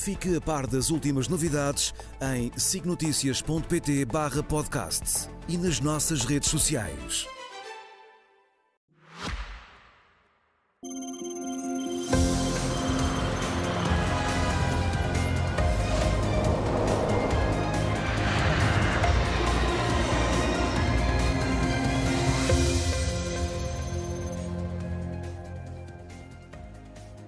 Fique 0.00 0.34
a 0.34 0.40
par 0.40 0.66
das 0.66 0.88
últimas 0.88 1.28
novidades 1.28 1.92
em 2.22 2.50
signoticias.pt 2.56 4.06
barra 4.06 4.42
podcast 4.42 5.28
e 5.46 5.58
nas 5.58 5.78
nossas 5.78 6.24
redes 6.24 6.48
sociais. 6.48 7.28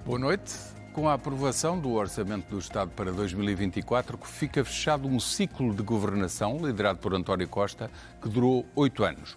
Boa 0.06 0.18
noite. 0.18 0.71
Com 0.92 1.08
a 1.08 1.14
aprovação 1.14 1.80
do 1.80 1.90
Orçamento 1.92 2.50
do 2.50 2.58
Estado 2.58 2.90
para 2.94 3.10
2024, 3.10 4.18
fica 4.26 4.62
fechado 4.62 5.08
um 5.08 5.18
ciclo 5.18 5.74
de 5.74 5.82
governação 5.82 6.58
liderado 6.58 6.98
por 6.98 7.14
António 7.14 7.48
Costa, 7.48 7.90
que 8.20 8.28
durou 8.28 8.66
oito 8.76 9.02
anos. 9.02 9.34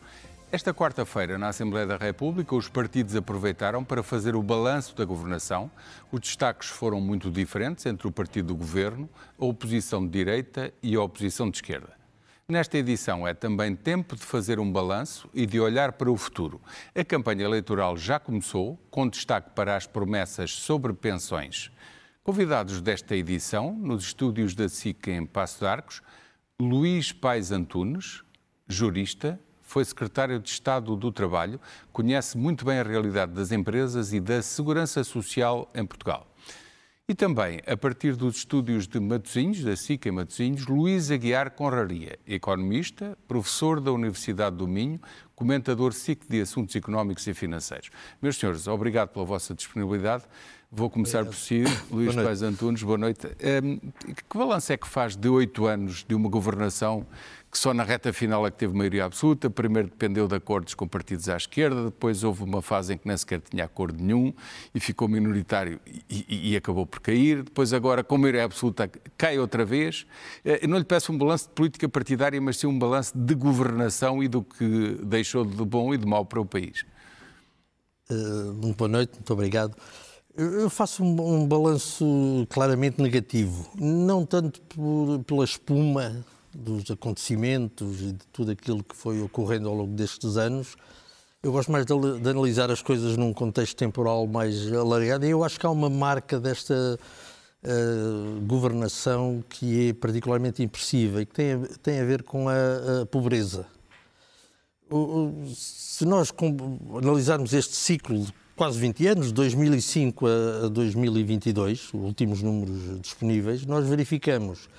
Esta 0.52 0.74
quarta-feira, 0.74 1.38
na 1.38 1.48
Assembleia 1.48 1.88
da 1.88 1.96
República, 1.96 2.54
os 2.54 2.68
partidos 2.68 3.16
aproveitaram 3.16 3.86
para 3.86 4.04
fazer 4.04 4.36
o 4.36 4.44
balanço 4.44 4.98
da 4.98 5.06
governação. 5.06 5.72
Os 6.12 6.20
destaques 6.20 6.68
foram 6.68 7.00
muito 7.00 7.32
diferentes 7.32 7.86
entre 7.86 8.06
o 8.06 8.12
partido 8.12 8.50
do 8.50 8.56
governo, 8.56 9.10
a 9.40 9.46
oposição 9.46 10.06
de 10.06 10.12
direita 10.12 10.74
e 10.84 10.94
a 10.94 11.02
oposição 11.02 11.50
de 11.50 11.58
esquerda. 11.60 12.05
Nesta 12.48 12.78
edição 12.78 13.28
é 13.28 13.34
também 13.34 13.76
tempo 13.76 14.16
de 14.16 14.22
fazer 14.22 14.60
um 14.60 14.72
balanço 14.72 15.28
e 15.34 15.48
de 15.48 15.60
olhar 15.60 15.94
para 15.94 16.12
o 16.12 16.16
futuro. 16.16 16.62
A 16.94 17.04
campanha 17.04 17.44
eleitoral 17.44 17.98
já 17.98 18.20
começou, 18.20 18.80
com 18.92 19.10
destaque 19.10 19.50
para 19.56 19.76
as 19.76 19.88
promessas 19.88 20.52
sobre 20.52 20.94
pensões. 20.94 21.72
Convidados 22.24 22.82
desta 22.82 23.16
edição, 23.16 23.74
nos 23.74 24.04
estúdios 24.04 24.54
da 24.54 24.70
SIC 24.70 25.08
em 25.08 25.26
Passo 25.26 25.62
de 25.62 25.66
Arcos, 25.66 26.04
Luís 26.62 27.12
Pais 27.12 27.52
Antunes, 27.52 28.22
jurista, 28.68 29.40
foi 29.64 29.84
secretário 29.84 30.40
de 30.40 30.48
Estado 30.48 30.96
do 30.96 31.12
Trabalho, 31.12 31.60
conhece 31.92 32.38
muito 32.38 32.64
bem 32.64 32.78
a 32.78 32.84
realidade 32.84 33.32
das 33.32 33.52
empresas 33.52 34.14
e 34.14 34.20
da 34.20 34.44
segurança 34.44 35.04
social 35.04 35.68
em 35.74 35.84
Portugal. 35.84 36.28
E 37.08 37.14
também, 37.14 37.60
a 37.68 37.78
partir 37.78 38.16
dos 38.16 38.38
estúdios 38.38 38.88
de 38.88 39.00
Matosinhos, 39.00 39.64
da 39.64 39.76
SICA 39.76 40.10
em 40.10 40.12
Matosinhos, 40.12 40.66
Luís 40.66 41.12
Aguiar 41.12 41.52
Conraria, 41.52 42.18
economista, 42.26 43.16
professor 43.28 43.80
da 43.80 43.92
Universidade 43.92 44.56
do 44.56 44.68
Minho, 44.68 45.00
comentador 45.36 45.94
SIC 45.94 46.28
de 46.28 46.42
Assuntos 46.42 46.76
Económicos 46.76 47.28
e 47.28 47.34
Financeiros. 47.36 47.92
Meus 48.20 48.38
senhores, 48.38 48.68
obrigado 48.68 49.10
pela 49.10 49.24
vossa 49.24 49.54
disponibilidade. 49.54 50.24
Vou 50.72 50.90
começar 50.90 51.20
obrigado. 51.20 51.36
por 51.36 51.40
si, 51.40 51.64
Luís 51.92 52.16
Pais 52.16 52.42
Antunes, 52.42 52.82
boa 52.82 52.98
noite. 52.98 53.28
Um, 53.64 53.78
que 53.78 54.36
balanço 54.36 54.74
é 54.74 54.78
que 54.78 54.88
faz 54.88 55.16
de 55.16 55.30
oito 55.30 55.68
anos 55.68 56.04
de 56.04 56.16
uma 56.16 56.28
governação 56.28 57.06
que 57.56 57.60
só 57.60 57.74
na 57.74 57.84
reta 57.84 58.12
final 58.12 58.46
é 58.46 58.52
que 58.52 58.58
teve 58.58 58.76
maioria 58.76 59.06
absoluta. 59.06 59.50
Primeiro 59.50 59.88
dependeu 59.88 60.28
de 60.28 60.36
acordos 60.36 60.74
com 60.74 60.86
partidos 60.86 61.30
à 61.30 61.38
esquerda, 61.38 61.86
depois 61.86 62.22
houve 62.22 62.44
uma 62.44 62.62
fase 62.62 62.94
em 62.94 62.98
que 62.98 63.08
nem 63.08 63.16
sequer 63.16 63.40
tinha 63.40 63.64
acordo 63.64 64.04
nenhum 64.04 64.34
e 64.74 64.80
ficou 64.82 65.08
minoritário 65.08 65.80
e, 65.88 66.26
e, 66.28 66.52
e 66.52 66.58
acabou 66.58 66.86
por 66.86 67.00
cair. 67.00 67.44
Depois, 67.44 67.72
agora, 67.72 68.04
com 68.04 68.18
maioria 68.18 68.44
absoluta, 68.44 68.92
cai 69.18 69.40
outra 69.40 69.64
vez. 69.64 70.06
Eh, 70.44 70.60
eu 70.64 70.68
não 70.68 70.78
lhe 70.78 70.84
peço 70.84 71.14
um 71.14 71.18
balanço 71.18 71.48
de 71.48 71.54
política 71.54 71.88
partidária, 71.88 72.42
mas 72.42 72.58
sim 72.58 72.68
um 72.68 72.78
balanço 72.78 73.18
de 73.18 73.34
governação 73.34 74.22
e 74.22 74.28
do 74.28 74.44
que 74.44 75.00
deixou 75.06 75.46
de 75.46 75.64
bom 75.64 75.94
e 75.94 75.98
de 75.98 76.06
mau 76.06 76.26
para 76.26 76.42
o 76.42 76.46
país. 76.46 76.86
Uh, 78.12 78.74
boa 78.74 78.90
noite, 78.90 79.14
muito 79.14 79.32
obrigado. 79.32 79.78
Eu 80.36 80.70
faço 80.70 81.02
um, 81.06 81.36
um 81.36 81.48
balanço 81.48 82.46
claramente 82.50 83.02
negativo, 83.02 83.72
não 83.80 84.26
tanto 84.26 84.60
por, 84.64 85.24
pela 85.24 85.46
espuma 85.46 86.26
dos 86.56 86.90
acontecimentos 86.90 88.02
e 88.02 88.12
de 88.14 88.26
tudo 88.32 88.52
aquilo 88.52 88.84
que 88.84 88.96
foi 88.96 89.22
ocorrendo 89.22 89.68
ao 89.68 89.76
longo 89.76 89.94
destes 89.94 90.38
anos. 90.38 90.76
Eu 91.44 91.52
gosto 91.52 91.72
mais 91.72 91.86
de, 91.86 91.94
de 92.20 92.30
analisar 92.30 92.72
as 92.72 92.82
coisas 92.82 93.18
num 93.18 93.34
contexto 93.34 93.76
temporal 93.76 94.26
mais 94.26 94.72
alargado 94.74 95.26
e 95.26 95.30
eu 95.30 95.44
acho 95.44 95.60
que 95.60 95.66
há 95.66 95.70
uma 95.70 95.90
marca 95.90 96.40
desta 96.40 96.98
uh, 97.64 98.42
governação 98.48 99.44
que 99.50 99.90
é 99.90 99.94
particularmente 99.94 100.64
impressiva 100.64 101.22
e 101.22 101.26
que 101.26 101.34
tem 101.34 101.54
a, 101.54 101.60
tem 101.84 102.00
a 102.00 102.06
ver 102.06 102.24
com 102.24 102.48
a, 102.50 103.02
a 103.02 103.06
pobreza. 103.06 103.68
O, 104.90 104.98
o, 104.98 105.54
se 105.56 106.06
nós 106.06 106.32
com, 106.32 106.80
analisarmos 106.98 107.54
este 107.54 107.76
ciclo 107.76 108.20
de 108.20 108.34
quase 108.56 108.80
20 108.80 109.08
anos, 109.08 109.32
2005 109.32 110.26
a, 110.26 110.66
a 110.66 110.70
2022, 110.70 111.94
os 111.94 111.94
últimos 111.94 112.42
números 112.42 113.02
disponíveis, 113.02 113.66
nós 113.66 113.88
verificamos 113.88 114.70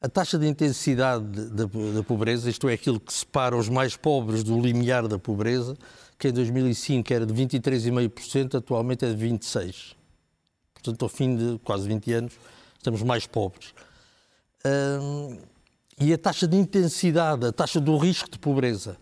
a 0.00 0.08
taxa 0.08 0.38
de 0.38 0.46
intensidade 0.46 1.24
da, 1.50 1.64
da, 1.64 2.02
pobreza, 2.04 2.48
isto 2.48 2.68
é, 2.68 2.74
aquilo 2.74 3.00
que 3.00 3.12
separa 3.12 3.56
os 3.56 3.68
mais 3.68 3.96
pobres 3.96 4.44
do 4.44 4.60
limiar 4.60 5.08
da 5.08 5.18
pobreza, 5.18 5.76
que 6.16 6.28
em 6.28 6.32
2005 6.32 7.12
era 7.12 7.26
de 7.26 7.34
23,5%, 7.34 8.56
atualmente 8.56 9.04
é 9.04 9.12
de 9.12 9.26
26%. 9.26 9.96
Portanto, 10.72 11.02
ao 11.02 11.08
fim 11.08 11.36
de 11.36 11.58
quase 11.64 11.88
20 11.88 12.12
anos, 12.12 12.32
estamos 12.76 13.02
mais 13.02 13.26
pobres. 13.26 13.74
Hum, 14.64 15.38
e 16.00 16.12
a 16.12 16.18
taxa 16.18 16.46
de 16.46 16.56
intensidade, 16.56 17.46
a 17.46 17.52
taxa 17.52 17.80
do 17.80 17.96
risco 17.96 18.30
de 18.30 18.38
pobreza, 18.38 18.96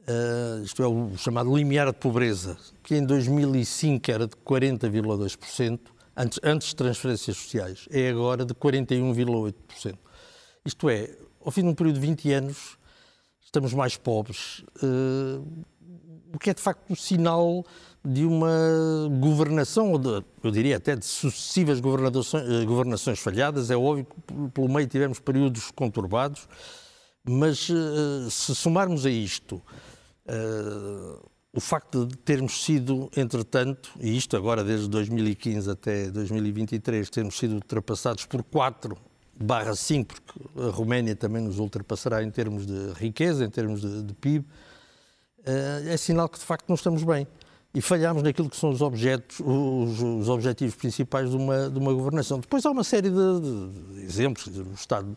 uh, 0.00 0.62
isto 0.62 0.82
é, 0.82 0.86
o 0.86 1.16
chamado 1.16 1.56
limiar 1.56 1.86
de 1.86 1.98
pobreza, 1.98 2.58
que 2.82 2.94
em 2.94 3.04
2005 3.04 4.10
era 4.10 4.26
de 4.26 4.36
40,2%, 4.36 5.80
antes, 6.16 6.38
antes 6.42 6.68
de 6.68 6.76
transferências 6.76 7.36
sociais, 7.36 7.88
é 7.90 8.08
agora 8.08 8.44
de 8.44 8.54
41,8%. 8.54 9.98
Isto 10.64 10.88
é, 10.90 11.10
ao 11.44 11.50
fim 11.50 11.62
de 11.62 11.68
um 11.68 11.74
período 11.74 12.00
de 12.00 12.06
20 12.06 12.32
anos, 12.32 12.78
estamos 13.42 13.74
mais 13.74 13.96
pobres, 13.96 14.64
uh, 14.82 15.64
o 16.34 16.38
que 16.38 16.50
é 16.50 16.54
de 16.54 16.60
facto 16.60 16.90
um 16.90 16.96
sinal 16.96 17.64
de 18.04 18.24
uma 18.24 19.08
governação, 19.20 19.92
ou 19.92 19.98
de, 19.98 20.24
eu 20.42 20.50
diria 20.50 20.76
até 20.76 20.96
de 20.96 21.04
sucessivas 21.04 21.78
governações, 21.78 22.48
eh, 22.48 22.64
governações 22.64 23.18
falhadas. 23.18 23.70
É 23.70 23.76
óbvio 23.76 24.06
que 24.06 24.48
pelo 24.50 24.68
meio 24.68 24.88
tivemos 24.88 25.20
períodos 25.20 25.70
conturbados, 25.70 26.48
mas 27.22 27.68
uh, 27.68 28.30
se 28.30 28.54
somarmos 28.54 29.06
a 29.06 29.10
isto 29.10 29.62
o 31.54 31.60
facto 31.60 32.06
de 32.06 32.16
termos 32.16 32.64
sido, 32.64 33.10
entretanto, 33.14 33.92
e 34.00 34.16
isto 34.16 34.36
agora 34.36 34.64
desde 34.64 34.88
2015 34.88 35.70
até 35.70 36.10
2023, 36.10 37.10
termos 37.10 37.36
sido 37.36 37.54
ultrapassados 37.54 38.24
por 38.24 38.42
4 38.42 38.96
barra 39.38 39.74
5, 39.74 40.14
porque 40.14 40.60
a 40.60 40.70
Roménia 40.70 41.14
também 41.14 41.42
nos 41.42 41.58
ultrapassará 41.58 42.22
em 42.22 42.30
termos 42.30 42.64
de 42.64 42.92
riqueza, 42.94 43.44
em 43.44 43.50
termos 43.50 43.82
de, 43.82 44.02
de 44.02 44.14
PIB, 44.14 44.46
eh, 45.44 45.84
é 45.88 45.96
sinal 45.96 46.28
que 46.28 46.38
de 46.38 46.44
facto 46.44 46.68
não 46.68 46.74
estamos 46.74 47.02
bem. 47.02 47.26
E 47.74 47.80
falhamos 47.80 48.22
naquilo 48.22 48.50
que 48.50 48.56
são 48.56 48.70
os 48.70 48.82
objetos, 48.82 49.40
os, 49.40 50.00
os 50.00 50.28
objetivos 50.28 50.74
principais 50.74 51.30
de 51.30 51.36
uma, 51.36 51.70
de 51.70 51.78
uma 51.78 51.92
governação. 51.92 52.38
Depois 52.38 52.64
há 52.66 52.70
uma 52.70 52.84
série 52.84 53.08
de, 53.08 53.40
de 53.94 54.02
exemplos, 54.02 54.46
o 54.46 54.74
Estado 54.74 55.16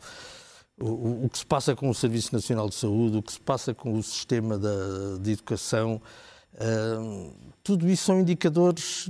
o, 0.79 1.25
o, 1.25 1.29
que 1.29 1.37
se 1.37 1.45
passa 1.45 1.75
com 1.75 1.89
o 1.89 1.93
Serviço 1.93 2.33
Nacional 2.33 2.67
de 2.67 2.75
Saúde, 2.75 3.17
o 3.17 3.21
que 3.21 3.31
se 3.31 3.39
passa 3.39 3.73
com 3.73 3.93
o 3.93 4.03
sistema 4.03 4.57
da, 4.57 5.17
de 5.21 5.31
educação, 5.31 6.01
uh, 6.55 7.33
tudo 7.63 7.89
isso 7.89 8.05
são 8.05 8.19
indicadores 8.19 9.09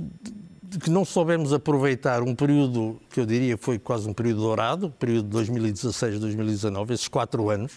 de 0.62 0.78
que 0.78 0.90
não 0.90 1.04
soubemos 1.04 1.52
aproveitar 1.52 2.22
um 2.22 2.34
período 2.34 3.00
que 3.10 3.20
eu 3.20 3.26
diria 3.26 3.56
foi 3.56 3.78
quase 3.78 4.08
um 4.08 4.12
período 4.12 4.40
dourado, 4.40 4.90
período 4.90 5.28
de 5.28 5.52
2016-2019, 5.52 6.90
esses 6.90 7.08
quatro 7.08 7.50
anos. 7.50 7.72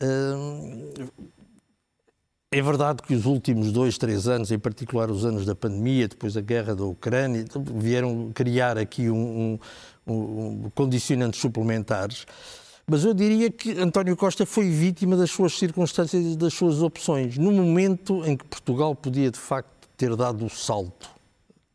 Uh, 0.00 1.10
é 2.52 2.60
verdade 2.60 3.00
que 3.02 3.14
os 3.14 3.26
últimos 3.26 3.70
dois, 3.70 3.96
três 3.96 4.26
anos, 4.26 4.50
em 4.50 4.58
particular 4.58 5.08
os 5.08 5.24
anos 5.24 5.46
da 5.46 5.54
pandemia, 5.54 6.08
depois 6.08 6.36
a 6.36 6.40
guerra 6.40 6.74
da 6.74 6.82
Ucrânia, 6.82 7.44
vieram 7.76 8.32
criar 8.34 8.76
aqui 8.76 9.08
um, 9.08 9.56
condicionantes 10.74 11.40
suplementares. 11.40 12.26
Mas 12.86 13.04
eu 13.04 13.14
diria 13.14 13.50
que 13.50 13.78
António 13.78 14.16
Costa 14.16 14.44
foi 14.44 14.68
vítima 14.68 15.16
das 15.16 15.30
suas 15.30 15.56
circunstâncias 15.56 16.24
e 16.24 16.36
das 16.36 16.52
suas 16.52 16.82
opções, 16.82 17.38
no 17.38 17.52
momento 17.52 18.24
em 18.24 18.36
que 18.36 18.44
Portugal 18.44 18.94
podia, 18.94 19.30
de 19.30 19.38
facto, 19.38 19.88
ter 19.96 20.16
dado 20.16 20.44
o 20.44 20.50
salto, 20.50 21.08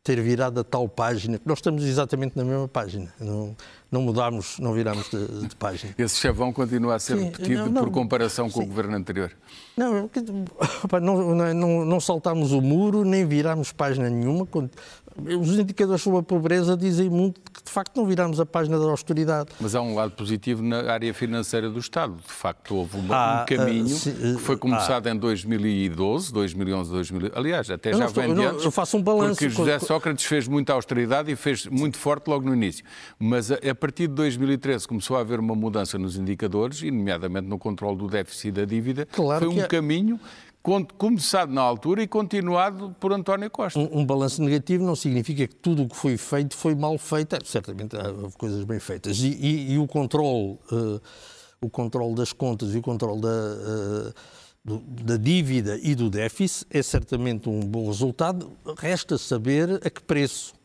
ter 0.04 0.20
virado 0.20 0.60
a 0.60 0.64
tal 0.64 0.88
página. 0.88 1.40
Nós 1.44 1.58
estamos 1.58 1.84
exatamente 1.84 2.36
na 2.36 2.44
mesma 2.44 2.68
página. 2.68 3.12
Não, 3.18 3.56
não 3.90 4.02
mudámos, 4.02 4.58
não 4.58 4.72
virámos 4.72 5.08
de, 5.10 5.48
de 5.48 5.56
página. 5.56 5.94
Esse 5.96 6.16
chavão 6.16 6.52
continua 6.52 6.96
a 6.96 6.98
ser 6.98 7.16
sim, 7.16 7.24
repetido 7.24 7.66
não, 7.66 7.70
não, 7.70 7.84
por 7.84 7.92
comparação 7.92 8.48
sim. 8.48 8.54
com 8.54 8.62
o 8.62 8.66
governo 8.66 8.96
anterior. 8.96 9.32
Não, 9.76 10.10
não, 11.00 11.54
não, 11.54 11.84
não 11.84 12.00
saltámos 12.00 12.52
o 12.52 12.60
muro, 12.60 13.04
nem 13.04 13.26
virámos 13.26 13.72
página 13.72 14.08
nenhuma. 14.08 14.48
Os 15.18 15.58
indicadores 15.58 16.02
sobre 16.02 16.20
a 16.20 16.22
pobreza 16.22 16.76
dizem 16.76 17.08
muito 17.08 17.40
que, 17.40 17.62
de 17.62 17.70
facto, 17.70 17.96
não 17.96 18.06
virámos 18.06 18.38
a 18.38 18.44
página 18.44 18.78
da 18.78 18.84
austeridade. 18.84 19.50
Mas 19.60 19.74
há 19.74 19.80
um 19.80 19.94
lado 19.94 20.12
positivo 20.12 20.62
na 20.62 20.90
área 20.90 21.12
financeira 21.14 21.70
do 21.70 21.78
Estado. 21.78 22.16
De 22.16 22.32
facto, 22.32 22.74
houve 22.74 22.98
um, 22.98 23.06
ah, 23.10 23.42
um 23.42 23.46
caminho 23.46 23.88
se, 23.88 24.10
uh, 24.10 24.36
que 24.36 24.42
foi 24.42 24.56
começado 24.58 25.06
ah, 25.06 25.10
em 25.10 25.16
2012, 25.16 26.32
2011, 26.32 26.90
2000. 26.90 27.30
Aliás, 27.34 27.70
até 27.70 27.92
já 27.94 28.06
estou, 28.06 28.22
vem 28.22 28.34
de 28.34 28.44
antes. 28.44 28.64
Eu 28.64 28.70
faço 28.70 28.96
um 28.98 29.02
balanço. 29.02 29.38
Porque 29.38 29.48
José 29.48 29.78
Sócrates 29.78 30.24
fez 30.24 30.46
muita 30.48 30.74
austeridade 30.74 31.30
e 31.30 31.36
fez 31.36 31.66
muito 31.66 31.96
forte 31.96 32.28
logo 32.28 32.46
no 32.46 32.54
início. 32.54 32.84
Mas 33.18 33.50
a 33.50 33.74
partir 33.76 34.08
de 34.08 34.14
2013 34.14 34.88
começou 34.88 35.16
a 35.16 35.20
haver 35.20 35.38
uma 35.38 35.54
mudança 35.54 35.98
nos 35.98 36.16
indicadores, 36.16 36.82
e 36.82 36.90
nomeadamente 36.90 37.46
no 37.46 37.58
controle 37.58 37.96
do 37.96 38.08
déficit 38.08 38.48
e 38.48 38.52
da 38.52 38.64
dívida. 38.64 39.06
Claro 39.06 39.50
foi 39.50 39.62
um 39.62 39.68
caminho 39.68 40.18
começado 40.98 41.52
na 41.52 41.60
altura 41.60 42.02
e 42.02 42.08
continuado 42.08 42.94
por 42.98 43.12
António 43.12 43.48
Costa. 43.48 43.78
Um, 43.78 44.00
um 44.00 44.04
balanço 44.04 44.42
negativo 44.42 44.84
não 44.84 44.96
significa 44.96 45.46
que 45.46 45.54
tudo 45.54 45.84
o 45.84 45.88
que 45.88 45.94
foi 45.94 46.16
feito 46.16 46.56
foi 46.56 46.74
mal 46.74 46.98
feito. 46.98 47.36
Certamente 47.44 47.96
houve 47.96 48.36
coisas 48.36 48.64
bem 48.64 48.80
feitas. 48.80 49.18
E, 49.20 49.28
e, 49.28 49.72
e 49.74 49.78
o 49.78 49.86
controle, 49.86 50.58
uh, 50.72 51.00
o 51.60 51.70
controle 51.70 52.16
das 52.16 52.32
contas 52.32 52.74
e 52.74 52.78
o 52.78 52.82
controle 52.82 53.20
da, 53.20 53.28
uh, 53.28 54.14
do, 54.64 54.78
da 55.04 55.16
dívida 55.16 55.78
e 55.80 55.94
do 55.94 56.10
déficit 56.10 56.66
é 56.70 56.82
certamente 56.82 57.48
um 57.48 57.60
bom 57.60 57.86
resultado. 57.86 58.50
Resta 58.76 59.16
saber 59.16 59.80
a 59.84 59.88
que 59.88 60.02
preço. 60.02 60.55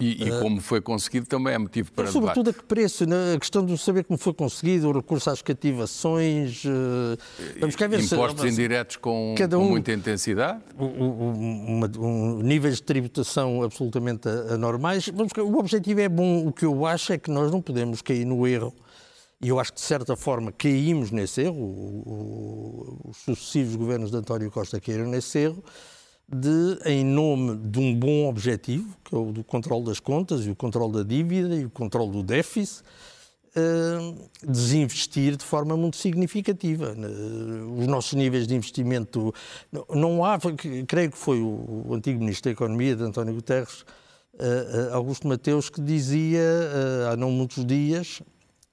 E, 0.00 0.24
e, 0.24 0.40
como 0.40 0.60
foi 0.60 0.80
conseguido 0.80 1.26
também 1.26 1.54
é 1.54 1.58
motivo 1.58 1.92
para 1.92 2.08
Sobretudo 2.10 2.46
debate. 2.46 2.58
a 2.58 2.62
que 2.62 2.66
preço, 2.66 3.06
né? 3.06 3.34
a 3.36 3.38
questão 3.38 3.64
de 3.64 3.78
saber 3.78 4.02
como 4.02 4.18
foi 4.18 4.34
conseguido, 4.34 4.88
o 4.88 4.92
recurso 4.92 5.30
às 5.30 5.40
cativações, 5.40 6.64
uh, 6.64 7.16
vamos 7.60 7.76
cá 7.76 7.86
ver 7.86 8.00
Impostos 8.00 8.42
se, 8.42 8.48
indiretos 8.48 8.96
com, 8.96 9.36
um, 9.38 9.48
com, 9.48 9.64
muita 9.64 9.92
intensidade? 9.92 10.60
Um, 10.76 10.84
um, 10.84 11.80
um, 12.00 12.42
níveis 12.42 12.76
de 12.76 12.82
tributação 12.82 13.62
absolutamente 13.62 14.28
anormais. 14.50 15.08
Vamos, 15.14 15.32
o 15.38 15.58
objetivo 15.58 16.00
é 16.00 16.08
bom, 16.08 16.44
o 16.44 16.52
que 16.52 16.64
eu 16.64 16.84
acho 16.84 17.12
é 17.12 17.18
que 17.18 17.30
nós 17.30 17.52
não 17.52 17.62
podemos 17.62 18.02
cair 18.02 18.24
no 18.24 18.44
erro, 18.48 18.74
e 19.40 19.48
eu 19.48 19.60
acho 19.60 19.72
que 19.72 19.78
de 19.78 19.86
certa 19.86 20.16
forma 20.16 20.50
caímos 20.50 21.12
nesse 21.12 21.42
erro, 21.42 23.00
os 23.04 23.16
sucessivos 23.18 23.76
governos 23.76 24.10
de 24.10 24.16
António 24.16 24.50
Costa 24.50 24.80
caíram 24.80 25.06
nesse 25.06 25.38
erro, 25.38 25.62
de, 26.28 26.78
em 26.86 27.04
nome 27.04 27.56
de 27.56 27.78
um 27.78 27.94
bom 27.94 28.28
objetivo, 28.28 28.96
que 29.04 29.14
é 29.14 29.18
o 29.18 29.32
do 29.32 29.44
controle 29.44 29.84
das 29.84 30.00
contas 30.00 30.46
e 30.46 30.50
o 30.50 30.56
controle 30.56 30.92
da 30.92 31.02
dívida 31.02 31.54
e 31.54 31.64
o 31.64 31.70
controle 31.70 32.10
do 32.10 32.22
déficit, 32.22 32.82
uh, 33.56 34.30
desinvestir 34.42 35.36
de 35.36 35.44
forma 35.44 35.76
muito 35.76 35.96
significativa. 35.96 36.94
Uh, 36.94 37.80
os 37.80 37.86
nossos 37.86 38.14
níveis 38.14 38.46
de 38.46 38.54
investimento. 38.54 39.34
Não 39.90 40.24
há, 40.24 40.38
creio 40.86 41.10
que 41.10 41.18
foi 41.18 41.40
o, 41.40 41.92
antigo 41.92 42.18
Ministro 42.20 42.44
da 42.44 42.52
Economia, 42.52 42.96
de 42.96 43.02
António 43.02 43.34
Guterres, 43.34 43.82
uh, 44.34 44.94
Augusto 44.94 45.28
Mateus, 45.28 45.68
que 45.68 45.80
dizia 45.80 46.42
há 47.10 47.16
não 47.16 47.30
muitos 47.30 47.64
dias 47.64 48.20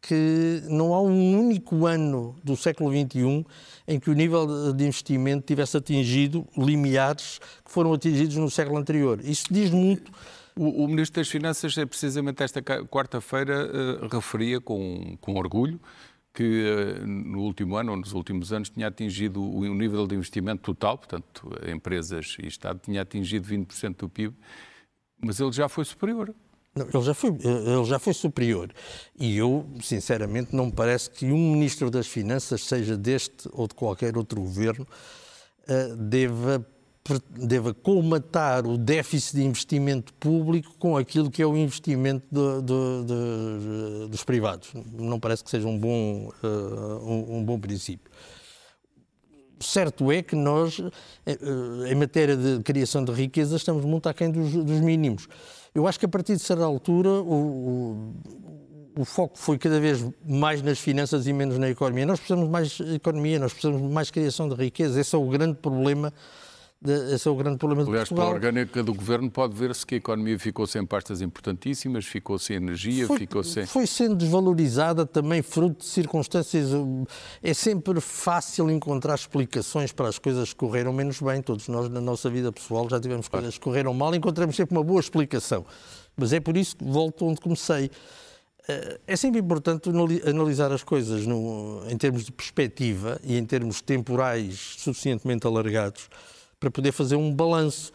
que 0.02 0.64
não 0.68 0.94
há 0.94 1.02
um 1.02 1.40
único 1.40 1.86
ano 1.86 2.36
do 2.44 2.58
século 2.58 2.92
XXI 2.92 3.46
em 3.88 4.00
que 4.00 4.10
o 4.10 4.14
nível 4.14 4.74
de 4.74 4.86
investimento 4.86 5.46
tivesse 5.46 5.78
atingido 5.78 6.48
limiares 6.58 7.40
que 7.64 7.72
foram 7.72 7.94
atingidos 7.94 8.36
no 8.38 8.50
século 8.50 8.78
anterior. 8.78 9.20
Isso 9.24 9.46
diz 9.52 9.70
muito. 9.70 10.12
O, 10.56 10.84
o 10.84 10.88
Ministro 10.88 11.22
das 11.22 11.30
Finanças, 11.30 11.78
é 11.78 11.86
precisamente 11.86 12.42
esta 12.42 12.62
quarta-feira, 12.62 13.70
uh, 14.04 14.08
referia 14.08 14.60
com, 14.60 15.18
com 15.22 15.36
orgulho 15.36 15.80
que 16.34 16.44
uh, 16.44 17.08
no 17.08 17.42
último 17.42 17.76
ano 17.76 17.92
ou 17.92 17.98
nos 17.98 18.14
últimos 18.14 18.52
anos 18.52 18.70
tinha 18.70 18.88
atingido 18.88 19.42
o, 19.42 19.60
o 19.60 19.74
nível 19.76 20.08
de 20.08 20.16
investimento 20.16 20.64
total, 20.64 20.98
portanto, 20.98 21.52
empresas 21.68 22.38
e 22.42 22.48
Estado, 22.48 22.80
tinha 22.80 23.02
atingido 23.02 23.48
20% 23.48 23.98
do 23.98 24.10
PIB, 24.10 24.36
mas 25.22 25.40
ele 25.40 25.52
já 25.52 25.70
foi 25.70 25.86
superior. 25.86 26.34
Não, 26.76 26.88
ele, 26.94 27.04
já 27.04 27.14
foi, 27.14 27.30
ele 27.30 27.86
já 27.86 28.00
foi 28.00 28.14
superior. 28.14 28.72
E 29.20 29.38
eu, 29.38 29.66
sinceramente, 29.82 30.56
não 30.56 30.68
me 30.68 30.72
parece 30.72 31.10
que 31.10 31.26
um 31.26 31.52
Ministro 31.52 31.92
das 31.92 32.08
Finanças, 32.08 32.64
seja 32.64 32.96
deste 32.96 33.50
ou 33.52 33.68
de 33.68 33.76
qualquer 33.76 34.18
outro 34.18 34.40
governo, 34.40 34.88
uh, 35.68 35.96
deva, 35.98 36.66
deva 37.30 37.74
colmatar 37.74 38.66
o 38.66 38.78
déficit 38.78 39.36
de 39.38 39.44
investimento 39.44 40.14
público 40.14 40.74
com 40.80 40.96
aquilo 40.96 41.30
que 41.30 41.42
é 41.42 41.46
o 41.46 41.58
investimento 41.58 42.26
de, 42.32 42.62
de, 42.62 43.06
de, 43.06 44.08
dos 44.10 44.24
privados. 44.24 44.72
Não 44.94 45.20
parece 45.20 45.44
que 45.44 45.50
seja 45.50 45.68
um 45.68 45.78
bom, 45.78 46.32
um, 46.42 47.38
um 47.38 47.44
bom 47.44 47.60
princípio 47.60 48.10
certo 49.62 50.12
é 50.12 50.22
que 50.22 50.36
nós, 50.36 50.82
eh, 51.26 51.38
em 51.90 51.96
matéria 51.96 52.36
de 52.36 52.62
criação 52.64 53.04
de 53.04 53.12
riqueza, 53.12 53.56
estamos 53.56 53.86
muito 53.86 54.08
aquém 54.10 54.32
dos, 54.32 54.52
dos 54.52 54.80
mínimos. 54.80 55.28
Eu 55.74 55.88
acho 55.88 56.00
que 56.00 56.06
a 56.06 56.10
partir 56.10 56.36
de 56.36 56.42
certa 56.42 56.64
altura 56.64 57.10
o, 57.10 58.14
o, 58.96 59.02
o, 59.02 59.06
foco 59.06 59.38
foi 59.38 59.58
cada 59.58 59.80
vez 59.80 60.06
mais 60.28 60.62
nas 60.62 60.80
finanças 60.80 61.28
e 61.28 61.34
menos 61.34 61.58
na 61.58 61.70
economia. 61.70 62.06
Nós 62.06 62.20
precisamos 62.20 62.50
mais 62.50 62.80
economia, 62.80 63.40
nós 63.40 63.54
precisamos 63.54 63.82
mais 63.92 64.12
criação 64.12 64.50
de 64.50 64.56
riqueza. 64.56 65.00
Esse 65.00 65.16
é 65.16 65.18
o 65.18 65.26
grande 65.28 65.56
problema 65.56 66.14
esse 66.84 67.28
é 67.28 67.32
o 67.32 67.36
grande 67.36 67.58
problema 67.58 67.84
Aliás, 67.84 68.06
de 68.06 68.16
Portugal. 68.16 68.34
pela 68.34 68.36
orgânica 68.36 68.82
do 68.82 68.92
governo 68.92 69.30
pode 69.30 69.56
ver-se 69.56 69.86
que 69.86 69.94
a 69.94 69.98
economia 70.00 70.40
ficou 70.40 70.66
sem 70.66 70.84
pastas 70.84 71.22
importantíssimas, 71.22 72.06
ficou 72.06 72.40
sem 72.40 72.56
energia, 72.56 73.06
foi, 73.06 73.20
ficou 73.20 73.44
sem... 73.44 73.68
Foi 73.68 73.86
sendo 73.86 74.16
desvalorizada 74.16 75.06
também 75.06 75.44
fruto 75.44 75.82
de 75.82 75.86
circunstâncias... 75.86 76.70
É 77.44 77.54
sempre 77.54 78.02
fácil 78.02 78.72
encontrar 78.72 79.14
explicações 79.14 79.92
para 79.92 80.08
as 80.08 80.18
coisas 80.18 80.54
que 80.54 80.56
correram 80.56 80.92
menos 80.92 81.22
bem. 81.22 81.40
Todos 81.40 81.68
nós, 81.68 81.88
na 81.88 82.02
nossa 82.02 82.32
vida 82.32 82.52
pessoal, 82.52 82.90
já 82.90 83.00
tivemos 83.00 83.28
claro. 83.28 83.44
coisas 83.44 83.60
que 83.60 83.64
correram 83.64 83.94
mal, 83.94 84.16
encontramos 84.16 84.56
sempre 84.56 84.76
uma 84.76 84.84
boa 84.84 85.00
explicação. 85.00 85.64
Mas 86.18 86.34
é 86.34 86.40
por 86.40 86.58
isso 86.58 86.76
que 86.78 86.84
volto 86.84 87.28
onde 87.28 87.40
comecei. 87.40 87.92
Eh, 88.68 89.00
é 89.06 89.16
sempre 89.16 89.40
importante 89.40 89.88
analisar 90.26 90.72
as 90.72 90.84
coisas 90.84 91.28
no, 91.28 91.84
em 91.88 91.98
termos 91.98 92.26
de 92.26 92.32
perspectiva 92.32 93.20
e 93.24 93.38
em 93.38 93.46
termos 93.46 93.82
temporais 93.82 94.78
suficientemente 94.80 95.46
alargados 95.46 96.10
para 96.62 96.70
poder 96.70 96.92
fazer 96.92 97.16
um 97.16 97.34
balanço. 97.34 97.92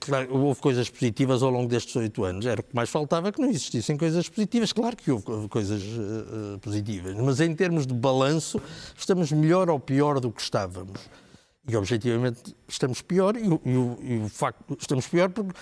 Claro, 0.00 0.34
houve 0.34 0.60
coisas 0.60 0.88
positivas 0.88 1.42
ao 1.42 1.50
longo 1.50 1.68
destes 1.68 1.94
oito 1.94 2.24
anos. 2.24 2.46
Era 2.46 2.60
o 2.60 2.64
que 2.64 2.74
mais 2.74 2.88
faltava 2.88 3.30
que 3.30 3.40
não 3.40 3.50
existissem 3.50 3.96
coisas 3.98 4.28
positivas. 4.28 4.72
Claro 4.72 4.96
que 4.96 5.10
houve 5.12 5.48
coisas 5.48 5.82
uh, 5.82 6.58
positivas, 6.58 7.14
mas 7.14 7.38
em 7.38 7.54
termos 7.54 7.86
de 7.86 7.92
balanço, 7.92 8.60
estamos 8.96 9.30
melhor 9.30 9.68
ou 9.68 9.78
pior 9.78 10.18
do 10.18 10.32
que 10.32 10.40
estávamos. 10.40 10.98
E 11.68 11.76
objetivamente 11.76 12.56
estamos 12.66 13.02
pior, 13.02 13.36
e, 13.36 13.42
e, 13.42 14.14
e 14.14 14.18
o 14.24 14.28
facto 14.30 14.74
estamos 14.80 15.06
pior 15.06 15.28
porque 15.28 15.52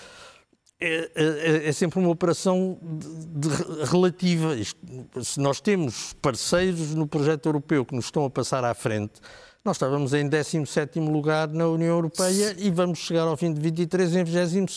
é, 0.79 1.11
é, 1.15 1.67
é, 1.67 1.71
sempre 1.73 1.99
uma 1.99 2.09
operação 2.09 2.79
de, 2.81 3.49
de 3.49 3.83
relativa. 3.83 4.55
Isto, 4.55 4.79
se 5.21 5.37
nós 5.39 5.59
temos 5.59 6.13
parceiros 6.21 6.95
no 6.95 7.05
projeto 7.07 7.47
europeu 7.47 7.83
que 7.83 7.93
nos 7.93 8.05
estão 8.05 8.23
a 8.23 8.29
passar 8.29 8.63
à 8.63 8.73
frente, 8.73 9.19
nós 9.67 9.75
estávamos 9.75 10.13
em 10.13 10.29
17 10.29 10.97
lugar 11.01 11.49
na 11.49 11.67
União 11.67 11.89
Europeia 11.89 12.55
e 12.57 12.71
vamos 12.71 12.99
chegar 12.99 13.27
ao 13.27 13.35
fim 13.35 13.53
de 13.53 13.59
23 13.59 14.15
em 14.15 14.23
22 14.23 14.71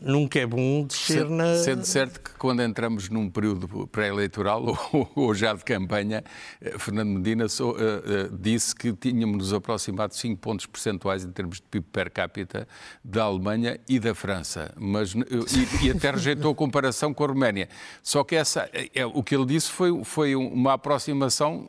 Nunca 0.00 0.38
é 0.38 0.46
bom 0.46 0.84
descer 0.84 1.18
sendo, 1.18 1.30
na. 1.30 1.56
Sendo 1.56 1.84
certo 1.84 2.20
que 2.20 2.30
quando 2.38 2.62
entramos 2.62 3.08
num 3.08 3.28
período 3.28 3.86
pré-eleitoral 3.88 4.64
ou, 4.92 5.10
ou, 5.14 5.34
já 5.34 5.52
de 5.52 5.64
campanha, 5.64 6.24
eh, 6.60 6.78
Fernando 6.78 7.08
Medina 7.08 7.44
uh, 7.44 7.64
uh, 7.64 8.38
disse 8.38 8.74
que 8.74 8.92
tínhamos 8.92 9.38
nos 9.38 9.52
aproximado 9.52 10.14
5 10.14 10.40
pontos 10.40 10.66
percentuais 10.66 11.24
em 11.24 11.30
termos 11.30 11.56
de 11.56 11.62
PIB 11.62 11.86
per 11.92 12.10
capita 12.10 12.66
da 13.04 13.24
Alemanha 13.24 13.78
e 13.88 13.98
da 13.98 14.14
França. 14.14 14.72
Mas, 14.76 15.14
e, 15.14 15.86
e 15.86 15.90
até 15.90 16.10
rejeitou 16.10 16.52
a 16.52 16.54
comparação 16.54 17.12
com 17.12 17.24
a 17.24 17.26
Roménia. 17.26 17.68
Só 18.02 18.24
que 18.24 18.34
essa, 18.34 18.70
é, 18.72 19.04
o 19.04 19.22
que 19.22 19.34
ele 19.34 19.46
disse 19.46 19.70
foi, 19.70 20.04
foi 20.04 20.34
uma 20.34 20.74
aproximação 20.74 21.68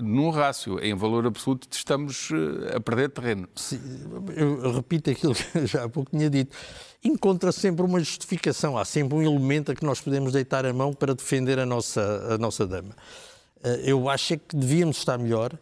num 0.00 0.30
rácio. 0.30 0.78
Em 0.80 0.94
valor 0.94 1.26
absoluto, 1.26 1.68
estamos 1.70 2.30
a 2.74 2.80
perder 2.80 3.10
terreno. 3.10 3.48
Sim, 3.54 3.80
eu 4.34 4.72
repito 4.72 5.10
aquilo 5.10 5.34
que 5.34 5.66
já 5.66 5.84
há 5.84 5.88
pouco 5.88 6.10
tinha 6.10 6.30
dito 6.30 6.56
encontra 7.08 7.52
sempre 7.52 7.84
uma 7.84 7.98
justificação, 7.98 8.76
há 8.76 8.84
sempre 8.84 9.16
um 9.16 9.22
elemento 9.22 9.72
a 9.72 9.74
que 9.74 9.84
nós 9.84 10.00
podemos 10.00 10.32
deitar 10.32 10.64
a 10.64 10.72
mão 10.72 10.92
para 10.92 11.14
defender 11.14 11.58
a 11.58 11.66
nossa, 11.66 12.34
a 12.34 12.38
nossa 12.38 12.66
dama. 12.66 12.94
Eh, 13.62 13.82
eu 13.84 14.08
acho 14.08 14.34
é 14.34 14.36
que 14.36 14.56
devíamos 14.56 14.98
estar 14.98 15.18
melhor, 15.18 15.52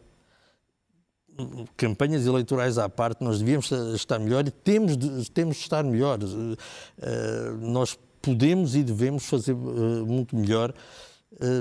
campanhas 1.77 2.27
eleitorais 2.27 2.79
à 2.79 2.89
parte, 2.89 3.23
nós 3.23 3.39
devíamos 3.39 3.71
estar 3.95 4.19
melhor 4.19 4.47
e 4.47 4.51
temos 4.51 4.97
de, 4.97 5.31
temos 5.31 5.57
de 5.57 5.63
estar 5.63 5.85
melhor. 5.85 6.19
Eh, 6.23 7.51
nós 7.61 7.99
podemos 8.23 8.75
e 8.75 8.83
devemos 8.83 9.27
fazer 9.27 9.53
eh, 9.53 9.55
muito 9.55 10.35
melhor 10.37 10.75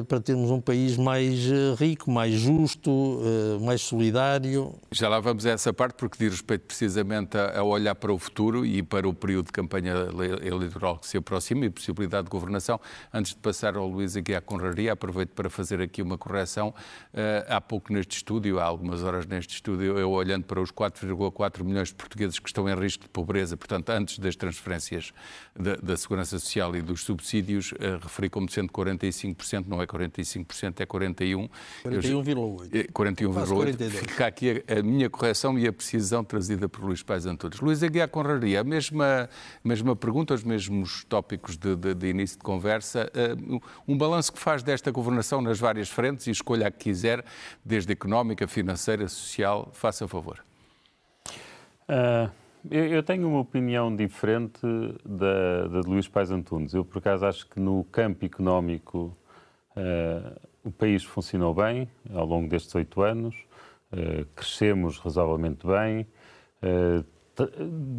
para 0.08 0.22
termos 0.22 0.50
um 0.52 0.62
país 0.62 0.96
mais 0.96 1.52
eh, 1.52 1.76
rico, 1.78 2.10
mais 2.10 2.34
justo, 2.34 3.20
eh, 3.22 3.64
mais 3.64 3.82
solidário. 3.82 4.74
Já 4.92 5.10
lá 5.10 5.20
vamos 5.20 5.46
a 5.46 5.50
essa 5.50 5.74
parte, 5.74 5.96
porque 5.96 6.18
diz 6.18 6.32
respeito 6.32 6.66
precisamente 6.66 7.38
a, 7.38 7.62
olhar 7.62 7.94
para 7.96 8.14
o 8.14 8.18
futuro 8.18 8.66
e 8.66 8.82
para 8.82 9.08
o 9.08 9.14
período 9.14 9.48
de 9.48 9.52
campanha 9.52 9.94
eleitoral 10.42 10.98
que 10.98 11.08
se 11.08 11.18
aproxima 11.18 11.66
e 11.66 11.70
possibilidade 11.70 12.26
de 12.26 12.30
governação. 12.30 12.80
Antes 13.14 13.34
de 13.34 13.40
passar 13.40 13.76
ao 13.76 13.88
Luís 13.88 14.16
aqui 14.16 14.34
à 14.34 14.40
Conraria, 14.40 14.94
aproveito 14.94 15.32
para 15.32 15.50
fazer 15.50 15.82
aqui 15.82 16.02
uma 16.02 16.18
correção. 16.18 16.74
Há 17.48 17.60
pouco 17.60 17.92
neste 17.92 18.18
estúdio, 18.18 18.60
há 18.60 18.64
algumas 18.64 19.04
horas 19.04 19.26
neste 19.26 19.56
estúdio, 19.56 19.98
eu 19.98 20.12
olhando 20.12 20.46
para 20.46 20.62
os 20.62 20.72
4,4 20.72 21.64
milhões 21.64 21.90
de 21.90 21.96
portugueses 21.96 22.40
que 22.40 22.48
estão 22.48 22.70
em 22.70 22.76
risco 22.76 23.04
de 23.04 23.10
pobreza, 23.10 23.58
portanto, 23.58 23.90
antes 23.90 24.20
das 24.20 24.36
transferências 24.36 25.12
da, 25.58 25.76
da 25.76 25.98
Segurança 25.98 26.40
Social 26.40 26.76
e 26.76 26.82
dos 26.82 27.04
subsídios, 27.04 27.74
referi 28.02 28.30
como 28.30 28.50
sendo 28.50 28.72
45% 28.72 29.65
não 29.68 29.82
é 29.82 29.88
45%, 29.88 30.80
é 30.80 30.86
41%. 30.86 31.50
41,8%. 31.86 32.92
41,8%. 32.92 33.90
Fica 33.90 34.28
aqui 34.28 34.64
a, 34.68 34.80
a, 34.80 34.84
minha 34.84 35.10
correção 35.10 35.58
e 35.58 35.68
a 35.68 35.74
precisão 35.74 36.24
trazida 36.24 36.68
por 36.70 36.84
Luís 36.84 37.04
Pais 37.04 37.26
Antunes. 37.26 37.60
Luís 37.60 37.84
Aguiar 37.84 38.08
Conraria, 38.10 38.62
a 38.62 38.64
mesma, 38.64 39.30
mesma 39.64 39.96
pergunta, 39.96 40.34
os 40.34 40.44
mesmos 40.44 41.04
tópicos 41.04 41.58
de, 41.58 41.76
de, 41.76 41.94
de 41.94 42.08
início 42.08 42.38
de 42.38 42.44
conversa. 42.44 43.12
Uh, 43.16 43.62
um 43.88 43.98
balanço 43.98 44.32
que 44.34 44.40
faz 44.40 44.64
desta 44.64 44.92
governação 44.92 45.42
nas 45.42 45.60
várias 45.60 45.90
frentes 45.90 46.28
e 46.28 46.32
escolha 46.32 46.68
a 46.68 46.72
que 46.72 46.86
quiser, 46.86 47.24
desde 47.64 47.92
económica, 47.92 48.48
financeira, 48.48 49.08
social, 49.08 49.70
faça 49.74 50.08
favor. 50.08 50.44
Uh... 51.90 52.46
Eu 52.72 53.04
tenho 53.04 53.28
uma 53.28 53.40
opinião 53.40 53.96
diferente 53.96 54.60
da, 55.06 55.68
da 55.68 55.82
de 55.82 55.88
Luís 55.88 56.08
Pais 56.08 56.32
Antunes. 56.32 56.74
Eu, 56.74 56.84
por 56.84 56.98
acaso, 56.98 57.26
acho 57.26 57.48
que 57.48 57.60
no 57.60 57.84
campo 57.86 58.26
económico 58.26 59.16
Uh, 59.76 60.40
o 60.64 60.72
país 60.72 61.04
funcionou 61.04 61.54
bem 61.54 61.88
ao 62.14 62.26
longo 62.26 62.50
destes 62.50 62.74
oito 62.76 63.02
anos, 63.02 63.36
uh, 63.92 64.26
crescemos 64.36 64.98
razoavelmente 64.98 65.68
bem, 65.68 66.08
uh, 66.64 67.06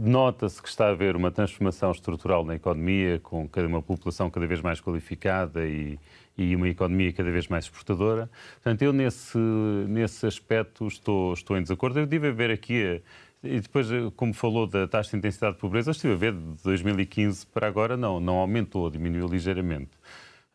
nota-se 0.03 0.63
que 0.63 0.69
está 0.69 0.87
a 0.87 0.91
haver 0.91 1.15
uma 1.15 1.31
transformação 1.31 1.91
estrutural 1.93 2.45
na 2.45 2.55
economia, 2.55 3.21
com 3.21 3.49
uma 3.69 3.83
população 3.83 4.31
cada 4.31 4.47
vez 4.47 4.63
mais 4.63 4.81
qualificada 4.81 5.67
e, 5.67 5.99
e 6.39 6.57
uma 6.57 6.69
economia 6.69 7.13
cada 7.13 7.31
vez 7.31 7.47
mais 7.47 7.67
exportadora. 7.67 8.31
Portanto, 8.55 8.81
eu 8.81 8.95
nesse, 8.95 9.37
nesse 9.37 10.27
aspecto 10.27 10.87
estou, 10.87 11.35
estou 11.35 11.59
em 11.59 11.63
desacordo. 11.63 11.99
Eu 11.99 12.05
estive 12.05 12.29
a 12.29 12.33
ver 12.33 12.51
aqui 12.51 13.03
e 13.43 13.61
depois, 13.61 13.89
como 14.17 14.33
falou 14.33 14.67
da 14.67 14.89
taxa 14.89 15.11
de 15.11 15.19
intensidade 15.19 15.55
de 15.55 15.61
pobreza, 15.61 15.91
estive 15.91 16.15
a 16.15 16.17
ver 16.17 16.33
de 16.33 16.63
2015 16.65 17.47
para 17.47 17.67
agora, 17.67 17.97
não, 17.97 18.19
não 18.19 18.37
aumentou, 18.37 18.89
diminuiu 18.91 19.27
ligeiramente. 19.27 19.91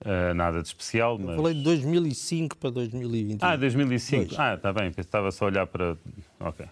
Uh, 0.04 0.34
nada 0.34 0.64
de 0.64 0.68
especial, 0.68 1.20
mas... 1.20 1.30
Eu 1.30 1.36
falei 1.36 1.54
de 1.54 1.64
2005 1.64 2.58
para 2.58 2.72
2021. 2.72 3.48
Ah, 3.48 3.56
2005. 3.56 4.26
Dois. 4.26 4.40
Ah, 4.40 4.56
está 4.56 4.74
bem, 4.74 4.92
estava 4.98 5.32
só 5.32 5.46
a 5.46 5.48
olhar 5.50 5.68
para... 5.68 5.96
Ok. 6.40 6.66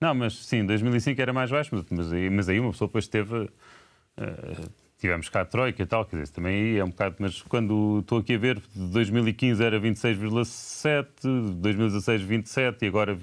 Não, 0.00 0.12
mas 0.14 0.34
sim, 0.44 0.66
2005 0.66 1.20
era 1.20 1.32
mais 1.32 1.48
baixo, 1.48 1.70
mas, 1.90 2.12
aí, 2.12 2.28
mas 2.28 2.48
aí 2.48 2.58
uma 2.58 2.72
pessoa 2.72 2.88
depois 2.88 3.06
teve... 3.06 3.34
Uh, 3.36 4.70
tivemos 4.98 5.28
cá 5.28 5.42
a 5.42 5.44
Troika 5.44 5.80
e 5.80 5.86
tal, 5.86 6.04
quer 6.04 6.16
dizer, 6.16 6.32
também 6.32 6.54
aí 6.54 6.78
é 6.78 6.84
um 6.84 6.88
bocado... 6.88 7.14
Mas 7.20 7.40
quando 7.42 8.00
estou 8.00 8.18
aqui 8.18 8.34
a 8.34 8.38
ver, 8.38 8.60
de 8.74 8.88
2015 8.88 9.62
era 9.62 9.80
26,7, 9.80 11.52
2016 11.60 12.22
27 12.22 12.84
e 12.84 12.88
agora, 12.88 13.16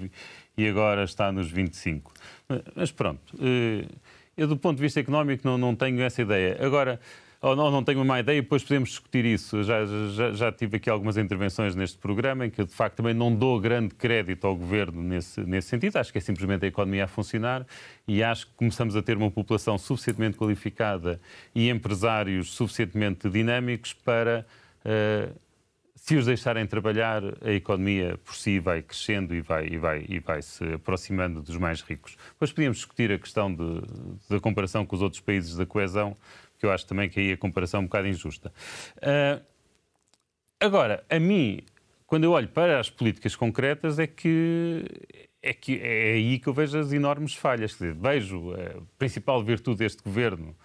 e 0.56 0.66
agora 0.66 1.04
está 1.04 1.30
nos 1.30 1.50
25. 1.50 2.14
Mas 2.74 2.90
pronto, 2.90 3.20
uh, 3.34 3.86
eu 4.38 4.48
do 4.48 4.56
ponto 4.56 4.76
de 4.76 4.82
vista 4.82 5.00
económico 5.00 5.46
não, 5.46 5.58
não 5.58 5.76
tenho 5.76 6.00
essa 6.00 6.22
ideia. 6.22 6.56
Agora 6.60 6.98
ou 7.44 7.54
não, 7.54 7.70
não 7.70 7.84
tenho 7.84 7.98
uma 7.98 8.06
má 8.06 8.20
ideia, 8.20 8.40
depois 8.40 8.62
podemos 8.62 8.88
discutir 8.88 9.26
isso. 9.26 9.62
Já, 9.62 9.84
já, 9.84 10.32
já, 10.32 10.50
tive 10.50 10.78
aqui 10.78 10.88
algumas 10.88 11.18
intervenções 11.18 11.76
neste 11.76 11.98
programa 11.98 12.46
em 12.46 12.50
que 12.50 12.58
eu, 12.58 12.64
de 12.64 12.72
facto, 12.72 12.96
também 12.96 13.12
não 13.12 13.34
dou 13.34 13.60
grande 13.60 13.94
crédito 13.94 14.46
ao 14.46 14.56
governo 14.56 15.02
nesse, 15.02 15.42
nesse 15.42 15.68
sentido. 15.68 15.98
Acho 15.98 16.10
que 16.10 16.16
é 16.16 16.20
simplesmente 16.22 16.64
a 16.64 16.68
economia 16.68 17.04
a 17.04 17.06
funcionar 17.06 17.66
e 18.08 18.22
acho 18.22 18.46
que 18.46 18.54
começamos 18.54 18.96
a 18.96 19.02
ter 19.02 19.18
uma 19.18 19.30
população 19.30 19.76
suficientemente 19.76 20.38
qualificada 20.38 21.20
e 21.54 21.68
empresários 21.68 22.50
suficientemente 22.54 23.28
dinâmicos 23.28 23.92
para. 23.92 24.46
Uh, 24.82 25.44
se 26.04 26.16
os 26.16 26.26
deixarem 26.26 26.66
trabalhar, 26.66 27.22
a 27.40 27.50
economia 27.50 28.18
por 28.22 28.34
si 28.34 28.58
vai 28.58 28.82
crescendo 28.82 29.34
e 29.34 29.40
vai, 29.40 29.66
e 29.68 29.78
vai, 29.78 30.04
e 30.06 30.18
vai 30.18 30.42
se 30.42 30.62
aproximando 30.74 31.40
dos 31.40 31.56
mais 31.56 31.80
ricos. 31.80 32.14
Depois 32.32 32.52
podíamos 32.52 32.76
discutir 32.76 33.10
a 33.10 33.18
questão 33.18 33.50
da 34.28 34.38
comparação 34.38 34.84
com 34.84 34.94
os 34.94 35.00
outros 35.00 35.22
países 35.22 35.56
da 35.56 35.64
coesão, 35.64 36.14
que 36.64 36.66
eu 36.66 36.72
acho 36.72 36.86
também 36.86 37.10
que 37.10 37.20
aí 37.20 37.32
a 37.32 37.36
comparação 37.36 37.80
é 37.80 37.82
um 37.82 37.86
bocado 37.86 38.08
injusta. 38.08 38.50
Uh, 38.96 39.44
agora, 40.58 41.04
a 41.10 41.18
mim, 41.18 41.60
quando 42.06 42.24
eu 42.24 42.32
olho 42.32 42.48
para 42.48 42.80
as 42.80 42.88
políticas 42.88 43.36
concretas, 43.36 43.98
é 43.98 44.06
que 44.06 44.82
é, 45.42 45.52
que 45.52 45.78
é 45.78 46.12
aí 46.14 46.38
que 46.38 46.46
eu 46.46 46.54
vejo 46.54 46.78
as 46.78 46.90
enormes 46.90 47.34
falhas. 47.34 47.74
Quer 47.74 47.92
dizer, 47.92 48.00
vejo 48.00 48.54
a 48.54 48.82
principal 48.96 49.44
virtude 49.44 49.80
deste 49.80 50.02
governo 50.02 50.56
eh, 50.56 50.63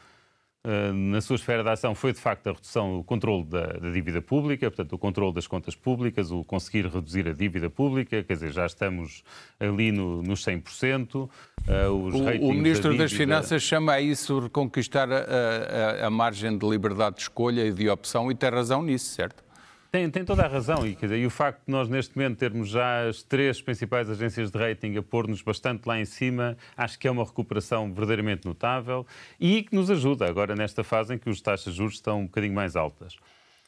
na 0.93 1.21
sua 1.21 1.37
esfera 1.37 1.63
de 1.63 1.69
ação 1.69 1.95
foi 1.95 2.11
de 2.11 2.19
facto 2.19 2.47
a 2.47 2.51
redução, 2.51 2.99
o 2.99 3.03
controle 3.03 3.45
da, 3.45 3.67
da, 3.67 3.91
dívida 3.91 4.21
pública, 4.21 4.69
portanto, 4.69 4.93
o 4.93 4.97
controle 4.97 5.33
das 5.33 5.47
contas 5.47 5.73
públicas, 5.73 6.31
o 6.31 6.43
conseguir 6.43 6.85
reduzir 6.85 7.27
a 7.29 7.33
dívida 7.33 7.69
pública, 7.69 8.21
quer 8.23 8.33
dizer, 8.33 8.51
já 8.51 8.65
estamos 8.65 9.23
ali 9.57 9.91
no, 9.91 10.21
nos 10.21 10.43
100%. 10.43 11.15
Uh, 11.15 11.29
eh, 11.65 11.87
os 11.87 12.13
o, 12.13 12.17
o 12.17 12.53
Ministro 12.53 12.89
da 12.89 12.89
dívida... 12.89 12.97
das 12.97 13.13
Finanças 13.13 13.63
chama 13.63 13.93
a 13.93 14.01
isso 14.01 14.37
reconquistar 14.39 15.09
a, 15.09 16.03
a, 16.03 16.07
a 16.07 16.09
margem 16.09 16.57
de 16.57 16.67
liberdade 16.67 17.15
de 17.15 17.21
escolha 17.21 17.65
e 17.65 17.71
de 17.71 17.89
opção, 17.89 18.29
e 18.29 18.35
tem 18.35 18.49
razão 18.49 18.83
nisso, 18.83 19.15
certo? 19.15 19.48
Tem, 19.91 20.09
tem 20.09 20.23
toda 20.23 20.43
a 20.43 20.47
razão. 20.47 20.85
E, 20.85 20.93
dizer, 20.95 21.17
e, 21.17 21.25
o 21.25 21.29
facto 21.31 21.65
de 21.65 21.71
nós, 21.71 21.89
neste 21.89 22.15
momento, 22.15 22.37
termos 22.37 22.69
já 22.69 23.07
as 23.07 23.23
três 23.23 23.59
principais 23.59 24.09
agências 24.09 24.51
de 24.51 24.57
rating 24.57 24.95
a 24.97 25.01
pôr-nos 25.01 25.41
bastante 25.41 25.87
lá 25.87 25.99
em 25.99 26.05
cima, 26.05 26.55
acho 26.77 26.99
que 26.99 27.07
é 27.07 27.11
uma 27.11 27.23
recuperação 27.23 27.91
verdadeiramente 27.91 28.45
notável 28.45 29.05
e 29.39 29.63
que 29.63 29.73
nos 29.73 29.89
ajuda 29.89 30.27
agora 30.27 30.55
nesta 30.55 30.83
fase 30.83 31.15
em 31.15 31.17
que 31.17 31.29
os 31.29 31.41
taxas 31.41 31.73
de 31.73 31.79
juros 31.79 31.95
estão 31.95 32.21
um 32.21 32.25
bocadinho 32.25 32.53
mais 32.53 32.75
altas. 32.75 33.15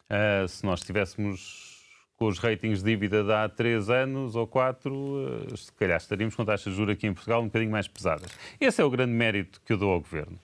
Uh, 0.10 0.48
se 0.48 0.64
nós 0.64 0.82
tivéssemos 0.82 1.72
com 2.18 2.28
os 2.28 2.38
ratings 2.38 2.84
de 2.84 2.92
dívida 2.92 3.24
de 3.24 3.34
há 3.34 3.50
três 3.50 3.90
anos 3.90 4.36
ou 4.36 4.46
quatro, 4.46 4.94
uh, 4.94 5.58
se 5.58 5.72
calhar 5.74 5.98
estaríamos 5.98 6.36
com 6.36 6.46
taxas 6.46 6.72
de 6.72 6.78
juros 6.78 6.94
aqui 6.94 7.08
em 7.08 7.14
Portugal 7.14 7.42
um 7.42 7.46
bocadinho 7.46 7.72
mais 7.72 7.88
pesadas. 7.88 8.30
Esse 8.60 8.80
é 8.80 8.86
o 8.86 8.92
grande 8.92 9.14
mérito 9.14 9.60
que 9.66 9.74
eu 9.74 9.78
dou 9.78 9.92
ao 9.92 10.00
Governo. 10.00 10.38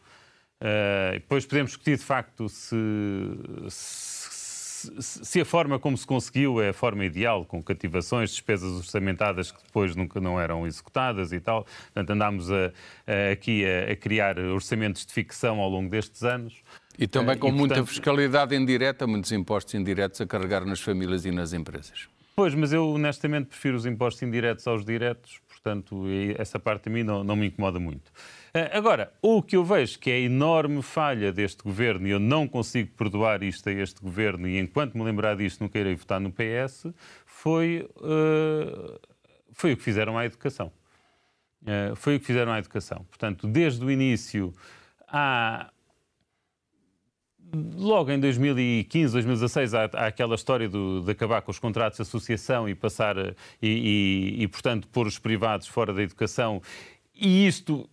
Uh, 0.60 1.13
depois 1.13 1.46
podemos 1.46 1.69
discutir, 1.72 1.98
de 1.98 2.03
facto, 2.03 2.50
se, 2.50 2.75
se 3.69 4.17
se 5.00 5.41
a 5.41 5.46
forma 5.46 5.79
como 5.79 5.98
se 5.98 6.05
conseguiu 6.05 6.62
é 6.62 6.69
a 6.69 6.74
forma 6.74 7.03
ideal, 7.03 7.46
com 7.46 7.62
cativações, 7.63 8.29
despesas 8.29 8.72
orçamentadas 8.77 9.51
que 9.51 9.63
depois 9.63 9.96
nunca 9.96 10.22
não 10.22 10.39
eram 10.39 10.67
executadas 10.67 11.31
e 11.31 11.39
tal, 11.39 11.65
portanto 11.93 12.10
andámos 12.12 12.51
a, 12.51 12.72
a, 13.07 13.31
aqui 13.31 13.65
a, 13.65 13.91
a, 13.91 13.96
criar 13.96 14.38
orçamentos 14.39 15.05
de 15.05 15.13
ficção 15.13 15.60
ao 15.60 15.69
longo 15.69 15.89
destes 15.89 16.24
anos. 16.24 16.62
E 16.98 17.07
também 17.07 17.36
eh, 17.36 17.38
com 17.38 17.50
e, 17.50 17.51
muita 17.51 17.75
portanto, 17.75 17.89
fiscalidade 17.89 18.55
indireta, 18.55 19.07
muitos 19.07 19.31
impostos 19.31 19.74
indiretos 19.74 20.22
a 20.22 20.27
carregar 20.27 20.65
nas 20.65 20.79
famílias 20.79 21.25
e 21.25 21.31
nas 21.31 21.53
empresas. 21.53 22.07
Pois, 22.36 22.53
mas 22.53 22.72
eu 22.72 22.88
honestamente 22.88 23.48
prefiro 23.48 23.75
os 23.75 23.86
impostos 23.88 24.22
indiretos 24.22 24.67
aos 24.67 24.86
diretos, 24.86 25.39
portanto 25.48 26.05
essa 26.38 26.60
parte 26.60 26.88
a 26.88 26.91
mim 26.91 27.01
não, 27.01 27.24
não 27.24 27.36
me 27.36 27.48
incomoda 27.48 27.79
muito. 27.79 28.12
Eh, 28.58 28.72
agora, 28.74 29.14
o 29.22 29.44
que 29.44 29.56
eu 29.56 29.64
vejo 29.64 30.00
que 30.00 30.10
é 30.10 30.16
a 30.16 30.20
enorme 30.20 30.82
falha 30.82 31.32
deste 31.32 31.62
governo, 31.62 32.08
e 32.08 32.10
eu 32.10 32.20
não 32.20 32.48
consigo 32.48 32.90
perdoar 32.98 33.44
isto 33.44 33.70
a 33.70 33.72
este 33.72 34.02
governo, 34.02 34.48
e 34.48 34.58
enquanto 34.58 34.98
me 34.98 35.04
lembrar 35.04 35.36
disto 35.36 35.62
não 35.62 35.70
queira 35.70 35.96
votar 35.96 36.20
no 36.20 36.32
PS, 36.32 36.88
foi, 37.24 37.88
uh, 37.98 39.00
foi 39.52 39.74
o 39.74 39.78
que 39.78 39.84
fizeram 39.84 40.18
à 40.18 40.26
educação. 40.26 40.72
Uh, 41.62 41.96
foi 41.96 42.16
o 42.16 42.20
que 42.20 42.26
fizeram 42.26 42.52
à 42.52 42.58
educação. 42.58 43.06
Portanto, 43.08 43.48
desde 43.48 43.86
o 43.86 43.92
início 43.92 44.52
há. 45.08 45.70
Logo 47.76 48.12
em 48.12 48.20
2015, 48.20 49.14
2016, 49.14 49.74
há, 49.74 49.84
há 49.94 50.08
aquela 50.08 50.36
história 50.36 50.68
do, 50.68 51.02
de 51.02 51.12
acabar 51.12 51.42
com 51.44 51.52
os 51.52 51.60
contratos 51.60 51.98
de 51.98 52.02
associação 52.02 52.68
e 52.68 52.76
passar, 52.76 53.16
e, 53.18 53.36
e, 53.62 54.44
e, 54.44 54.48
portanto, 54.48 54.88
pôr 54.90 55.08
os 55.08 55.18
privados 55.18 55.68
fora 55.68 55.94
da 55.94 56.02
educação. 56.02 56.62
E 57.16 57.48
isto 57.48 57.90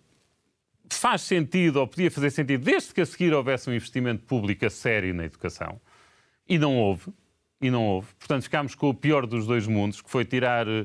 faz 0.89 1.23
sentido, 1.23 1.81
ou 1.81 1.87
podia 1.87 2.11
fazer 2.11 2.31
sentido, 2.31 2.65
desde 2.65 2.93
que 2.93 3.01
a 3.01 3.07
seguir 3.07 3.33
houvesse 3.33 3.69
um 3.69 3.75
investimento 3.75 4.25
público 4.25 4.67
a 4.67 4.71
sério 4.71 5.15
na 5.15 5.25
educação. 5.25 5.81
E 6.49 6.59
não 6.59 6.77
houve. 6.77 7.13
E 7.61 7.71
não 7.71 7.85
houve. 7.85 8.09
Portanto, 8.19 8.43
ficámos 8.43 8.75
com 8.75 8.91
o 8.91 8.95
pior 8.95 9.27
dos 9.27 9.47
dois 9.47 9.67
mundos, 9.67 10.03
que 10.03 10.11
foi 10.11 10.25
tirar, 10.25 10.67
uh, 10.69 10.85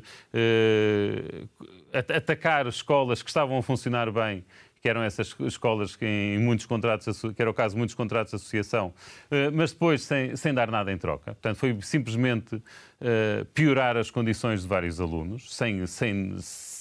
atacar 1.92 2.68
escolas 2.68 3.22
que 3.22 3.30
estavam 3.30 3.58
a 3.58 3.64
funcionar 3.64 4.12
bem 4.12 4.46
que 4.82 4.88
eram 4.88 5.04
essas 5.04 5.36
escolas 5.42 5.96
que 5.96 6.06
em 6.06 6.40
muitos 6.40 6.66
contratos, 6.66 7.22
que 7.36 7.42
era 7.42 7.50
o 7.50 7.54
caso 7.54 7.76
de 7.76 7.80
muitos 7.80 7.96
contratos 7.96 8.32
de 8.32 8.36
associação, 8.38 8.94
eh, 9.30 9.50
mas 9.52 9.72
depois 9.72 10.02
sem, 10.04 10.36
sem 10.36 10.54
dar 10.54 10.72
nada 10.72 10.92
em 10.92 10.98
troca. 10.98 11.34
Portanto, 11.34 11.58
foi 11.58 11.78
simplesmente 11.82 12.56
uh, 12.56 13.46
piorar 13.54 13.98
as 13.98 14.10
condições 14.10 14.62
de 14.62 14.68
vários 14.68 15.02
alunos, 15.02 15.54
sem, 15.54 15.86
sem, 15.86 16.38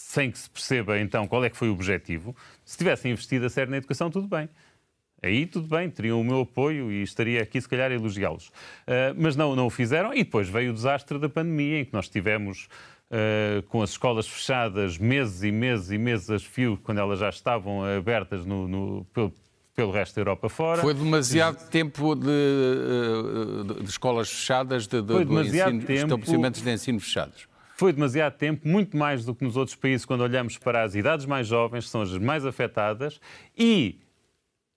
sem 0.09 0.31
que 0.31 0.39
se 0.39 0.49
perceba 0.49 0.99
então 0.99 1.29
qual 1.29 1.45
é 1.45 1.51
que 1.51 1.57
foi 1.57 1.69
o 1.69 1.73
objetivo. 1.73 2.35
Se 2.65 2.79
tivessem 2.79 3.13
investido 3.13 3.45
a 3.45 3.51
sério 3.51 3.71
na 3.71 3.77
educação, 3.77 4.11
tudo 4.11 4.27
bem. 4.27 4.49
Aí 5.23 5.45
tudo 5.45 5.69
bem, 5.69 5.91
teriam 5.91 6.19
o 6.19 6.25
meu 6.25 6.41
apoio 6.41 6.91
e 6.91 7.03
estaria 7.03 7.43
aqui 7.43 7.61
se 7.61 7.69
calhar 7.69 7.91
a 7.91 7.95
elogiá-los. 7.95 8.49
Uh, 8.49 9.13
mas 9.19 9.37
não, 9.37 9.55
não 9.55 9.67
o 9.67 9.71
fizeram 9.71 10.15
e 10.15 10.25
depois 10.25 10.49
veio 10.49 10.71
o 10.71 10.73
desastre 10.73 11.19
da 11.19 11.29
pandemia 11.29 11.81
em 11.81 11.85
que 11.85 11.93
nós 11.93 12.09
tivemos 12.09 12.69
Uh, 13.11 13.63
com 13.69 13.81
as 13.81 13.89
escolas 13.89 14.29
fechadas 14.29 14.99
meses 14.99 15.43
e 15.43 15.51
meses 15.51 15.91
e 15.91 15.97
meses 15.97 16.29
a 16.29 16.39
fio, 16.39 16.79
quando 16.83 16.99
elas 16.99 17.19
já 17.19 17.31
estavam 17.31 17.83
abertas 17.83 18.45
no, 18.45 18.69
no, 18.69 19.07
pelo, 19.15 19.33
pelo 19.75 19.91
resto 19.91 20.17
da 20.17 20.21
Europa 20.21 20.51
fora. 20.51 20.83
Foi 20.83 20.93
demasiado 20.93 21.71
tempo 21.71 22.15
de, 22.15 22.27
de, 23.67 23.83
de, 23.83 23.89
escolas 23.89 24.29
fechadas, 24.29 24.87
de, 24.87 25.01
de, 25.01 25.15
Foi 25.15 25.25
demasiado 25.25 25.77
ensino, 25.77 25.87
tempo, 25.87 26.03
estabelecimentos 26.03 26.61
de 26.61 26.71
ensino 26.71 27.01
fechados. 27.01 27.49
Foi 27.79 27.93
demasiado 27.93 28.37
tempo, 28.37 28.67
muito 28.67 28.97
mais 28.97 29.25
do 29.25 29.33
que 29.33 29.45
nos 29.45 29.57
outros 29.57 29.77
países, 29.77 30.05
quando 30.05 30.23
olhamos 30.23 30.59
para 30.59 30.83
as 30.83 30.97
idades 30.97 31.25
mais 31.25 31.47
jovens, 31.47 31.85
que 31.85 31.91
são 31.91 32.03
as 32.03 32.11
mais 32.19 32.45
afetadas, 32.45 33.21
e 33.57 34.01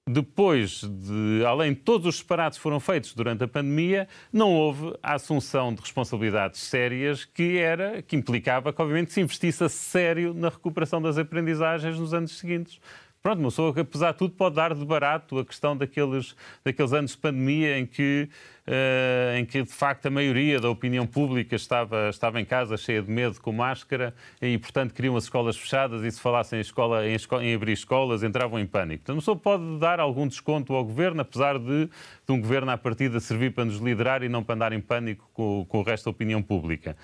depois 0.08 0.84
de, 0.84 1.44
além 1.44 1.74
de 1.74 1.80
todos 1.80 2.06
os 2.06 2.18
separados 2.18 2.60
foram 2.60 2.80
feitos 2.80 3.16
durante 3.16 3.44
a 3.44 3.48
pandemia, 3.48 4.08
não 4.32 4.54
houve 4.54 4.96
a 5.02 5.16
assunção 5.16 5.74
de 5.74 5.82
responsabilidades 5.82 6.60
sérias 6.60 7.26
que 7.26 7.58
era, 7.58 8.04
que 8.04 8.16
implicava 8.16 8.72
que, 8.72 8.80
obviamente, 8.80 9.12
se 9.12 9.20
investisse 9.20 9.64
a 9.64 9.70
sério 9.70 10.32
na 10.32 10.50
recuperação 10.50 11.02
das 11.02 11.18
aprendizagens 11.18 11.98
nos 11.98 12.14
anos 12.14 12.38
seguintes. 12.38 12.80
Pronto, 13.22 13.38
uma 13.38 13.50
pessoa 13.50 13.72
que, 13.72 13.82
apesar 13.82 14.14
de 14.14 14.18
tudo, 14.18 14.34
pode 14.34 14.56
dar 14.56 14.74
de 14.74 14.84
barato 14.84 15.38
a 15.38 15.46
questão 15.46 15.78
daqueles, 15.78 16.36
daqueles 16.66 16.92
anos 16.92 17.12
de 17.12 17.18
pandemia 17.20 17.78
em 17.78 17.86
que, 17.86 18.28
uh, 18.68 19.38
em 19.38 19.46
que, 19.46 19.62
de 19.62 19.72
facto, 19.72 20.08
a 20.08 20.10
maioria 20.10 20.60
da 20.60 20.68
opinião 20.72 21.06
pública 21.06 21.56
estava, 21.56 22.10
estava 22.10 22.42
em 22.42 22.46
casa 22.46 22.76
cheia 22.78 23.00
de 23.00 23.12
medo 23.12 23.40
com 23.40 23.52
máscara 23.52 24.16
e, 24.42 24.58
portanto, 24.58 24.96
queriam 24.96 25.16
as 25.16 25.26
escolas 25.26 25.56
fechadas 25.56 26.04
e 26.04 26.12
se 26.12 26.20
falassem 26.20 26.58
em, 26.58 26.62
escola, 26.62 27.08
em, 27.08 27.16
em 27.42 27.54
abrir 27.54 27.74
escolas 27.74 28.24
entravam 28.24 28.60
em 28.60 28.66
pânico. 28.66 29.04
Portanto, 29.04 29.18
uma 29.18 29.22
pessoa 29.22 29.38
pode 29.38 29.78
dar 29.78 30.00
algum 30.00 30.28
desconto 30.28 30.74
ao 30.74 30.84
governo, 30.84 31.22
apesar 31.22 31.60
de, 31.60 31.86
de 31.86 32.32
um 32.32 32.42
governo 32.42 32.72
à 32.72 32.78
partida 32.78 33.20
servir 33.20 33.54
para 33.54 33.66
nos 33.66 33.78
liderar 33.78 34.24
e 34.24 34.30
não 34.30 34.44
para 34.44 34.56
andar 34.56 34.74
em 34.74 34.82
pânico 34.82 35.30
com, 35.32 35.64
com 35.70 35.78
o 35.78 35.84
resto 35.84 36.06
da 36.06 36.10
opinião 36.10 36.42
pública. 36.42 36.98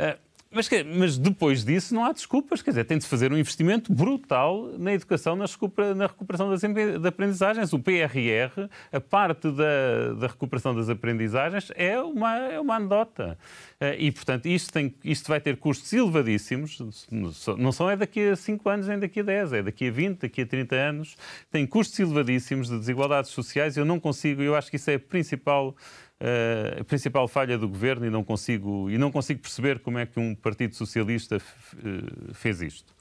Uh, 0.00 0.29
mas, 0.52 0.68
mas, 0.96 1.16
depois 1.16 1.64
disso 1.64 1.94
não 1.94 2.04
há 2.04 2.12
desculpas, 2.12 2.60
quer 2.60 2.70
dizer, 2.70 2.84
tem 2.84 2.98
de 2.98 3.06
fazer 3.06 3.32
um 3.32 3.38
investimento 3.38 3.92
brutal 3.92 4.66
na 4.78 4.92
educação, 4.92 5.36
na, 5.36 5.46
recuperação 6.06 6.50
das 6.50 6.64
aprendizagens. 7.04 7.72
O 7.72 7.78
PRR, 7.78 8.68
a 8.92 9.00
parte 9.00 9.48
da, 9.52 10.14
da 10.18 10.26
recuperação 10.26 10.74
das 10.74 10.88
aprendizagens, 10.88 11.70
é 11.76 12.00
uma, 12.00 12.36
é 12.36 12.58
uma 12.58 12.74
anedota. 12.74 13.38
Eh, 13.78 13.96
e, 14.00 14.10
portanto, 14.10 14.46
isto, 14.46 14.72
tem, 14.72 14.92
isto 15.04 15.28
vai 15.28 15.40
ter 15.40 15.56
custos 15.56 15.92
elevadíssimos, 15.92 17.06
não 17.56 17.70
são 17.70 17.88
é 17.88 17.96
daqui 17.96 18.30
a 18.30 18.34
5 18.34 18.68
anos 18.68 18.88
nem 18.88 18.98
daqui 18.98 19.20
a 19.20 19.22
10, 19.22 19.52
é 19.52 19.62
daqui 19.62 19.86
a 19.86 19.92
20, 19.92 20.18
daqui 20.18 20.42
a 20.42 20.46
30 20.46 20.74
anos. 20.74 21.16
Tem 21.48 21.64
custos 21.64 21.96
elevadíssimos 22.00 22.68
de 22.68 22.76
desigualdades 22.76 23.30
sociais. 23.30 23.76
Eu 23.76 23.84
não 23.84 24.00
consigo, 24.00 24.42
eu 24.42 24.56
acho 24.56 24.68
que 24.68 24.76
isso 24.76 24.90
é 24.90 24.94
a 24.94 24.98
principal 24.98 25.76
a 26.78 26.84
principal 26.84 27.26
falha 27.26 27.56
do 27.56 27.66
governo 27.68 28.06
e 28.06 28.10
não 28.10 28.22
consigo 28.22 28.90
e 28.90 28.98
não 28.98 29.10
consigo 29.10 29.40
perceber 29.40 29.80
como 29.80 29.98
é 29.98 30.06
que 30.06 30.20
um 30.20 30.34
partido 30.34 30.74
socialista 30.74 31.36
uh, 31.38 32.34
fez 32.34 32.60
isto. 32.60 32.94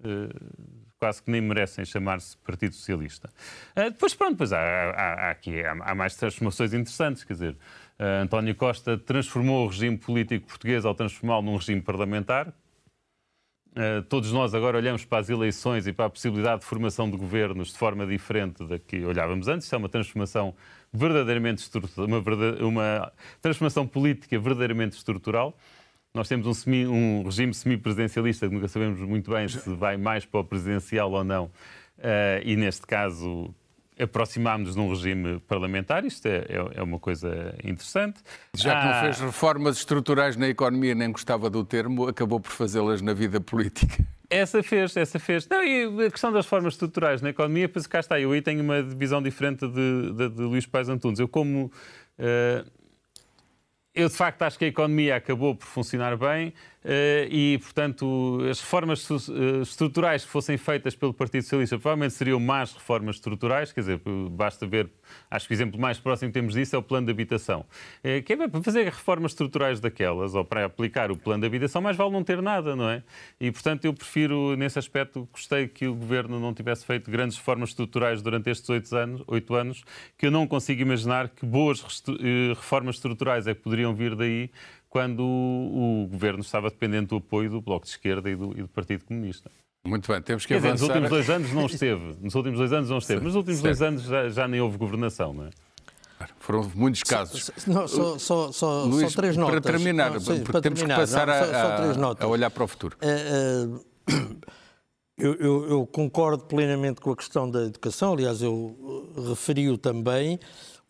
Uh, 0.00 0.82
quase 0.98 1.22
que 1.22 1.30
nem 1.30 1.40
merecem 1.40 1.84
chamar-se 1.84 2.36
Partido 2.38 2.76
Socialista. 2.76 3.28
depois, 3.74 4.14
pronto, 4.14 4.36
pois 4.36 4.52
há, 4.52 4.58
há, 4.60 5.26
há 5.26 5.30
aqui 5.32 5.60
há, 5.60 5.72
há, 5.72 5.94
mais 5.96 6.14
transformações 6.14 6.72
interessantes, 6.72 7.24
quer 7.24 7.32
dizer, 7.32 7.56
António 7.98 8.54
Costa 8.54 8.96
transformou 8.96 9.64
o 9.64 9.68
regime 9.68 9.98
político 9.98 10.46
português 10.46 10.84
ao 10.84 10.94
transformá-lo 10.94 11.42
num 11.42 11.56
regime 11.56 11.82
parlamentar, 11.82 12.54
todos 14.08 14.32
nós 14.32 14.54
agora 14.54 14.76
olhamos 14.76 15.04
para 15.04 15.18
as 15.18 15.30
eleições 15.30 15.86
e 15.86 15.92
para 15.92 16.06
a 16.06 16.10
possibilidade 16.10 16.60
de 16.60 16.66
formação 16.66 17.10
de 17.10 17.16
governos 17.16 17.68
de 17.72 17.78
forma 17.78 18.06
diferente 18.06 18.64
da 18.66 18.78
que 18.78 19.04
olhávamos 19.04 19.48
antes. 19.48 19.66
Isso 19.66 19.74
é 19.74 19.78
uma 19.78 19.88
transformação 19.88 20.54
verdadeiramente 20.92 21.62
estrutural, 21.62 22.06
uma, 22.06 22.22
uma, 22.60 23.12
transformação 23.40 23.86
política 23.86 24.38
verdadeiramente 24.38 24.96
estrutural. 24.96 25.56
Nós 26.14 26.28
temos 26.28 26.46
um, 26.46 26.52
semi, 26.52 26.86
um 26.86 27.22
regime 27.22 27.54
semipresidencialista 27.54 28.46
que 28.46 28.54
nunca 28.54 28.68
sabemos 28.68 29.00
muito 29.00 29.30
bem 29.30 29.48
se 29.48 29.70
vai 29.70 29.96
mais 29.96 30.26
para 30.26 30.40
o 30.40 30.44
presidencial 30.44 31.10
ou 31.10 31.24
não. 31.24 31.46
Uh, 31.98 32.42
e 32.44 32.56
neste 32.56 32.86
caso 32.86 33.54
aproximámos-nos 34.02 34.74
de 34.74 34.80
um 34.80 34.88
regime 34.88 35.40
parlamentar, 35.40 36.04
isto 36.04 36.26
é, 36.26 36.46
é, 36.48 36.78
é, 36.78 36.82
uma 36.82 36.98
coisa 36.98 37.54
interessante. 37.62 38.20
Já 38.54 38.80
que 38.80 38.86
não 38.86 39.00
fez 39.00 39.20
reformas 39.20 39.76
estruturais 39.78 40.36
na 40.36 40.48
economia, 40.48 40.94
nem 40.94 41.10
gostava 41.10 41.48
do 41.48 41.64
termo, 41.64 42.08
acabou 42.08 42.40
por 42.40 42.50
fazê-las 42.50 43.00
na 43.00 43.14
vida 43.14 43.40
política. 43.40 44.04
Essa 44.28 44.62
fez, 44.62 44.96
essa 44.96 45.18
fez. 45.18 45.46
Não, 45.46 45.62
e 45.62 46.06
a 46.06 46.10
questão 46.10 46.32
das 46.32 46.46
reformas 46.46 46.74
estruturais 46.74 47.20
na 47.20 47.30
economia, 47.30 47.68
pois 47.68 47.86
cá 47.86 48.00
está, 48.00 48.18
eu 48.18 48.32
aí 48.32 48.40
tenho 48.40 48.62
uma 48.62 48.82
visão 48.82 49.22
diferente 49.22 49.66
de, 49.68 50.12
de, 50.12 50.28
de 50.30 50.42
Luís 50.42 50.66
Pais 50.66 50.88
Antunes. 50.88 51.18
Eu 51.18 51.28
como... 51.28 51.70
Uh, 52.18 52.70
eu, 53.94 54.08
de 54.08 54.14
facto, 54.14 54.40
acho 54.40 54.58
que 54.58 54.64
a 54.64 54.68
economia 54.68 55.16
acabou 55.16 55.54
por 55.54 55.66
funcionar 55.66 56.16
bem, 56.16 56.54
e, 57.30 57.58
portanto, 57.62 58.40
as 58.50 58.60
reformas 58.60 59.08
eh, 59.10 59.62
estruturais 59.62 60.24
que 60.24 60.30
fossem 60.30 60.56
feitas 60.56 60.94
pelo 60.96 61.14
Partido 61.14 61.42
Socialista 61.42 61.78
provavelmente 61.78 62.14
seriam 62.14 62.40
más 62.40 62.72
reformas 62.72 63.16
estruturais, 63.16 63.72
quer 63.72 63.80
dizer, 63.80 64.00
basta 64.30 64.66
ver, 64.66 64.90
acho 65.30 65.46
que 65.46 65.52
o 65.52 65.56
exemplo 65.56 65.80
mais 65.80 65.98
próximo 65.98 66.30
que 66.30 66.34
temos 66.34 66.54
disso 66.54 66.74
é 66.74 66.78
o 66.78 66.82
plano 66.82 67.06
de 67.06 67.12
habitação. 67.12 67.64
Eh, 68.02 68.20
que 68.20 68.32
é 68.32 68.48
para 68.48 68.62
fazer 68.62 68.84
reformas 68.84 69.32
estruturais 69.32 69.80
daquelas, 69.80 70.34
ou 70.34 70.44
para 70.44 70.64
aplicar 70.64 71.10
o 71.10 71.16
plano 71.16 71.42
de 71.42 71.46
habitação, 71.46 71.80
mais 71.80 71.96
vale 71.96 72.10
não 72.10 72.24
ter 72.24 72.42
nada, 72.42 72.74
não 72.74 72.88
é? 72.88 73.02
E, 73.40 73.50
portanto, 73.52 73.84
eu 73.84 73.94
prefiro, 73.94 74.56
nesse 74.56 74.78
aspecto, 74.78 75.28
gostei 75.32 75.68
que 75.68 75.86
o 75.86 75.94
Governo 75.94 76.40
não 76.40 76.52
tivesse 76.52 76.84
feito 76.84 77.10
grandes 77.10 77.36
reformas 77.36 77.70
estruturais 77.70 78.22
durante 78.22 78.50
estes 78.50 78.68
oito 78.68 78.94
anos, 78.96 79.72
anos 79.72 79.84
que 80.18 80.26
eu 80.26 80.30
não 80.30 80.46
consigo 80.46 80.82
imaginar 80.82 81.28
que 81.28 81.46
boas 81.46 81.82
reformas 82.54 82.96
estruturais 82.96 83.46
é 83.46 83.54
que 83.54 83.60
poderiam 83.62 83.94
vir 83.94 84.14
daí 84.14 84.50
quando 84.92 85.24
o, 85.24 86.06
governo 86.06 86.40
estava 86.42 86.68
dependente 86.68 87.06
do 87.06 87.16
apoio 87.16 87.48
do 87.48 87.62
Bloco 87.62 87.86
de 87.86 87.92
Esquerda 87.92 88.28
e 88.28 88.36
do, 88.36 88.52
e 88.52 88.60
do 88.60 88.68
Partido 88.68 89.06
Comunista. 89.06 89.50
Muito 89.82 90.12
bem, 90.12 90.20
temos 90.20 90.44
que 90.44 90.52
Quer 90.52 90.58
avançar. 90.58 90.74
Dizer, 90.74 91.00
nos 91.00 91.10
últimos 91.10 91.10
dois 91.10 91.30
anos 91.30 91.52
não 91.54 91.64
esteve. 91.66 92.16
Nos 92.20 92.34
últimos 92.34 92.58
dois 92.58 92.72
anos 92.74 92.90
não 92.90 92.98
esteve. 92.98 93.20
Mas 93.20 93.24
nos 93.24 93.34
últimos 93.36 93.60
certo. 93.60 93.78
dois 93.78 93.82
anos 93.88 94.02
já, 94.02 94.28
já, 94.28 94.46
nem 94.46 94.60
houve 94.60 94.76
governação, 94.76 95.32
não 95.32 95.46
é? 95.46 95.50
Foram 96.38 96.70
muitos 96.74 97.02
casos. 97.04 97.50
Não, 97.66 97.88
só, 97.88 98.18
só, 98.18 98.52
só, 98.52 98.84
Luís, 98.84 99.12
só 99.12 99.22
três 99.22 99.34
notas. 99.34 99.60
Para 99.60 99.72
terminar, 99.72 100.10
não, 100.10 100.20
sim, 100.20 100.44
para 100.44 100.60
temos 100.60 100.80
terminar, 100.80 100.94
que 100.96 101.00
passar 101.00 101.26
não, 101.96 102.08
a, 102.08 102.12
a, 102.12 102.24
a, 102.24 102.26
olhar 102.26 102.50
para 102.50 102.62
o 102.62 102.68
futuro. 102.68 102.94
Uh, 103.00 103.76
uh, 104.12 104.36
eu, 105.16 105.34
eu, 105.36 105.70
eu, 105.70 105.86
concordo 105.86 106.44
plenamente 106.44 107.00
com 107.00 107.12
a 107.12 107.16
questão 107.16 107.50
da 107.50 107.62
educação, 107.62 108.12
aliás, 108.12 108.42
eu 108.42 109.10
referi-o 109.30 109.78
também. 109.78 110.38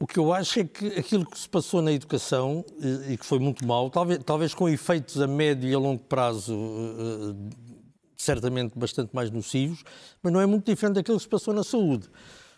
O 0.02 0.06
que 0.06 0.18
eu 0.18 0.32
acho 0.32 0.58
é 0.58 0.64
que 0.64 0.98
aquilo 0.98 1.24
que 1.24 1.38
se 1.38 1.48
passou 1.48 1.80
na 1.80 1.92
educação, 1.92 2.64
e 3.08 3.16
que 3.16 3.24
foi 3.24 3.38
muito 3.38 3.64
mal, 3.64 3.88
talvez, 3.88 4.20
talvez 4.26 4.52
com 4.52 4.68
efeitos 4.68 5.20
a 5.20 5.28
médio 5.28 5.70
e 5.70 5.72
a 5.72 5.78
longo 5.78 6.02
prazo 6.02 6.52
eh, 6.52 7.54
certamente 8.16 8.76
bastante 8.76 9.14
mais 9.14 9.30
nocivos, 9.30 9.84
mas 10.20 10.32
não 10.32 10.40
é 10.40 10.46
muito 10.46 10.66
diferente 10.66 10.96
daquilo 10.96 11.18
que 11.18 11.22
se 11.22 11.28
passou 11.28 11.54
na 11.54 11.62
saúde. 11.62 12.08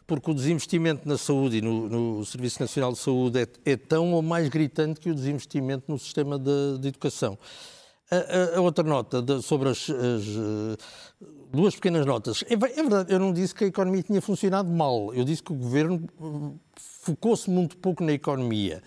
Porque 0.07 0.31
o 0.31 0.35
desinvestimento 0.35 1.07
na 1.07 1.19
saúde 1.19 1.59
e 1.59 1.61
no, 1.61 1.87
no 1.87 2.25
Serviço 2.25 2.63
Nacional 2.63 2.93
de 2.93 2.99
Saúde 2.99 3.39
é, 3.39 3.73
é, 3.73 3.77
tão 3.77 4.15
ou 4.15 4.23
mais 4.23 4.49
gritante 4.49 4.99
que 4.99 5.11
o 5.11 5.15
desinvestimento 5.15 5.85
no 5.87 5.99
sistema 5.99 6.39
de, 6.39 6.79
de 6.81 6.89
educação. 6.89 7.39
A, 8.11 8.17
a, 8.17 8.57
a, 8.57 8.61
outra 8.63 8.83
nota 8.83 9.21
de, 9.21 9.43
sobre 9.43 9.69
as, 9.69 9.91
as, 9.91 10.25
eh, 10.29 10.77
duas 11.53 11.75
pequenas 11.75 12.07
notas. 12.07 12.43
É, 12.49 12.55
é, 12.55 12.57
verdade, 12.57 13.13
eu 13.13 13.19
não 13.19 13.35
disse 13.35 13.55
que 13.55 13.65
a 13.65 13.67
economia 13.67 14.03
tinha 14.03 14.23
funcionado 14.23 14.71
mal. 14.71 15.13
Eu 15.13 15.25
disse 15.25 15.43
que 15.43 15.53
o 15.53 15.57
governo 15.57 16.09
focou-se 17.05 17.51
muito 17.51 17.77
pouco 17.77 18.03
na 18.03 18.13
economia. 18.13 18.83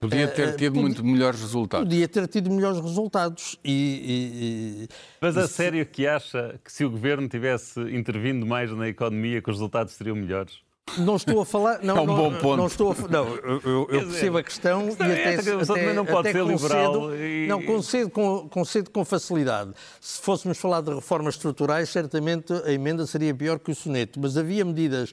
Podia 0.00 0.28
ter 0.28 0.48
eh, 0.48 0.52
tido 0.52 0.74
podia, 0.74 0.80
muito 0.80 1.04
melhores 1.04 1.40
resultados. 1.40 1.88
Podia 1.88 2.08
ter 2.08 2.28
tido 2.28 2.50
melhores 2.50 2.80
resultados. 2.80 3.58
E, 3.64 3.72
e, 3.72 4.84
e 4.84 4.88
Mas 5.20 5.36
a 5.36 5.48
sério 5.48 5.84
que 5.84 6.06
acha 6.06 6.58
que 6.64 6.72
se 6.72 6.84
o 6.84 6.90
governo 6.90 7.28
tivesse 7.28 7.80
intervindo 7.80 8.46
mais 8.46 8.70
na 8.70 8.88
economia, 8.88 9.42
que 9.42 9.50
os 9.50 9.56
resultados 9.56 9.94
seriam 9.94 10.14
melhores? 10.14 10.60
Não 10.96 11.16
estou 11.16 11.40
a 11.40 11.44
falar. 11.44 11.80
Não, 11.82 11.96
é 11.96 12.00
um 12.00 12.06
não, 12.06 12.16
bom 12.16 12.34
ponto. 12.38 12.56
Não 12.56 12.66
estou 12.66 12.92
a, 12.92 13.08
não, 13.08 13.34
eu, 13.36 13.88
eu 13.90 14.06
percebo 14.06 14.38
a 14.38 14.42
questão 14.42 14.88
e 14.88 14.92
até, 14.92 15.34
é, 15.34 15.34
até, 15.34 15.92
não 15.92 16.06
pode 16.06 16.28
até 16.28 16.32
ser 16.32 16.46
liberal. 16.46 17.14
E... 17.14 17.46
Não, 17.46 17.62
concedo 17.62 18.08
com, 18.08 18.48
concedo 18.48 18.90
com 18.90 19.04
facilidade. 19.04 19.72
Se 20.00 20.22
fôssemos 20.22 20.56
falar 20.58 20.80
de 20.80 20.94
reformas 20.94 21.34
estruturais, 21.34 21.90
certamente 21.90 22.52
a 22.64 22.72
emenda 22.72 23.06
seria 23.06 23.34
pior 23.34 23.58
que 23.58 23.70
o 23.70 23.74
soneto. 23.74 24.18
Mas 24.18 24.36
havia 24.38 24.64
medidas 24.64 25.12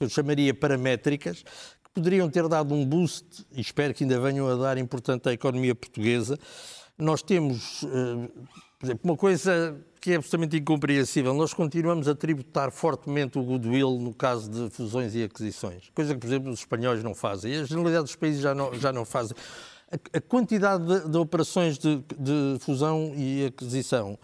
que 0.00 0.04
eu 0.04 0.08
chamaria 0.08 0.54
paramétricas, 0.54 1.44
poderiam 1.94 2.28
ter 2.28 2.46
dado 2.48 2.74
um 2.74 2.84
boost, 2.84 3.46
e 3.52 3.60
espero 3.60 3.92
que 3.94 4.04
ainda 4.04 4.20
venham 4.20 4.48
a 4.48 4.54
dar, 4.56 4.78
importante 4.78 5.28
à 5.28 5.32
economia 5.32 5.74
portuguesa. 5.74 6.38
Nós 6.96 7.22
temos, 7.22 7.84
eh, 7.84 8.28
por 8.78 8.86
exemplo, 8.86 9.00
uma 9.04 9.16
coisa 9.16 9.76
que 10.00 10.12
é 10.12 10.16
absolutamente 10.16 10.56
incompreensível. 10.56 11.34
Nós 11.34 11.52
continuamos 11.52 12.08
a 12.08 12.14
tributar 12.14 12.70
fortemente 12.70 13.38
o 13.38 13.42
goodwill 13.42 13.98
no 13.98 14.14
caso 14.14 14.50
de 14.50 14.70
fusões 14.70 15.14
e 15.14 15.22
aquisições, 15.22 15.90
coisa 15.94 16.14
que, 16.14 16.20
por 16.20 16.26
exemplo, 16.26 16.50
os 16.50 16.60
espanhóis 16.60 17.02
não 17.02 17.14
fazem. 17.14 17.52
E 17.52 17.60
a 17.60 17.64
generalidade 17.64 18.04
dos 18.04 18.16
países 18.16 18.40
já 18.40 18.54
não, 18.54 18.72
já 18.74 18.92
não 18.92 19.04
fazem. 19.04 19.36
A, 19.90 20.18
a 20.18 20.20
quantidade 20.20 20.84
de, 20.86 21.08
de 21.08 21.18
operações 21.18 21.78
de, 21.78 21.96
de, 22.18 22.58
fusão 22.60 23.12
e 23.16 23.46
aquisição 23.46 24.18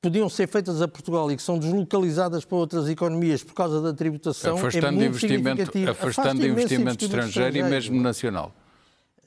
podiam 0.00 0.28
ser 0.28 0.46
feitas 0.46 0.80
a 0.80 0.88
Portugal 0.88 1.30
e 1.30 1.36
que 1.36 1.42
são 1.42 1.58
deslocalizadas 1.58 2.44
para 2.44 2.56
outras 2.56 2.88
economias 2.88 3.42
por 3.42 3.54
causa 3.54 3.80
da 3.80 3.92
tributação 3.92 4.56
afastando 4.58 4.86
é 4.86 4.90
muito 4.90 5.04
investimento, 5.04 5.62
afastando 5.62 5.90
Afasta 5.90 6.46
investimento 6.46 7.04
estrangeiro, 7.04 7.56
e 7.56 7.62
mesmo 7.62 8.00
nacional. 8.00 8.54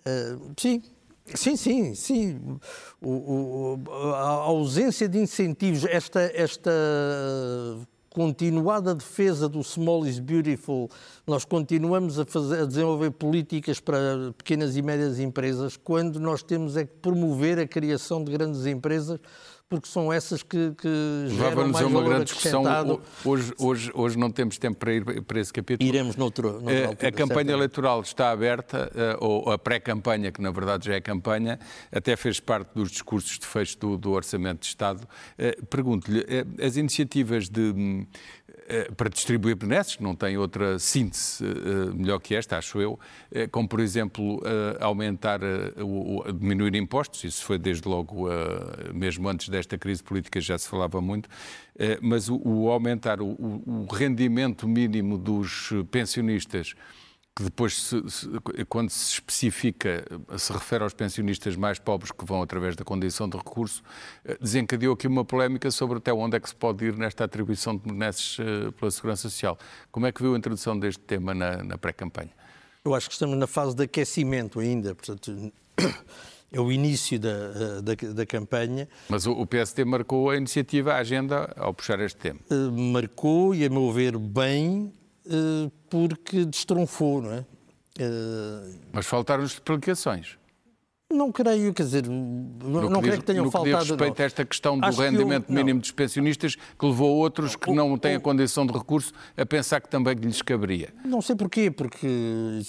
Uh, 0.06 0.52
sim, 0.58 0.82
Sim, 1.36 1.56
sim, 1.56 1.94
sim. 1.94 2.40
O, 3.02 3.78
o, 3.78 4.14
a 4.14 4.30
ausência 4.48 5.08
de 5.08 5.20
incentivos, 5.20 5.86
esta, 5.86 6.22
esta 6.34 6.72
continuada 8.10 8.96
defesa 8.96 9.48
do 9.48 9.64
small 9.64 10.06
is 10.06 10.20
beautiful, 10.20 10.90
nós 11.28 11.46
continuamos 11.46 12.20
a, 12.20 12.26
fazer, 12.26 12.64
a 12.64 12.66
desenvolver 12.66 13.12
políticas 13.12 13.80
para 13.80 14.34
pequenas 14.38 14.76
e 14.76 14.82
médias 14.82 15.20
empresas, 15.20 15.78
quando 15.78 16.20
nós 16.20 16.42
temos 16.42 16.76
é 16.76 16.86
que 16.86 16.94
promover 16.96 17.60
a 17.60 17.68
criação 17.68 18.24
de 18.24 18.32
grandes 18.32 18.66
empresas 18.66 19.20
porque 19.70 19.88
são 19.88 20.12
essas 20.12 20.42
que, 20.42 20.74
que 20.76 20.90
geram 21.28 21.68
mais 21.68 21.86
a 21.86 21.88
uma 21.88 22.02
grande 22.02 22.26
discussão. 22.26 22.64
Hoje, 23.24 23.54
hoje, 23.60 23.92
hoje 23.94 24.18
não 24.18 24.32
temos 24.32 24.58
tempo 24.58 24.80
para 24.80 24.94
ir 24.94 25.22
para 25.22 25.40
esse 25.40 25.54
capítulo. 25.54 25.88
Iremos 25.88 26.16
noutro. 26.16 26.54
noutra 26.54 26.74
eh, 26.74 26.86
altura, 26.86 27.08
a 27.08 27.12
campanha 27.12 27.28
certamente. 27.28 27.52
eleitoral 27.52 28.02
está 28.02 28.32
aberta, 28.32 28.92
eh, 28.96 29.18
ou 29.20 29.52
a 29.52 29.60
pré-campanha, 29.60 30.32
que 30.32 30.42
na 30.42 30.50
verdade 30.50 30.88
já 30.88 30.96
é 30.96 31.02
campanha, 31.02 31.60
até 31.92 32.16
fez 32.16 32.40
parte 32.40 32.72
dos 32.74 32.90
discursos 32.90 33.38
de 33.38 33.46
fecho 33.46 33.78
do, 33.78 33.96
do 33.96 34.12
Orçamento 34.12 34.62
de 34.62 34.66
Estado. 34.66 35.08
Eh, 35.38 35.56
pergunto-lhe, 35.70 36.26
as 36.60 36.76
iniciativas 36.76 37.48
de 37.48 38.08
para 38.96 39.10
distribuir 39.10 39.56
benesses, 39.56 39.98
não 40.00 40.16
tem 40.16 40.38
outra 40.38 40.78
síntese 40.78 41.44
eh, 41.44 41.94
melhor 41.94 42.20
que 42.20 42.36
esta, 42.36 42.58
acho 42.58 42.80
eu, 42.80 43.00
eh, 43.32 43.48
como 43.48 43.68
por 43.68 43.80
exemplo 43.80 44.42
aumentar, 44.80 45.40
diminuir 46.40 46.76
impostos, 46.76 47.24
isso 47.24 47.44
foi 47.44 47.58
desde 47.58 47.88
logo, 47.88 48.28
mesmo 48.94 49.28
antes 49.28 49.50
desta 49.50 49.78
crise 49.78 50.04
política 50.04 50.40
já 50.40 50.58
se 50.58 50.68
falava 50.68 51.02
muito, 51.02 51.30
mas 52.02 52.30
o 52.30 52.70
aumentar 52.70 53.22
o 53.22 53.86
rendimento 53.92 54.68
mínimo 54.68 55.18
dos 55.18 55.72
pensionistas 55.92 56.76
que 57.40 57.44
depois, 57.46 57.82
se, 57.82 58.04
se, 58.10 58.28
quando 58.68 58.90
se 58.90 59.14
especifica, 59.14 60.04
se 60.38 60.52
refere 60.52 60.84
aos 60.84 60.94
pensionistas 60.94 61.56
mais 61.56 61.80
pobres 61.80 62.12
que 62.12 62.26
vão 62.26 62.42
através 62.42 62.76
da 62.76 62.84
condição 62.84 63.30
de 63.30 63.38
recurso, 63.38 63.82
eh, 64.26 64.38
desencadeou 64.42 64.94
aqui 64.94 65.08
uma 65.08 65.24
polémica 65.24 65.72
sobre 65.72 66.00
até 66.00 66.12
onde 66.12 66.36
é 66.36 66.40
que 66.42 66.50
se 66.50 66.56
pode 66.56 66.84
ir 66.84 66.98
nesta 66.98 67.24
atribuição 67.24 67.78
de 67.78 67.84
benesses 67.88 68.38
eh, 68.42 68.72
pela 68.78 68.92
Segurança 68.92 69.30
Social. 69.30 69.58
Como 69.90 70.06
é 70.06 70.12
que 70.12 70.22
viu 70.22 70.36
a 70.36 70.38
introdução 70.38 70.78
deste 70.78 71.00
tema 71.00 71.34
na, 71.34 71.64
na 71.64 71.78
pré-campanha? 71.78 72.32
Eu 72.84 72.94
acho 72.94 73.08
que 73.08 73.14
estamos 73.14 73.38
na 73.38 73.48
fase 73.48 73.74
de 73.74 73.84
aquecimento 73.84 74.60
ainda, 74.60 74.94
portanto, 74.94 75.54
é 76.52 76.60
o 76.60 76.70
início 76.70 77.18
da, 77.18 77.30
eh, 77.30 77.82
da, 77.82 78.14
da, 78.16 78.26
campanha. 78.26 78.86
Mas 79.08 79.26
o, 79.26 79.32
o 79.32 79.48
PSD 79.48 79.86
marcou 79.86 80.30
a 80.30 80.36
iniciativa, 80.36 80.92
a 80.92 80.98
agenda, 80.98 81.54
ao 81.56 81.74
puxar 81.74 82.02
este 82.02 82.18
tema? 82.18 82.42
Marcou, 82.74 83.56
e 83.56 83.64
a 83.64 83.70
meu 83.70 83.90
ver, 83.94 84.18
bem, 84.18 84.92
porque 85.90 86.46
destronfou, 86.46 87.22
não 87.22 87.32
é? 87.34 87.46
Eh, 88.00 88.72
Mas 88.94 89.06
faltaram 89.06 89.44
explicações. 89.44 90.38
Não 91.12 91.32
creio, 91.32 91.74
quer 91.74 91.84
dizer, 91.84 92.08
não, 92.08 92.88
não 92.88 93.02
creio 93.02 93.18
que 93.18 93.26
tenham 93.26 93.46
no 93.46 93.50
faltado. 93.50 93.84
Que 93.84 93.90
respeito 93.90 94.22
a 94.22 94.26
esta 94.26 94.46
questão 94.46 94.78
do 94.78 94.86
Acho 94.86 95.02
rendimento 95.02 95.50
eu, 95.50 95.56
mínimo 95.56 95.80
dos 95.80 95.90
pensionistas, 95.90 96.54
que 96.56 96.86
levou 96.86 97.18
outros 97.18 97.56
que 97.56 97.72
não 97.72 97.98
têm 97.98 98.14
a 98.14 98.20
condição 98.20 98.64
de 98.64 98.72
recurso 98.74 99.12
a 99.36 99.44
pensar 99.44 99.82
que 99.82 99.90
também 99.90 100.14
lhes 100.14 100.44
caberia. 100.44 100.94
Não 101.04 101.20
sei 101.20 101.36
porquê, 101.36 101.72
porque 101.72 102.06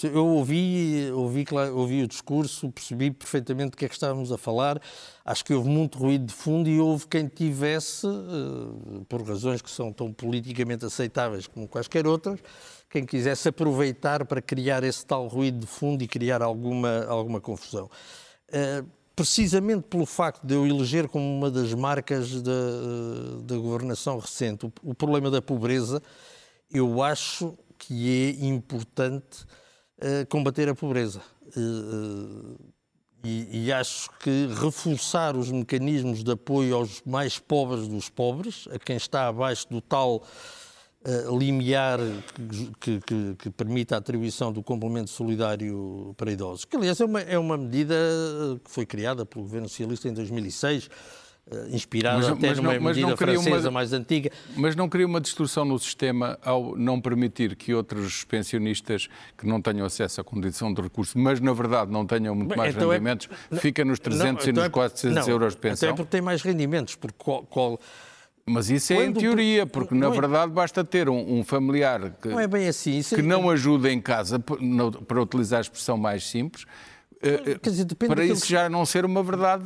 eu 0.02 0.26
ouvi, 0.26 1.10
ouvi, 1.12 1.44
ouvi 1.74 2.02
o 2.02 2.08
discurso, 2.08 2.70
percebi 2.70 3.10
perfeitamente 3.10 3.72
do 3.72 3.76
que 3.76 3.84
é 3.84 3.88
que 3.88 3.94
estávamos 3.94 4.32
a 4.32 4.38
falar. 4.38 4.80
Acho 5.22 5.44
que 5.44 5.52
houve 5.52 5.68
muito 5.68 5.98
ruído 5.98 6.24
de 6.24 6.32
fundo 6.32 6.66
e 6.70 6.80
houve 6.80 7.06
quem 7.08 7.28
tivesse, 7.28 8.06
eh, 8.06 9.02
por 9.06 9.22
razões 9.22 9.60
que 9.60 9.70
são 9.70 9.92
tão 9.92 10.10
politicamente 10.10 10.86
aceitáveis 10.86 11.46
como 11.46 11.68
quaisquer 11.68 12.06
outras, 12.06 12.40
quem 12.88 13.04
quisesse 13.04 13.50
aproveitar 13.50 14.24
para 14.24 14.40
criar 14.40 14.82
esse 14.82 15.04
tal 15.04 15.26
ruído 15.28 15.58
de 15.58 15.66
fundo 15.66 16.02
e 16.02 16.08
criar 16.08 16.40
alguma, 16.40 17.04
alguma 17.04 17.38
confusão. 17.38 17.90
Eh, 18.52 18.84
precisamente 19.20 19.82
pelo 19.82 20.06
facto 20.06 20.46
de 20.46 20.54
eu 20.54 20.66
eleger 20.66 21.06
como 21.06 21.22
uma 21.22 21.50
das 21.50 21.74
marcas 21.74 22.40
da, 22.40 22.52
da 23.42 23.54
governação 23.56 24.18
recente 24.18 24.64
o, 24.64 24.72
o, 24.82 24.94
problema 24.94 25.30
da 25.30 25.42
pobreza, 25.42 26.02
eu 26.72 27.02
acho 27.02 27.54
que 27.76 28.38
é 28.40 28.46
importante 28.46 29.44
uh, 29.98 30.26
combater 30.30 30.70
a 30.70 30.74
pobreza. 30.74 31.20
Uh, 31.54 32.56
e, 33.22 33.66
e, 33.66 33.72
acho 33.72 34.08
que 34.20 34.48
reforçar 34.58 35.36
os 35.36 35.50
mecanismos 35.50 36.24
de 36.24 36.32
apoio 36.32 36.74
aos 36.74 37.02
mais 37.04 37.38
pobres 37.38 37.86
dos 37.86 38.08
pobres, 38.08 38.66
a 38.72 38.78
quem 38.78 38.96
está 38.96 39.28
abaixo 39.28 39.68
do 39.68 39.82
tal 39.82 40.24
uh, 41.04 41.38
limiar 41.38 41.98
que, 42.80 43.00
que, 43.00 43.34
que, 43.36 43.50
permite 43.50 43.94
a 43.94 43.98
atribuição 43.98 44.52
do 44.52 44.62
complemento 44.62 45.10
solidário 45.10 46.14
para 46.16 46.30
idosos, 46.30 46.64
que 46.64 46.76
aliás 46.76 47.00
é 47.00 47.04
uma, 47.04 47.20
é 47.20 47.38
uma 47.38 47.56
medida 47.56 47.94
que 48.64 48.70
foi 48.70 48.86
criada 48.86 49.24
pelo 49.24 49.44
governo 49.44 49.68
socialista 49.68 50.08
em 50.08 50.12
2006, 50.12 50.90
eh, 51.50 51.68
inspirada 51.70 52.18
mas, 52.18 52.28
até 52.28 52.48
mas 52.48 52.56
numa 52.58 52.74
não, 52.74 52.80
medida 52.80 53.16
francesa 53.16 53.68
uma, 53.68 53.70
mais 53.72 53.92
antiga. 53.92 54.30
Mas 54.56 54.76
não 54.76 54.88
cria 54.88 55.06
uma 55.06 55.20
distorção 55.20 55.64
no 55.64 55.78
sistema 55.78 56.38
ao 56.42 56.76
não 56.76 57.00
permitir 57.00 57.56
que 57.56 57.74
outros 57.74 58.24
pensionistas 58.24 59.08
que 59.36 59.46
não 59.46 59.60
tenham 59.60 59.84
acesso 59.84 60.20
à 60.20 60.24
condição 60.24 60.72
de 60.72 60.80
recurso, 60.80 61.18
mas 61.18 61.40
na 61.40 61.52
verdade 61.52 61.90
não 61.90 62.06
tenham 62.06 62.34
muito 62.34 62.56
mais 62.56 62.74
então 62.74 62.92
é- 62.92 62.94
rendimentos, 62.94 63.28
é, 63.50 63.56
fica 63.56 63.84
nos 63.84 63.98
300 63.98 64.44
não, 64.44 64.50
então 64.50 64.64
e 64.64 64.66
nos 64.66 64.72
400 64.72 65.28
é, 65.28 65.32
euros 65.32 65.54
de 65.54 65.60
pensão? 65.60 65.88
Até 65.88 65.96
porque 65.96 66.10
tem 66.10 66.20
mais 66.20 66.42
rendimentos, 66.42 66.94
porque 66.94 67.16
qual, 67.18 67.42
qual 67.44 67.80
mas 68.50 68.68
isso 68.68 68.92
é 68.92 69.06
em 69.06 69.12
teoria, 69.12 69.66
porque 69.66 69.94
na 69.94 70.08
é- 70.08 70.10
verdade 70.10 70.52
basta 70.52 70.84
ter 70.84 71.08
um, 71.08 71.38
um 71.38 71.44
familiar 71.44 72.10
que 72.20 72.28
não, 72.28 72.40
é 72.40 72.46
bem 72.46 72.68
assim. 72.68 73.02
que 73.02 73.14
é... 73.16 73.22
não 73.22 73.48
ajuda 73.48 73.90
em 73.90 74.00
casa, 74.00 74.38
para 74.38 75.22
utilizar 75.22 75.58
a 75.58 75.62
expressão 75.62 75.96
mais 75.96 76.24
simples, 76.28 76.66
eh, 77.22 77.58
dizer, 77.62 77.86
para 77.94 78.24
isso 78.24 78.46
que... 78.46 78.52
já 78.52 78.68
não 78.70 78.86
ser 78.86 79.04
uma 79.04 79.22
verdade 79.22 79.64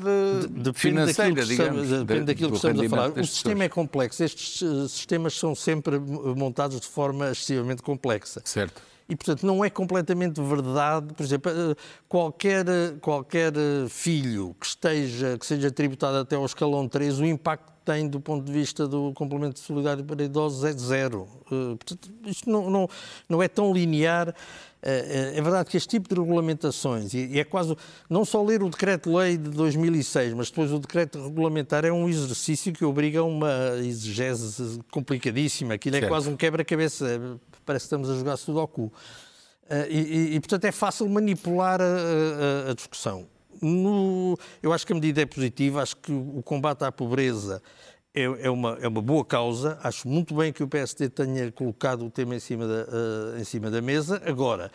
de, 0.50 0.72
financeira, 0.72 1.44
digamos. 1.44 1.88
depende 1.88 2.24
daquilo 2.24 2.50
que 2.50 2.56
estamos 2.56 2.80
a 2.84 2.88
falar. 2.88 3.10
O 3.10 3.24
sistema 3.24 3.64
é 3.64 3.68
complexo. 3.68 4.24
Estes 4.24 4.60
eh, 4.60 4.88
sistemas 4.88 5.34
são 5.34 5.54
sempre 5.54 5.98
montados 6.00 6.80
de 6.80 6.86
forma 6.88 7.30
excessivamente 7.30 7.80
complexa. 7.80 8.42
Certo. 8.44 8.82
E, 9.08 9.14
portanto, 9.14 9.46
não 9.46 9.64
é 9.64 9.70
completamente 9.70 10.40
verdade, 10.40 11.14
por 11.14 11.22
exemplo, 11.22 11.52
eh, 11.52 11.76
qualquer, 12.08 12.64
qualquer 13.00 13.52
filho 13.88 14.56
que, 14.58 14.66
esteja, 14.66 15.38
que 15.38 15.46
seja 15.46 15.70
tributado 15.70 16.16
até 16.16 16.34
ao 16.34 16.44
escalão 16.44 16.88
3, 16.88 17.20
o 17.20 17.24
impacto 17.24 17.73
tem 17.84 18.08
do 18.08 18.20
ponto 18.20 18.44
de 18.44 18.52
vista 18.52 18.88
do 18.88 19.12
complemento 19.12 19.54
de 19.54 19.60
solidariedade 19.60 20.08
para 20.08 20.24
idosos 20.24 20.64
é 20.64 20.72
zero. 20.72 21.28
Uh, 21.46 21.76
portanto, 21.76 22.10
isto 22.26 22.48
não, 22.48 22.70
não, 22.70 22.88
não 23.28 23.42
é 23.42 23.48
tão 23.48 23.72
linear. 23.72 24.30
Uh, 24.30 24.34
é 24.82 25.40
verdade 25.40 25.70
que 25.70 25.76
este 25.76 25.88
tipo 25.88 26.08
de 26.08 26.20
regulamentações, 26.20 27.14
e, 27.14 27.38
é 27.38 27.44
quase, 27.44 27.76
não 28.08 28.24
só 28.24 28.42
ler 28.42 28.62
o 28.62 28.68
decreto-lei 28.68 29.36
de 29.36 29.50
2006, 29.50 30.34
mas 30.34 30.50
depois 30.50 30.72
o 30.72 30.78
decreto 30.78 31.22
regulamentar 31.22 31.84
é 31.84 31.92
um 31.92 32.08
exercício 32.08 32.72
que 32.72 32.84
obriga 32.84 33.20
a 33.20 33.24
uma 33.24 33.76
exegese 33.78 34.80
complicadíssima. 34.90 35.74
Aquilo 35.74 35.96
é 35.96 36.00
certo. 36.00 36.10
quase 36.10 36.28
um 36.28 36.36
quebra-cabeça, 36.36 37.38
parece 37.64 37.84
que 37.84 37.86
estamos 37.86 38.10
a 38.10 38.14
jogar 38.14 38.36
sudoku. 38.36 38.92
E, 39.88 39.98
e, 39.98 40.34
e, 40.34 40.40
portanto, 40.40 40.64
é 40.66 40.72
fácil 40.72 41.08
manipular 41.08 41.80
a, 41.80 41.84
a, 41.84 42.70
a 42.70 42.74
discussão. 42.74 43.26
No, 43.60 44.36
eu 44.62 44.72
acho 44.72 44.86
que 44.86 44.92
a 44.92 44.96
medida 44.96 45.22
é 45.22 45.26
positiva, 45.26 45.82
acho 45.82 45.96
que 45.96 46.12
o 46.12 46.42
combate 46.42 46.84
à 46.84 46.92
pobreza 46.92 47.62
é, 48.14 48.22
é, 48.22 48.50
uma, 48.50 48.78
é 48.80 48.86
uma 48.86 49.02
boa 49.02 49.24
causa. 49.24 49.78
Acho 49.82 50.08
muito 50.08 50.34
bem 50.34 50.52
que 50.52 50.62
o 50.62 50.68
PSD 50.68 51.08
tenha 51.08 51.50
colocado 51.50 52.06
o 52.06 52.10
tema 52.10 52.36
em 52.36 52.40
cima 52.40 52.66
da, 52.66 52.84
uh, 52.84 53.40
em 53.40 53.44
cima 53.44 53.70
da 53.70 53.82
mesa. 53.82 54.22
Agora, 54.24 54.70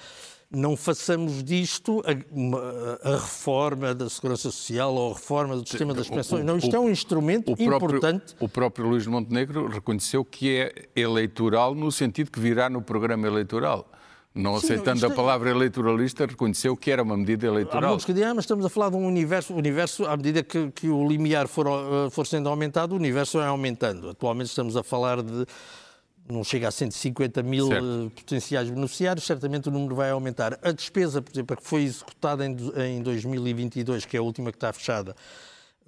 não 0.51 0.75
façamos 0.75 1.43
disto 1.43 2.01
a, 2.05 2.35
uma, 2.35 2.99
a, 3.03 3.11
reforma 3.11 3.93
da 3.93 4.09
Segurança 4.09 4.51
Social 4.51 4.93
ou 4.93 5.11
a 5.11 5.13
reforma 5.13 5.55
do 5.55 5.67
sistema 5.67 5.93
das 5.93 6.09
pensões. 6.09 6.43
Não, 6.43 6.57
isto 6.57 6.75
é 6.75 6.79
um 6.79 6.89
instrumento 6.89 7.53
o 7.53 7.61
importante. 7.61 8.35
o 8.39 8.49
próprio 8.49 8.87
Luís 8.87 9.05
Montenegro 9.05 9.67
reconheceu 9.67 10.25
que 10.25 10.57
é 10.57 10.89
eleitoral 10.95 11.75
no 11.75 11.91
sentido 11.91 12.31
que 12.31 12.39
virá 12.39 12.69
no 12.69 12.81
programa 12.81 13.27
eleitoral 13.27 13.89
não 14.33 14.59
Sim, 14.59 14.65
aceitando 14.65 15.05
a 15.05 15.09
é- 15.09 15.13
palavra 15.13 15.49
eleitoralista, 15.49 16.25
reconheceu 16.25 16.77
que 16.77 16.91
era 16.91 17.01
uma 17.01 17.17
medida 17.17 17.47
eleitoral. 17.47 17.83
Há 17.83 17.87
muitos 17.89 18.05
que 18.05 18.13
dizem, 18.13 18.27
ah, 18.27 18.33
mas 18.33 18.43
estamos 18.43 18.65
a 18.65 18.69
falar 18.69 18.89
de 18.89 18.95
um 18.95 19.05
universo, 19.05 19.53
universo 19.53 20.05
à 20.05 20.15
medida 20.15 20.43
que, 20.43 20.71
que 20.71 20.87
o 20.87 21.07
limiar 21.07 21.47
for, 21.47 21.67
uh, 21.67 22.09
for 22.11 22.25
sendo 22.27 22.47
aumentado, 22.47 22.93
o 22.93 22.95
universo 22.95 23.39
é 23.39 23.47
aumentando. 23.47 24.09
Atualmente 24.09 24.47
estamos 24.47 24.77
a 24.77 24.83
falar 24.83 25.21
de 25.21 25.45
não 26.29 26.43
chega 26.43 26.67
a 26.67 26.71
150 26.71 27.41
mil 27.41 27.67
certo. 27.67 27.83
Uh, 27.83 28.09
potenciais 28.11 28.69
beneficiários, 28.69 29.25
certamente 29.25 29.67
o 29.67 29.71
número 29.71 29.95
vai 29.95 30.11
aumentar. 30.11 30.59
A 30.61 30.71
despesa, 30.71 31.21
por 31.21 31.33
exemplo, 31.33 31.57
que 31.57 31.63
foi 31.63 31.81
executada 31.81 32.45
em, 32.45 32.55
em 32.97 33.01
2022, 33.01 34.05
que 34.05 34.15
é 34.15 34.19
a 34.19 34.23
última 34.23 34.51
que 34.51 34.57
está 34.57 34.71
fechada, 34.71 35.15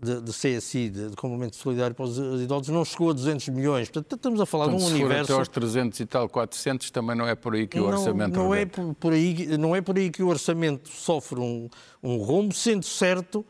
de, 0.02 0.22
de 0.22 0.32
CSI, 0.32 0.90
de, 0.90 1.10
de 1.10 1.16
complemento 1.16 1.56
solidário 1.56 1.96
para 1.96 2.06
os 2.06 2.18
idosos, 2.42 2.70
não 2.70 2.84
chegou 2.84 3.12
a 3.12 3.14
200 3.14 3.50
milhões. 3.50 3.90
Portanto, 3.90 4.16
estamos 4.16 4.42
a 4.42 4.46
falar 4.46 4.66
então, 4.66 4.78
de 4.78 4.84
um 4.84 4.88
se 4.88 4.94
universo... 4.96 5.26
Se 5.26 5.32
até 5.32 5.40
aos 5.40 5.48
300 5.48 6.00
e 6.00 6.06
tal, 6.06 6.28
400, 6.28 6.90
também 6.90 7.16
não 7.16 7.28
é 7.28 7.36
por 7.36 7.54
aí 7.54 7.68
que 7.68 7.80
o 7.80 7.84
não, 7.84 7.98
orçamento... 7.98 8.36
Não 8.36 8.56
é 8.56 8.66
por, 8.66 9.14
aí, 9.14 9.58
não 9.58 9.76
é 9.76 9.82
por 9.82 9.98
aí 9.98 10.10
que 10.10 10.24
o 10.24 10.28
orçamento 10.28 10.90
sofre 10.90 11.40
um, 11.40 11.70
um 12.02 12.18
rombo, 12.18 12.54
sendo 12.54 12.84
certo 12.84 13.46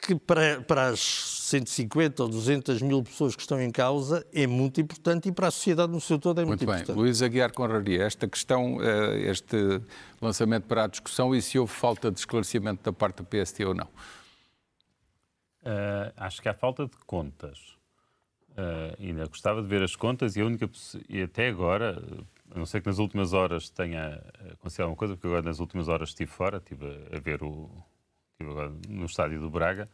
que 0.00 0.14
para, 0.14 0.60
para 0.62 0.88
as 0.88 1.00
150 1.00 2.22
ou 2.22 2.28
200 2.28 2.82
mil 2.82 3.02
pessoas 3.02 3.34
que 3.34 3.42
estão 3.42 3.60
em 3.60 3.70
causa 3.70 4.24
é 4.32 4.46
muito 4.46 4.80
importante 4.80 5.28
e 5.28 5.32
para 5.32 5.48
a 5.48 5.50
sociedade 5.50 5.92
no 5.92 6.00
seu 6.00 6.18
todo 6.18 6.40
é 6.40 6.44
muito, 6.44 6.60
muito 6.60 6.70
importante. 6.70 6.94
bem. 6.94 6.96
Luís 6.96 7.20
Aguiar 7.22 7.52
Conraria, 7.52 8.04
esta 8.04 8.28
questão, 8.28 8.78
eh, 8.80 9.30
este 9.30 9.80
lançamento 10.20 10.64
para 10.64 10.84
a 10.84 10.86
discussão 10.86 11.34
e 11.34 11.42
se 11.42 11.58
houve 11.58 11.72
falta 11.72 12.10
de 12.10 12.18
esclarecimento 12.18 12.82
da 12.84 12.92
parte 12.92 13.16
do 13.16 13.24
PST 13.24 13.64
ou 13.64 13.74
não? 13.74 13.88
Uh, 15.62 16.12
acho 16.16 16.40
que 16.40 16.48
há 16.48 16.54
falta 16.54 16.86
de 16.86 16.96
contas. 17.06 17.76
Uh, 18.50 18.94
ainda 19.00 19.26
gostava 19.26 19.62
de 19.62 19.68
ver 19.68 19.82
as 19.82 19.94
contas 19.94 20.36
e 20.36 20.40
a 20.40 20.44
única 20.44 20.68
e 21.08 21.22
até 21.22 21.48
agora, 21.48 22.02
a 22.50 22.58
não 22.58 22.66
ser 22.66 22.80
que 22.80 22.88
nas 22.88 22.98
últimas 22.98 23.32
horas 23.32 23.68
tenha 23.70 24.22
acontecido 24.52 24.82
alguma 24.82 24.96
coisa, 24.96 25.14
porque 25.14 25.26
agora 25.26 25.42
nas 25.42 25.60
últimas 25.60 25.88
horas 25.88 26.10
estive 26.10 26.30
fora, 26.30 26.58
estive 26.58 26.86
a, 26.86 27.16
a 27.16 27.20
ver 27.20 27.42
o 27.42 27.70
estive 28.32 28.50
agora 28.50 28.72
no 28.88 29.04
estádio 29.04 29.40
do 29.40 29.50
Braga. 29.50 29.88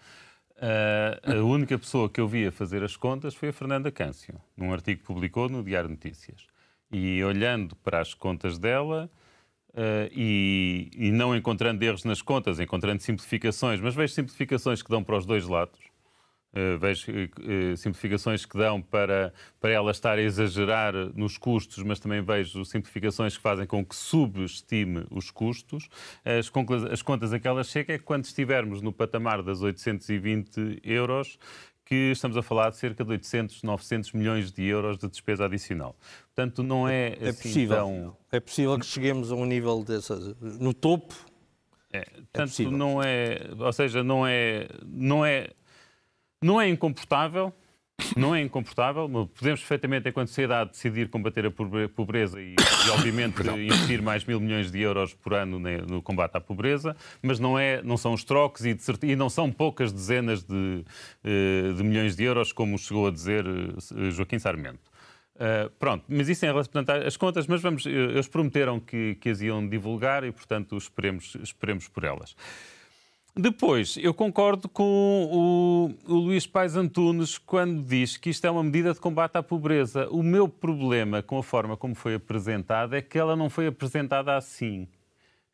Uh, 0.56 1.40
a 1.40 1.44
única 1.44 1.76
pessoa 1.78 2.08
que 2.08 2.20
eu 2.20 2.28
vi 2.28 2.46
a 2.46 2.52
fazer 2.52 2.82
as 2.84 2.96
contas 2.96 3.34
foi 3.34 3.48
a 3.48 3.52
Fernanda 3.52 3.90
Câncio, 3.90 4.40
num 4.56 4.72
artigo 4.72 5.00
que 5.00 5.06
publicou 5.06 5.48
no 5.48 5.62
Diário 5.64 5.90
Notícias. 5.90 6.46
E 6.92 7.22
olhando 7.24 7.74
para 7.76 8.00
as 8.00 8.14
contas 8.14 8.58
dela, 8.58 9.10
Uh, 9.74 10.06
e, 10.12 10.88
e, 10.96 11.10
não 11.10 11.34
encontrando 11.34 11.84
erros 11.84 12.04
nas 12.04 12.22
contas, 12.22 12.60
encontrando 12.60 13.02
simplificações, 13.02 13.80
mas 13.80 13.92
vejo 13.92 14.14
simplificações 14.14 14.80
que 14.80 14.88
dão 14.88 15.02
para 15.02 15.16
os 15.16 15.26
dois 15.26 15.48
lados. 15.48 15.80
Uh, 16.52 16.78
vejo 16.78 17.10
uh, 17.10 17.76
simplificações 17.76 18.46
que 18.46 18.56
dão 18.56 18.80
para, 18.80 19.34
para 19.58 19.72
ela 19.72 19.90
estar 19.90 20.16
a 20.16 20.22
exagerar 20.22 20.94
nos 21.16 21.36
custos, 21.36 21.82
mas 21.82 21.98
também 21.98 22.22
vejo 22.22 22.64
simplificações 22.64 23.36
que 23.36 23.42
fazem 23.42 23.66
com 23.66 23.84
que 23.84 23.96
subestime 23.96 25.04
os 25.10 25.32
custos. 25.32 25.88
As, 26.24 26.52
as 26.92 27.02
contas 27.02 27.32
a 27.32 27.40
que 27.40 27.48
ela 27.48 27.64
chega 27.64 27.94
é 27.94 27.98
que 27.98 28.04
quando 28.04 28.26
estivermos 28.26 28.80
no 28.80 28.92
patamar 28.92 29.42
das 29.42 29.60
820 29.60 30.78
euros, 30.84 31.36
que 31.94 32.10
estamos 32.12 32.36
a 32.36 32.42
falar 32.42 32.70
de 32.70 32.76
cerca 32.76 33.04
de 33.04 33.10
800, 33.10 33.62
900 33.62 34.12
milhões 34.12 34.50
de 34.50 34.64
euros 34.64 34.98
de 34.98 35.08
despesa 35.08 35.44
adicional. 35.44 35.94
Portanto, 36.34 36.62
não 36.62 36.88
é, 36.88 37.16
é 37.20 37.28
assim 37.28 37.48
possível. 37.48 37.76
tão... 37.76 38.16
É 38.32 38.40
possível 38.40 38.78
que 38.78 38.86
cheguemos 38.86 39.30
a 39.30 39.34
um 39.36 39.44
nível 39.44 39.84
dessa, 39.84 40.16
no 40.40 40.74
topo. 40.74 41.14
É, 41.92 42.04
portanto, 42.32 42.62
é 42.62 42.64
não 42.64 43.00
é, 43.00 43.40
ou 43.56 43.72
seja, 43.72 44.02
não 44.02 44.26
é, 44.26 44.68
não 44.84 45.24
é, 45.24 45.50
não 46.42 46.60
é 46.60 46.68
incomportável, 46.68 47.52
não 48.16 48.34
é 48.34 48.40
incomportável, 48.40 49.08
podemos 49.08 49.60
perfeitamente, 49.60 50.08
enquanto 50.08 50.28
sociedade, 50.28 50.70
decidir 50.70 51.08
combater 51.08 51.46
a 51.46 51.50
pobreza 51.50 52.40
e, 52.40 52.54
e 52.54 52.90
obviamente, 52.90 53.42
investir 53.42 54.02
mais 54.02 54.24
mil 54.24 54.40
milhões 54.40 54.70
de 54.70 54.80
euros 54.80 55.14
por 55.14 55.34
ano 55.34 55.58
no 55.58 56.02
combate 56.02 56.36
à 56.36 56.40
pobreza, 56.40 56.96
mas 57.22 57.38
não, 57.38 57.58
é, 57.58 57.82
não 57.82 57.96
são 57.96 58.12
os 58.12 58.24
trocos 58.24 58.64
e, 58.64 58.74
de, 58.74 58.82
e 59.02 59.16
não 59.16 59.28
são 59.28 59.50
poucas 59.50 59.92
dezenas 59.92 60.42
de, 60.42 60.84
eh, 61.24 61.72
de, 61.76 61.82
milhões 61.82 62.16
de 62.16 62.24
euros, 62.24 62.52
como 62.52 62.78
chegou 62.78 63.06
a 63.06 63.10
dizer 63.10 63.44
eh, 63.46 64.10
Joaquim 64.10 64.38
Sarmento. 64.38 64.94
Uh, 65.34 65.68
pronto, 65.80 66.04
mas 66.08 66.28
isso 66.28 66.44
em 66.44 66.48
relação 66.48 66.70
portanto, 66.72 67.04
às 67.04 67.16
contas, 67.16 67.48
mas 67.48 67.60
vamos, 67.60 67.84
eles 67.86 68.28
prometeram 68.28 68.78
que, 68.78 69.16
que 69.16 69.30
as 69.30 69.40
iam 69.40 69.66
divulgar 69.68 70.22
e, 70.22 70.30
portanto, 70.30 70.76
esperemos, 70.76 71.36
esperemos 71.42 71.88
por 71.88 72.04
elas. 72.04 72.36
Depois, 73.36 73.96
eu 73.96 74.14
concordo 74.14 74.68
com 74.68 75.28
o, 76.06 76.12
o 76.12 76.16
Luís 76.16 76.46
Pais 76.46 76.76
Antunes 76.76 77.36
quando 77.36 77.82
diz 77.82 78.16
que 78.16 78.30
isto 78.30 78.44
é 78.46 78.50
uma 78.50 78.62
medida 78.62 78.94
de 78.94 79.00
combate 79.00 79.34
à 79.34 79.42
pobreza. 79.42 80.08
O 80.08 80.22
meu 80.22 80.48
problema 80.48 81.20
com 81.20 81.36
a 81.38 81.42
forma 81.42 81.76
como 81.76 81.96
foi 81.96 82.14
apresentada 82.14 82.96
é 82.96 83.02
que 83.02 83.18
ela 83.18 83.34
não 83.34 83.50
foi 83.50 83.66
apresentada 83.66 84.36
assim. 84.36 84.86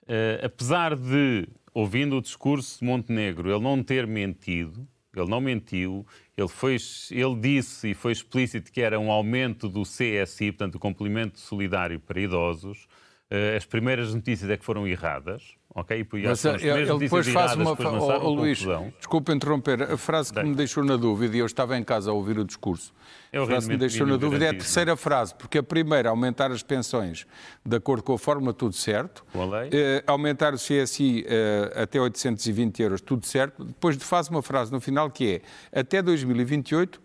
Uh, 0.03 0.45
apesar 0.45 0.95
de, 0.95 1.49
ouvindo 1.73 2.19
o 2.19 2.21
discurso 2.21 2.81
de 2.81 2.85
Montenegro, 2.85 3.51
ele 3.51 3.63
não 3.63 3.83
ter 3.83 4.07
mentido, 4.07 4.87
ele 5.17 5.31
não 5.31 5.41
mentiu, 5.41 6.07
ele, 6.37 6.49
foi, 6.49 6.77
ele 7.11 7.37
disse 7.41 7.93
e 7.93 7.95
foi 7.95 8.13
explícito 8.13 8.71
que 8.71 8.83
era 8.83 9.01
um 9.01 9.11
aumento 9.11 9.71
do 9.71 9.85
CSI, 9.85 10.53
portanto, 10.53 10.75
o 10.75 10.79
complemento 10.79 11.41
solidário 11.41 11.99
para 11.99 12.21
idosos. 12.21 12.85
Uh, 13.31 13.57
as 13.57 13.65
primeiras 13.65 14.13
notícias 14.13 14.51
é 14.51 14.59
que 14.59 14.67
foram 14.67 14.87
erradas. 14.87 15.59
Ok? 15.73 16.07
Mas 16.25 16.45
ele, 16.45 16.69
ele 16.69 16.99
depois 16.99 17.29
faz 17.29 17.55
uma. 17.55 17.73
Oh, 17.73 18.27
oh, 18.27 18.31
Luís, 18.31 18.59
desculpa 18.99 19.33
interromper. 19.33 19.83
A 19.83 19.97
frase 19.97 20.33
que 20.33 20.43
me 20.43 20.55
deixou 20.55 20.85
na 20.85 20.97
dúvida, 20.97 21.37
e 21.37 21.39
eu 21.39 21.47
estava 21.47 21.79
em 21.79 21.85
casa 21.85 22.11
a 22.11 22.13
ouvir 22.13 22.39
o 22.39 22.45
discurso, 22.45 22.93
é 23.33 23.39
a 23.39 23.47
frase 23.47 23.67
que 23.67 23.73
me 23.73 23.79
deixou 23.79 24.05
na 24.05 24.17
dúvida 24.17 24.47
é 24.47 24.49
a 24.49 24.53
terceira 24.53 24.97
frase, 24.97 25.33
porque 25.35 25.59
a 25.59 25.63
primeira, 25.63 26.11
aumentar 26.11 26.51
as 26.51 26.65
pensões 26.65 27.25
de 27.65 27.77
acordo 27.77 28.03
com 28.03 28.15
a 28.15 28.19
forma, 28.19 28.53
tudo 28.53 28.75
certo. 28.75 29.25
Com 29.33 29.43
a 29.43 29.61
lei. 29.61 29.71
Eh, 29.73 30.03
aumentar 30.09 30.55
o 30.55 30.57
CSI 30.57 31.25
eh, 31.29 31.73
até 31.77 32.01
820 32.01 32.83
euros, 32.83 33.01
tudo 33.01 33.25
certo. 33.25 33.65
Depois 33.65 33.97
faz 33.97 34.29
uma 34.29 34.43
frase 34.43 34.73
no 34.73 34.81
final 34.81 35.09
que 35.09 35.41
é 35.73 35.81
até 35.81 36.03
2028 36.03 37.01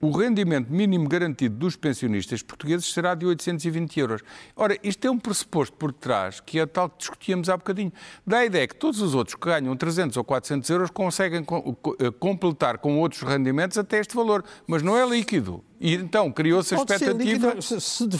o 0.00 0.10
rendimento 0.10 0.72
mínimo 0.72 1.06
garantido 1.06 1.56
dos 1.56 1.76
pensionistas 1.76 2.42
portugueses 2.42 2.90
será 2.92 3.14
de 3.14 3.26
820 3.26 4.00
euros. 4.00 4.22
Ora, 4.56 4.78
isto 4.82 5.06
é 5.06 5.10
um 5.10 5.18
pressuposto 5.18 5.76
por 5.76 5.92
trás, 5.92 6.40
que 6.40 6.58
é 6.58 6.64
tal 6.64 6.88
que 6.88 6.98
discutíamos 6.98 7.50
há 7.50 7.56
bocadinho. 7.56 7.92
Dá 8.26 8.38
a 8.38 8.46
ideia 8.46 8.66
que 8.66 8.76
todos 8.76 9.02
os 9.02 9.14
outros 9.14 9.34
que 9.34 9.46
ganham 9.46 9.76
300 9.76 10.16
ou 10.16 10.24
400 10.24 10.70
euros 10.70 10.90
conseguem 10.90 11.42
eh, 11.42 12.10
completar 12.18 12.78
com 12.78 12.98
outros 12.98 13.22
rendimentos 13.22 13.76
até 13.76 13.98
este 13.98 14.16
valor, 14.16 14.42
mas 14.66 14.82
não 14.82 14.96
é 14.96 15.06
líquido. 15.06 15.62
E 15.80 15.94
então 15.94 16.30
criou-se 16.30 16.74
a 16.74 16.76
expectativa, 16.76 17.54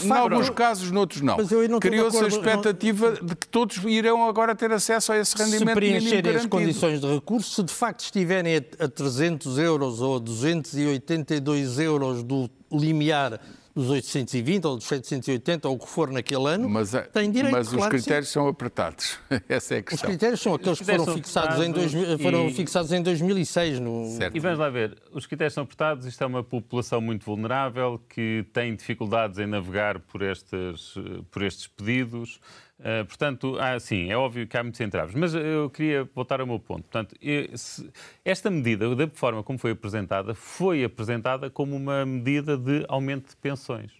em 0.03 0.11
alguns 0.11 0.49
casos, 0.49 0.91
noutros 0.91 1.21
não. 1.21 1.37
criou-se 1.79 2.25
a 2.25 2.27
expectativa 2.27 3.19
de 3.23 3.37
que 3.37 3.47
todos 3.47 3.77
irão 3.85 4.27
agora 4.27 4.55
ter 4.55 4.73
acesso 4.73 5.13
a 5.13 5.19
esse 5.19 5.37
rendimento 5.37 5.69
Se 5.69 5.75
preencherem 5.75 6.37
as 6.37 6.47
condições 6.47 7.03
de 7.03 7.07
recurso, 7.07 7.55
se 7.57 7.63
de 7.63 7.73
facto 7.73 8.01
estiverem 8.01 8.57
a 8.57 8.89
300 8.89 9.59
euros 9.59 10.01
ou 10.01 10.17
a 10.17 10.19
282 10.19 11.79
euros 11.79 12.23
do 12.23 12.49
limiar 12.73 13.39
dos 13.81 13.91
820 13.91 14.65
ou 14.67 14.77
dos 14.77 14.87
780 14.87 15.69
ou 15.69 15.77
o 15.77 15.79
que 15.79 15.89
for 15.89 16.11
naquele 16.11 16.47
ano, 16.47 16.69
mas, 16.69 16.95
é, 16.95 17.03
tem 17.03 17.31
direito. 17.31 17.53
Mas 17.53 17.69
claro 17.69 17.83
os 17.83 17.89
critérios 17.89 18.29
são 18.29 18.47
apertados. 18.47 19.19
Essa 19.49 19.77
é 19.77 19.79
a 19.79 19.83
questão. 19.83 20.09
Os 20.09 20.15
critérios 20.15 20.41
são 20.41 20.55
aqueles 20.55 20.79
que 20.79 20.85
foram, 20.85 21.07
fixados 21.15 21.65
em, 21.65 21.73
dois, 21.73 21.95
e... 21.95 22.19
foram 22.19 22.51
fixados 22.51 22.93
em 22.93 23.03
2006. 23.03 23.81
No... 23.81 24.07
Certo. 24.17 24.37
E 24.37 24.41
vamos 24.41 24.59
lá 24.59 24.69
ver, 24.69 24.97
os 25.13 25.27
critérios 25.27 25.55
são 25.55 25.65
apertados, 25.65 26.07
isto 26.07 26.23
é 26.23 26.27
uma 26.27 26.45
população 26.45 27.01
muito 27.01 27.25
vulnerável 27.25 28.01
que 28.09 28.45
tem 28.53 28.75
dificuldades 28.75 29.39
em 29.39 29.47
navegar 29.47 29.99
por 30.01 30.23
estes, 30.23 30.95
por 31.31 31.43
estes 31.43 31.67
pedidos. 31.67 32.41
Uh, 32.81 33.05
portanto, 33.05 33.59
ah, 33.61 33.79
sim, 33.79 34.11
é 34.11 34.17
óbvio 34.17 34.47
que 34.47 34.57
há 34.57 34.63
muitos 34.63 34.81
entraves, 34.81 35.15
mas 35.15 35.35
eu 35.35 35.69
queria 35.69 36.09
voltar 36.15 36.41
ao 36.41 36.47
meu 36.47 36.59
ponto. 36.59 36.85
Portanto, 36.85 37.15
eu, 37.21 37.57
se, 37.57 37.91
esta 38.25 38.51
medida, 38.51 38.97
da 38.97 39.07
forma 39.09 39.43
como 39.43 39.59
foi 39.59 39.73
apresentada, 39.73 40.35
foi 40.35 40.83
apresentada 40.83 41.51
como 41.51 41.77
uma 41.77 42.07
medida 42.07 42.57
de 42.57 42.87
aumento 42.89 43.29
de 43.29 43.37
pensões 43.37 43.93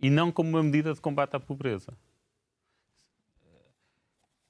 e 0.00 0.08
não 0.08 0.32
como 0.32 0.48
uma 0.48 0.62
medida 0.62 0.94
de 0.94 1.00
combate 1.00 1.36
à 1.36 1.40
pobreza. 1.40 1.92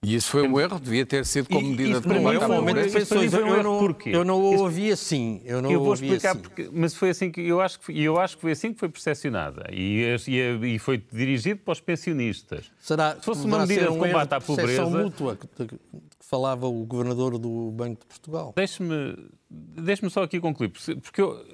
E 0.05 0.15
isso 0.15 0.31
foi 0.31 0.47
um 0.47 0.61
erro, 0.61 0.79
devia 0.79 1.07
ter 1.07 1.25
sido 1.25 1.49
como 1.49 1.67
medida 1.67 2.01
de 2.01 2.07
combate 2.07 2.45
à 2.45 2.49
pobreza. 2.49 3.15
Eu, 3.37 3.63
não, 3.63 3.95
eu 4.07 4.25
não 4.25 4.41
o 4.41 4.63
ouvi 4.63 4.93
assim. 4.93 5.41
Eu, 5.45 5.63
não 5.63 5.71
eu 5.71 5.81
vou 5.81 5.89
ouvi 5.91 6.07
explicar, 6.07 6.33
assim. 6.33 6.41
porque, 6.41 6.71
mas 6.73 6.95
foi 6.95 7.11
assim 7.11 7.31
que 7.31 7.41
eu 7.41 7.61
acho 7.61 7.81
que, 7.81 8.03
eu 8.03 8.19
acho 8.19 8.37
que 8.37 8.43
foi 8.43 8.53
assim 8.53 8.73
que 8.73 8.79
foi 8.79 8.89
percepcionada 8.89 9.67
e, 9.73 10.05
e, 10.29 10.75
e 10.75 10.79
foi 10.79 11.03
dirigido 11.13 11.61
para 11.61 11.73
os 11.73 11.81
pensionistas. 11.81 12.71
Será, 12.79 13.17
Se 13.17 13.25
fosse 13.25 13.45
uma 13.47 13.67
medida 13.67 13.91
um 13.91 13.95
de 13.95 14.07
combate 14.07 14.33
à 14.35 14.41
pobreza. 14.41 14.87
mútua 14.87 15.37
que, 15.37 15.67
que, 15.67 15.79
falava 16.21 16.67
o 16.67 16.85
governador 16.85 17.39
do 17.39 17.71
Banco 17.71 18.01
de 18.01 18.07
Portugal. 18.07 18.53
Deixe-me 18.57 19.17
deixe 19.51 20.09
só 20.11 20.23
aqui 20.23 20.41
concluir, 20.41 20.71
porque 20.71 21.21
eu, 21.21 21.45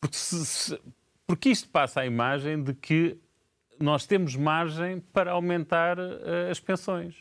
porque, 0.00 0.16
se, 0.16 0.46
se, 0.46 0.78
porque 1.26 1.48
isto 1.50 1.68
passa 1.68 2.00
a 2.00 2.06
imagem 2.06 2.62
de 2.62 2.74
que 2.74 3.18
nós 3.78 4.06
temos 4.06 4.36
margem 4.36 5.00
para 5.12 5.32
aumentar 5.32 5.98
uh, 5.98 6.50
as 6.50 6.60
pensões. 6.60 7.14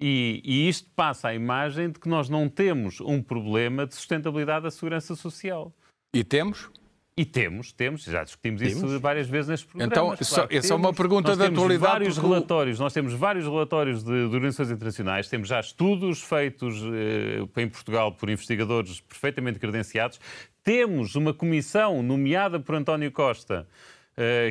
E, 0.00 0.40
e, 0.44 0.68
isto 0.68 0.88
passa 0.96 1.28
a 1.28 1.34
imagem 1.34 1.90
de 1.90 2.00
que 2.00 2.08
nós 2.08 2.28
não 2.28 2.48
temos 2.48 3.00
um 3.00 3.22
problema 3.22 3.86
de 3.86 3.94
sustentabilidade 3.94 4.62
da 4.62 4.70
segurança 4.70 5.14
social. 5.14 5.74
E 6.14 6.24
temos? 6.24 6.70
E 7.16 7.24
temos, 7.26 7.70
temos, 7.70 8.04
já 8.04 8.24
discutimos 8.24 8.62
temos? 8.62 8.82
isso 8.82 8.98
várias 8.98 9.28
vezes 9.28 9.50
neste 9.50 9.66
programa. 9.66 9.92
Então, 9.92 10.16
claro, 10.16 10.48
essa 10.50 10.72
é 10.72 10.76
uma 10.76 10.94
pergunta 10.94 11.36
de 11.36 11.42
atualidade. 11.42 11.92
Vários 11.92 12.14
porque... 12.14 12.30
relatórios, 12.30 12.78
nós 12.78 12.94
temos 12.94 13.12
vários 13.12 13.44
relatórios 13.44 14.02
de, 14.02 14.10
de 14.10 14.34
organizações 14.34 14.70
internacionais, 14.70 15.28
temos 15.28 15.48
já 15.48 15.60
estudos 15.60 16.22
feitos 16.22 16.82
eh, 16.82 17.60
em 17.60 17.68
Portugal 17.68 18.12
por 18.12 18.30
investigadores 18.30 19.02
perfeitamente 19.02 19.58
credenciados, 19.58 20.18
temos 20.64 21.14
uma 21.14 21.34
comissão 21.34 22.02
nomeada 22.02 22.58
por 22.58 22.74
António 22.74 23.12
Costa 23.12 23.68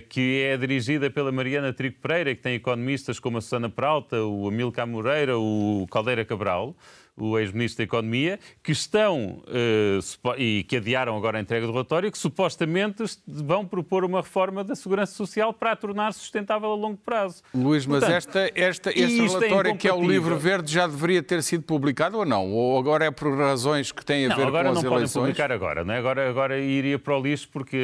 que 0.09 0.43
é 0.43 0.57
dirigida 0.57 1.09
pela 1.09 1.31
Mariana 1.31 1.71
Trigo 1.71 1.97
Pereira, 2.01 2.33
que 2.33 2.41
tem 2.41 2.55
economistas 2.55 3.19
como 3.19 3.37
a 3.37 3.41
Susana 3.41 3.69
Peralta, 3.69 4.23
o 4.23 4.47
Amilcar 4.47 4.87
Moreira, 4.87 5.37
o 5.37 5.85
Caldeira 5.91 6.25
Cabral, 6.25 6.75
o 7.19 7.37
ex-ministro 7.37 7.79
da 7.79 7.83
Economia, 7.83 8.39
que 8.63 8.71
estão 8.71 9.41
uh, 9.47 10.35
e 10.37 10.63
que 10.63 10.77
adiaram 10.77 11.15
agora 11.15 11.37
a 11.37 11.41
entrega 11.41 11.65
do 11.65 11.71
relatório, 11.71 12.11
que 12.11 12.17
supostamente 12.17 13.03
vão 13.27 13.65
propor 13.65 14.03
uma 14.03 14.21
reforma 14.21 14.63
da 14.63 14.75
segurança 14.75 15.13
social 15.13 15.53
para 15.53 15.71
a 15.71 15.75
tornar 15.75 16.13
sustentável 16.13 16.71
a 16.71 16.75
longo 16.75 16.97
prazo. 16.97 17.43
Luís, 17.53 17.85
mas 17.85 17.99
Portanto, 17.99 18.15
esta, 18.15 18.51
esta, 18.55 18.89
este 18.89 19.19
é 19.19 19.27
relatório 19.27 19.71
é 19.71 19.77
que 19.77 19.87
é 19.87 19.93
o 19.93 20.01
livro 20.01 20.37
verde 20.37 20.71
já 20.71 20.87
deveria 20.87 21.21
ter 21.21 21.43
sido 21.43 21.63
publicado 21.63 22.17
ou 22.17 22.25
não? 22.25 22.51
Ou 22.51 22.77
agora 22.77 23.05
é 23.05 23.11
por 23.11 23.35
razões 23.37 23.91
que 23.91 24.03
têm 24.03 24.25
a 24.25 24.29
não, 24.29 24.35
ver 24.35 24.51
com 24.51 24.57
as 24.57 24.63
eleições? 24.63 24.85
Agora 24.85 24.99
não 25.01 25.07
podem 25.07 25.21
publicar 25.21 25.51
agora, 25.51 25.83
não 25.83 25.93
é? 25.93 25.97
agora, 25.97 26.29
agora 26.29 26.59
iria 26.59 26.97
para 26.97 27.17
o 27.17 27.21
lixo 27.21 27.49
porque 27.51 27.77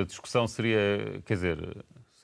a 0.00 0.04
discussão 0.04 0.46
seria, 0.46 1.20
quer 1.24 1.34
dizer, 1.34 1.58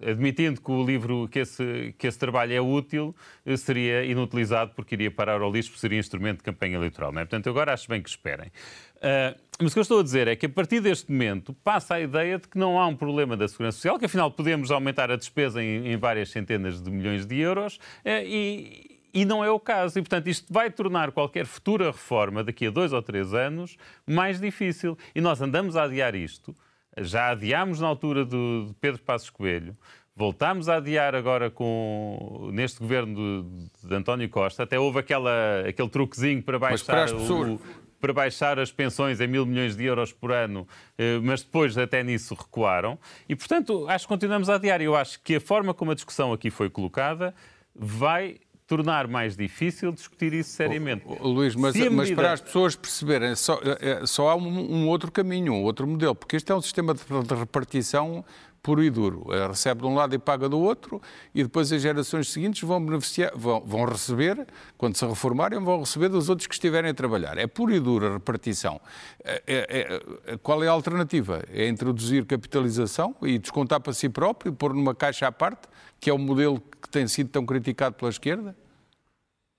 admitindo 0.07 0.61
que 0.61 0.71
o 0.71 0.85
livro, 0.85 1.29
que 1.29 1.40
esse, 1.40 1.95
que 1.99 2.07
esse 2.07 2.19
trabalho 2.19 2.53
é 2.53 2.61
útil, 2.61 3.14
eh, 3.45 3.57
seria 3.57 4.05
inutilizado 4.05 4.73
porque 4.75 4.95
iria 4.95 5.11
parar 5.11 5.40
ao 5.40 5.51
lixo, 5.51 5.77
seria 5.79 5.99
instrumento 5.99 6.38
de 6.38 6.45
campanha 6.45 6.77
eleitoral. 6.77 7.12
Não 7.12 7.21
é? 7.21 7.25
Portanto, 7.25 7.49
agora 7.49 7.73
acho 7.73 7.88
bem 7.88 8.03
que 8.03 8.09
esperem. 8.09 8.49
Uh, 8.97 9.38
mas 9.61 9.71
o 9.71 9.75
que 9.75 9.79
eu 9.79 9.83
estou 9.83 10.01
a 10.01 10.03
dizer 10.03 10.29
é 10.29 10.37
que 10.37 10.47
a 10.47 10.49
partir 10.49 10.81
deste 10.81 11.11
momento 11.11 11.53
passa 11.64 11.95
a 11.95 12.01
ideia 12.01 12.38
de 12.38 12.49
que 12.49 12.59
não 12.59 12.79
há 12.81 12.87
um 12.87 12.97
problema 12.97 13.37
da 13.37 13.47
segurança 13.47 13.77
social, 13.77 13.99
que 13.99 14.07
afinal 14.07 14.31
podemos 14.31 14.71
aumentar 14.71 15.11
a 15.11 15.17
despesa 15.17 15.62
em, 15.62 15.93
em 15.93 15.97
várias 15.97 16.31
centenas 16.31 16.83
de 16.83 16.90
milhões 16.90 17.27
de 17.27 17.38
euros 17.38 17.77
uh, 17.77 18.25
e, 18.25 18.99
e 19.12 19.25
não 19.25 19.45
é 19.45 19.51
o 19.51 19.61
caso. 19.61 19.99
E, 19.99 20.03
portanto, 20.03 20.29
isto 20.29 20.53
vai 20.53 20.71
tornar 20.71 21.12
qualquer 21.12 21.47
futura 21.47 21.87
reforma 21.87 22.43
daqui 22.43 22.67
a 22.67 22.71
dois 22.71 22.93
ou 22.93 23.03
três 23.03 23.35
anos 23.35 23.77
mais 24.07 24.40
difícil. 24.40 24.99
E 25.14 25.21
nós 25.21 25.40
andamos 25.40 25.77
a 25.77 25.85
adiar 25.85 26.14
isto 26.14 26.55
já 26.99 27.31
adiámos 27.31 27.81
na 27.81 27.87
altura 27.87 28.25
do, 28.25 28.67
de 28.69 28.75
Pedro 28.75 29.03
Passos 29.03 29.31
Coelho, 29.31 29.77
voltámos 30.17 30.69
a 30.69 30.77
adiar 30.77 31.15
agora 31.15 31.51
com, 31.51 32.51
neste 32.53 32.79
governo 32.81 33.43
de, 33.83 33.89
de 33.89 33.95
António 33.95 34.29
Costa, 34.29 34.63
até 34.63 34.79
houve 34.79 35.01
aquela, 35.01 35.65
aquele 35.67 35.89
truquezinho 35.89 36.43
para 36.43 36.59
baixar 36.59 37.13
o, 37.13 37.61
para 38.05 38.13
baixar 38.13 38.59
as 38.59 38.71
pensões 38.71 39.19
em 39.19 39.27
mil 39.27 39.47
milhões 39.47 39.75
de 39.75 39.85
euros 39.85 40.13
por 40.13 40.31
ano, 40.31 40.69
eh, 40.99 41.19
mas 41.23 41.43
depois 41.43 41.77
até 41.79 42.03
nisso 42.03 42.35
recuaram. 42.35 42.99
E, 43.27 43.35
portanto, 43.35 43.89
acho 43.89 44.05
que 44.05 44.09
continuamos 44.11 44.51
a 44.51 44.57
adiar. 44.57 44.83
Eu 44.83 44.95
acho 44.95 45.19
que 45.23 45.37
a 45.37 45.41
forma 45.41 45.73
como 45.73 45.91
a 45.91 45.95
discussão 45.95 46.31
aqui 46.31 46.51
foi 46.51 46.69
colocada 46.69 47.35
vai 47.75 48.37
tornar 48.66 49.07
mais 49.07 49.37
difícil 49.37 49.92
discutir 49.92 50.33
isso 50.33 50.50
seriamente. 50.50 51.05
Oh, 51.07 51.29
Luís, 51.29 51.55
mas, 51.55 51.74
medida... 51.74 51.94
mas, 51.94 52.11
para 52.11 52.33
as 52.33 52.40
pessoas 52.40 52.74
perceberem, 52.74 53.35
só, 53.35 53.61
é, 53.62 54.03
é, 54.03 54.07
só 54.07 54.31
há 54.31 54.35
um, 54.35 54.48
um, 54.48 54.88
outro 54.88 55.12
caminho, 55.12 55.53
um 55.53 55.62
outro 55.62 55.87
modelo, 55.87 56.14
porque 56.14 56.37
este 56.37 56.50
é 56.50 56.55
um 56.55 56.62
sistema 56.62 56.94
de, 56.94 57.03
de 57.03 57.35
repartição 57.35 58.24
puro 58.64 58.83
e 58.83 58.88
duro. 58.88 59.27
É, 59.31 59.46
recebe 59.46 59.83
de 59.83 59.87
um 59.87 59.94
lado 59.94 60.14
e 60.14 60.18
paga 60.18 60.48
do 60.48 60.59
outro, 60.59 61.00
e 61.35 61.42
depois 61.42 61.70
as 61.70 61.83
gerações 61.83 62.33
seguintes 62.33 62.62
vão 62.62 62.85
beneficiar, 62.85 63.31
vão, 63.37 63.61
vão 63.61 63.85
receber, 63.85 64.46
quando 64.79 64.96
se 64.96 65.05
reformarem, 65.05 65.62
vão 65.62 65.81
receber 65.81 66.09
dos 66.09 66.31
outros 66.31 66.46
que 66.46 66.55
estiverem 66.55 66.90
a 66.90 66.94
trabalhar. 66.94 67.37
É 67.37 67.46
puro 67.46 67.74
e 67.74 67.79
duro 67.79 68.07
a 68.07 68.12
repartição. 68.14 68.81
É, 69.22 69.42
é, 69.46 70.33
é, 70.33 70.37
qual 70.38 70.64
é 70.64 70.66
a 70.66 70.70
alternativa? 70.70 71.44
É 71.53 71.68
introduzir 71.68 72.24
capitalização 72.24 73.14
e 73.20 73.38
descontar 73.38 73.81
para 73.81 73.92
si 73.92 74.09
próprio, 74.09 74.50
pôr 74.55 74.72
numa 74.72 74.94
caixa 74.94 75.27
à 75.27 75.33
parte, 75.33 75.68
que 76.00 76.09
é 76.09 76.12
o 76.12 76.18
modelo 76.18 76.59
que 76.81 76.88
tem 76.88 77.07
sido 77.07 77.29
tão 77.29 77.44
criticado 77.44 77.96
pela 77.96 78.11
esquerda? 78.11 78.57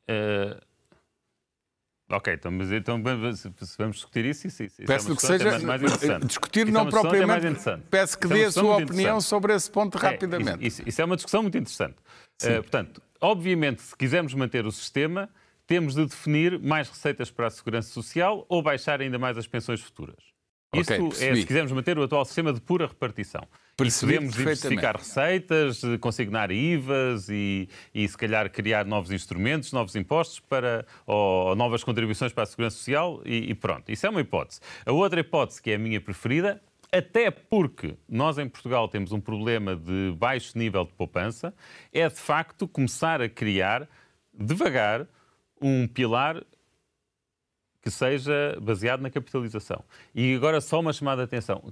Uh, 0.09 0.64
ok, 2.09 2.33
então, 2.33 2.51
mas 2.51 2.71
então 2.71 3.01
vamos 3.01 3.95
discutir 3.95 4.25
isso, 4.25 4.47
isso, 4.47 4.63
isso 4.63 4.83
Peço 4.85 5.11
é 5.11 5.15
que 5.15 5.21
seja 5.21 5.59
mais, 5.59 5.81
interessante. 5.81 6.27
discutir 6.27 6.71
não 6.71 6.87
é 6.87 6.89
propriamente. 6.89 7.59
Peço 7.89 8.17
que 8.17 8.27
dê 8.27 8.45
a 8.45 8.51
sua 8.51 8.77
opinião 8.77 9.19
sobre 9.21 9.53
esse 9.53 9.69
ponto 9.69 9.97
rapidamente. 9.97 10.63
É, 10.63 10.67
isso, 10.67 10.83
isso, 10.85 11.01
é 11.01 11.05
uma 11.05 11.15
discussão 11.15 11.41
muito 11.41 11.57
interessante. 11.57 11.95
Uh, 12.43 12.61
portanto, 12.61 13.01
obviamente, 13.21 13.81
se 13.81 13.95
quisermos 13.95 14.33
manter 14.33 14.65
o 14.65 14.71
sistema, 14.71 15.29
temos 15.67 15.95
de 15.95 16.05
definir 16.05 16.59
mais 16.59 16.89
receitas 16.89 17.31
para 17.31 17.47
a 17.47 17.49
segurança 17.49 17.89
social 17.89 18.45
ou 18.47 18.61
baixar 18.61 19.01
ainda 19.01 19.17
mais 19.17 19.37
as 19.37 19.47
pensões 19.47 19.81
futuras. 19.81 20.35
Okay, 20.73 21.27
é 21.27 21.35
se 21.35 21.45
quisermos 21.45 21.71
manter 21.71 21.97
o 21.97 22.03
atual 22.03 22.25
sistema 22.25 22.51
de 22.51 22.59
pura 22.59 22.87
repartição. 22.87 23.47
Podemos 23.77 24.35
diversificar 24.35 24.97
receitas, 24.97 25.81
consignar 25.99 26.49
IVAs 26.49 27.27
e, 27.29 27.67
e, 27.93 28.07
se 28.07 28.17
calhar, 28.17 28.49
criar 28.49 28.85
novos 28.85 29.11
instrumentos, 29.11 29.73
novos 29.73 29.95
impostos 29.97 30.39
para, 30.39 30.85
ou, 31.05 31.49
ou 31.49 31.55
novas 31.55 31.83
contribuições 31.83 32.31
para 32.31 32.43
a 32.43 32.45
Segurança 32.45 32.77
Social 32.77 33.21
e, 33.25 33.51
e 33.51 33.53
pronto. 33.53 33.91
Isso 33.91 34.07
é 34.07 34.09
uma 34.09 34.21
hipótese. 34.21 34.61
A 34.85 34.93
outra 34.93 35.19
hipótese, 35.19 35.61
que 35.61 35.71
é 35.71 35.75
a 35.75 35.79
minha 35.79 35.99
preferida, 35.99 36.61
até 36.89 37.29
porque 37.29 37.95
nós 38.07 38.37
em 38.37 38.47
Portugal 38.47 38.87
temos 38.87 39.11
um 39.11 39.19
problema 39.19 39.75
de 39.75 40.15
baixo 40.17 40.57
nível 40.57 40.85
de 40.85 40.93
poupança, 40.93 41.53
é 41.91 42.07
de 42.07 42.15
facto 42.15 42.69
começar 42.69 43.21
a 43.21 43.27
criar, 43.27 43.89
devagar, 44.33 45.05
um 45.61 45.85
pilar 45.85 46.41
que 47.85 47.91
seja 47.91 48.57
baseado 48.59 49.01
na 49.01 49.11
capitalização. 49.11 49.83
E 50.13 50.33
agora 50.33 50.59
só 50.59 50.79
uma 50.79 50.91
chamada 50.91 51.21
de 51.21 51.25
atenção. 51.25 51.71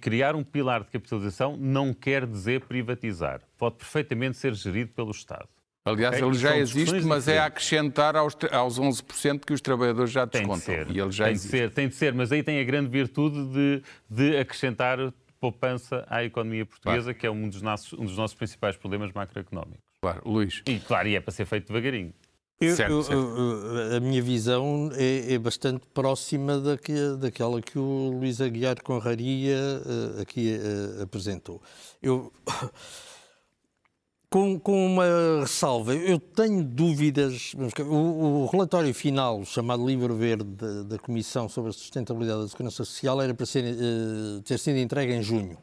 Criar 0.00 0.36
um 0.36 0.44
pilar 0.44 0.84
de 0.84 0.90
capitalização 0.90 1.56
não 1.56 1.92
quer 1.92 2.24
dizer 2.24 2.60
privatizar. 2.60 3.40
Pode 3.58 3.74
perfeitamente 3.74 4.36
ser 4.36 4.54
gerido 4.54 4.92
pelo 4.92 5.10
Estado. 5.10 5.48
Aliás, 5.84 6.14
okay? 6.14 6.28
ele 6.28 6.38
já 6.38 6.56
existe, 6.56 7.00
mas 7.00 7.26
é 7.26 7.40
acrescentar 7.40 8.14
aos, 8.14 8.36
aos 8.52 8.78
11% 8.78 9.44
que 9.44 9.52
os 9.52 9.60
trabalhadores 9.60 10.12
já 10.12 10.24
descontam. 10.24 10.60
Tem 10.60 10.78
de 10.78 10.84
ser, 10.84 10.96
e 10.96 11.00
ele 11.00 11.10
já 11.10 11.24
tem, 11.24 11.32
existe. 11.32 11.50
De 11.50 11.58
ser, 11.58 11.70
tem 11.70 11.88
de 11.88 11.94
ser, 11.96 12.14
mas 12.14 12.30
aí 12.30 12.42
tem 12.44 12.60
a 12.60 12.64
grande 12.64 12.88
virtude 12.88 13.44
de, 13.48 13.82
de 14.08 14.38
acrescentar 14.38 14.98
poupança 15.40 16.06
à 16.08 16.22
economia 16.22 16.64
portuguesa, 16.64 17.04
claro. 17.04 17.18
que 17.18 17.26
é 17.26 17.30
um 17.30 17.48
dos, 17.48 17.62
nossos, 17.62 17.94
um 17.94 18.04
dos 18.04 18.16
nossos 18.16 18.36
principais 18.36 18.76
problemas 18.76 19.10
macroeconómicos. 19.12 19.80
Claro, 20.02 20.22
Luís. 20.24 20.62
E 20.66 20.78
claro, 20.78 21.08
e 21.08 21.16
é 21.16 21.20
para 21.20 21.32
ser 21.32 21.46
feito 21.46 21.66
devagarinho. 21.66 22.12
Eu, 22.60 22.76
certo, 22.76 22.92
eu, 22.92 23.02
certo. 23.02 23.96
a 23.96 24.00
minha 24.00 24.20
visão 24.20 24.90
é, 24.92 25.32
é 25.32 25.38
bastante 25.38 25.86
próxima 25.94 26.60
que, 26.76 27.16
daquela 27.18 27.62
que 27.62 27.78
o 27.78 28.18
Luís 28.18 28.38
Aguiar 28.38 28.82
Conraria 28.82 29.56
uh, 29.56 30.20
aqui 30.20 30.58
uh, 30.58 31.02
apresentou. 31.02 31.62
Eu, 32.02 32.30
com, 34.28 34.60
com, 34.60 34.86
uma 34.86 35.40
ressalva, 35.40 35.94
eu 35.94 36.18
tenho 36.20 36.62
dúvidas. 36.62 37.54
O, 37.88 38.42
o, 38.42 38.46
relatório 38.46 38.92
final, 38.92 39.42
chamado 39.46 39.86
Livro 39.86 40.14
Verde 40.14 40.44
da, 40.44 40.82
da, 40.82 40.98
Comissão 40.98 41.48
sobre 41.48 41.70
a 41.70 41.72
Sustentabilidade 41.72 42.42
da 42.42 42.48
Segurança 42.48 42.84
Social, 42.84 43.22
era 43.22 43.32
para 43.32 43.46
ser, 43.46 43.64
uh, 43.74 44.42
ter 44.42 44.58
sido 44.58 44.76
entregue 44.76 45.14
em 45.14 45.22
junho 45.22 45.56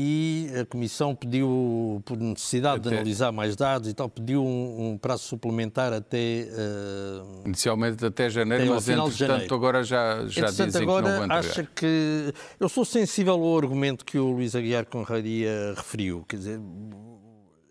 e 0.00 0.48
a 0.60 0.64
Comissão 0.64 1.12
pediu, 1.12 2.00
por 2.04 2.16
necessidade 2.16 2.78
até... 2.78 2.90
de 2.90 2.94
analisar 2.94 3.32
mais 3.32 3.56
dados 3.56 3.88
e 3.88 3.94
tal, 3.94 4.08
pediu 4.08 4.44
um, 4.44 4.90
um 4.90 4.98
prazo 4.98 5.24
suplementar 5.24 5.92
até... 5.92 6.46
Uh, 6.52 7.46
Inicialmente 7.46 8.06
até 8.06 8.30
janeiro, 8.30 8.62
até 8.62 8.72
mas 8.72 8.88
entretanto 8.88 9.52
agora 9.52 9.82
já, 9.82 10.24
já 10.28 10.46
dizem 10.46 10.82
agora 10.82 11.04
que 11.04 11.10
não 11.10 11.26
vão 11.26 11.36
acha 11.36 11.68
que... 11.74 12.32
Eu 12.60 12.68
sou 12.68 12.84
sensível 12.84 13.34
ao 13.34 13.58
argumento 13.58 14.04
que 14.04 14.18
o 14.18 14.30
Luís 14.30 14.54
Aguiar 14.54 14.86
Conraria 14.86 15.74
referiu, 15.76 16.24
quer 16.28 16.36
dizer, 16.36 16.60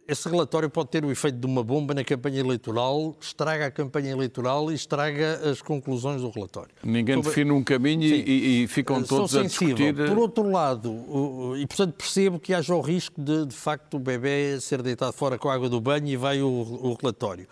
esse 0.08 0.30
relatório 0.30 0.70
pode 0.70 0.90
ter 0.90 1.04
o 1.04 1.12
efeito 1.12 1.38
de 1.38 1.46
uma 1.46 1.62
bomba 1.64 1.94
na 1.94 2.04
campanha 2.04 2.40
eleitoral, 2.40 3.16
estraga 3.20 3.66
a 3.66 3.72
campanha 3.72 4.12
eleitoral 4.12 4.72
e 4.72 4.76
estraga 4.76 5.42
as 5.50 5.62
conclusões 5.62 6.22
do 6.22 6.30
relatório. 6.30 6.74
Ninguém 6.82 7.16
Sobre... 7.16 7.30
define 7.30 7.52
um 7.52 7.64
caminho 7.64 8.04
e, 8.04 8.64
e, 8.64 8.68
ficam 8.68 9.04
todos 9.04 9.32
Sou 9.32 9.42
sensível. 9.42 9.76
a 9.76 9.92
discutir... 9.92 10.10
Por 10.10 10.18
outro 10.18 10.50
lado, 10.50 11.56
e 11.58 11.68
portanto 11.68 11.94
percebo 11.94 12.40
que 12.40 12.54
haja 12.54 12.74
o 12.74 12.80
risco 12.80 13.22
de, 13.22 13.46
de 13.46 13.56
facto, 13.56 13.98
o 13.98 14.00
bebê 14.00 14.60
ser 14.62 14.82
deitado 14.82 15.12
fora 15.12 15.38
com 15.38 15.50
a 15.50 15.54
água 15.54 15.68
do 15.68 15.82
banho 15.82 16.08
e 16.08 16.16
vai 16.16 16.42
o, 16.42 16.48
o 16.48 16.98
relatório. 17.02 17.46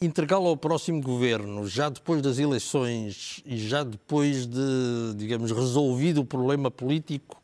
Entregá-lo 0.00 0.48
ao 0.48 0.56
próximo 0.56 1.00
governo, 1.00 1.66
já 1.66 1.88
depois 1.88 2.20
das 2.20 2.38
eleições 2.38 3.42
e 3.46 3.56
já 3.56 3.82
depois 3.82 4.46
de, 4.46 5.14
digamos, 5.16 5.50
resolvido 5.50 6.20
o 6.20 6.24
problema 6.24 6.70
político 6.70 7.42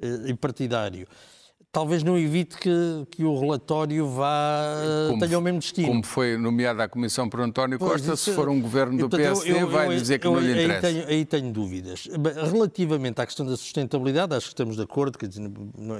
eh, 0.00 0.30
e 0.30 0.34
partidário, 0.34 1.06
talvez 1.72 2.02
não 2.02 2.18
evite 2.18 2.56
que, 2.56 2.70
que 3.10 3.24
o 3.24 3.38
relatório 3.38 4.08
vá 4.08 4.76
como, 5.08 5.20
tenha 5.20 5.38
o 5.38 5.42
mesmo 5.42 5.60
destino. 5.60 5.88
Como 5.88 6.04
foi 6.04 6.36
nomeada 6.36 6.84
a 6.84 6.88
Comissão 6.88 7.28
por 7.28 7.40
António 7.40 7.78
Costa, 7.78 8.08
pois, 8.08 8.20
se 8.20 8.32
for 8.32 8.48
um 8.48 8.60
governo 8.60 8.98
do 8.98 9.08
portanto, 9.08 9.40
PSD, 9.40 9.50
eu, 9.52 9.56
eu, 9.58 9.68
vai 9.68 9.88
dizer 9.88 10.18
que 10.18 10.26
não 10.26 10.38
lhe 10.38 10.50
interessa. 10.50 10.86
Aí 10.86 10.94
tenho, 10.94 11.08
aí 11.08 11.24
tenho, 11.24 11.52
dúvidas. 11.52 12.08
Relativamente 12.50 13.20
à 13.20 13.26
questão 13.26 13.46
da 13.46 13.56
sustentabilidade, 13.56 14.34
acho 14.34 14.46
que 14.46 14.52
estamos 14.52 14.76
de 14.76 14.82
acordo, 14.82 15.18
dizer, 15.26 15.50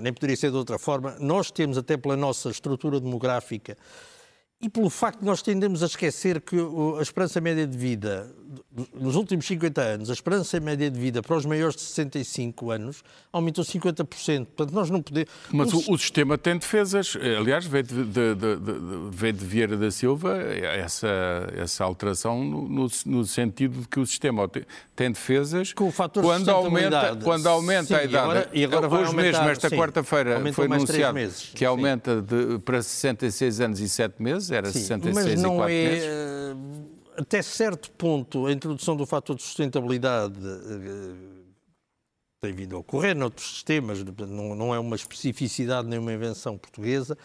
nem 0.02 0.12
poderia 0.12 0.36
ser 0.36 0.50
de 0.50 0.56
outra 0.56 0.78
forma. 0.78 1.16
Nós 1.20 1.50
temos, 1.50 1.78
até 1.78 1.96
pela 1.96 2.16
nossa 2.16 2.50
estrutura 2.50 3.00
demográfica, 3.00 3.76
e 4.62 4.68
pelo 4.68 4.90
facto 4.90 5.20
de 5.20 5.24
nós 5.24 5.40
tendemos 5.40 5.82
a 5.82 5.86
esquecer 5.86 6.38
que 6.38 6.56
a 6.98 7.00
esperança 7.00 7.40
média 7.40 7.66
de 7.66 7.78
vida, 7.78 8.30
nos 8.94 9.16
últimos 9.16 9.46
50 9.46 9.80
anos, 9.80 10.10
a 10.10 10.12
esperança 10.12 10.60
média 10.60 10.90
de 10.90 11.00
vida 11.00 11.22
para 11.22 11.34
os 11.34 11.46
maiores 11.46 11.76
de 11.76 11.80
65 11.80 12.70
anos 12.70 13.02
aumentou 13.32 13.64
50%. 13.64 14.46
Portanto, 14.54 14.74
nós 14.74 14.90
não 14.90 15.00
podemos. 15.00 15.30
Mas 15.50 15.72
o, 15.72 15.92
o 15.92 15.98
sistema 15.98 16.36
tem 16.36 16.58
defesas. 16.58 17.16
Aliás, 17.38 17.64
veio 17.64 17.84
de, 17.84 18.04
de, 18.04 18.34
de, 18.34 19.32
de 19.32 19.44
Vieira 19.46 19.78
da 19.78 19.90
Silva 19.90 20.36
essa, 20.42 21.08
essa 21.56 21.82
alteração 21.82 22.44
no, 22.44 22.86
no, 23.06 23.24
sentido 23.24 23.80
de 23.80 23.88
que 23.88 23.98
o 23.98 24.04
sistema 24.04 24.46
tem 24.94 25.10
defesas 25.10 25.72
com 25.72 25.88
o 25.88 25.92
fator 25.92 26.22
quando 26.22 26.50
aumenta, 26.50 27.16
quando 27.24 27.46
aumenta 27.46 27.86
sim, 27.86 27.94
a 27.94 28.04
idade. 28.04 28.12
E 28.12 28.18
agora, 28.18 28.50
e 28.52 28.64
agora 28.64 28.88
Hoje 28.88 29.04
aumentar, 29.04 29.38
mesmo, 29.38 29.48
esta 29.48 29.70
quarta-feira, 29.70 30.52
foi 30.52 30.66
anunciado 30.66 31.18
que 31.54 31.64
aumenta 31.64 32.22
para 32.62 32.82
66 32.82 33.60
anos 33.62 33.80
e 33.80 33.88
7 33.88 34.22
meses 34.22 34.49
era 34.52 34.72
Sim, 34.72 34.80
66 34.80 35.14
mas 35.14 35.42
não 35.42 35.54
e 35.54 35.56
4 35.56 35.72
é, 35.72 35.88
meses. 35.88 36.04
Eh, 36.04 37.20
até 37.20 37.42
certo 37.42 37.90
ponto, 37.92 38.46
a 38.46 38.52
introdução 38.52 38.96
do 38.96 39.06
fator 39.06 39.36
de 39.36 39.42
sustentabilidade 39.42 40.38
uh, 40.38 41.40
tem 42.40 42.52
vindo 42.54 42.76
a 42.76 42.78
ocorrer 42.78 43.14
noutros 43.14 43.46
sistemas, 43.54 44.02
não, 44.02 44.54
não 44.54 44.74
é 44.74 44.78
uma 44.78 44.96
especificidade 44.96 45.86
nem 45.86 45.98
uma 45.98 46.12
invenção 46.12 46.56
portuguesa, 46.56 47.16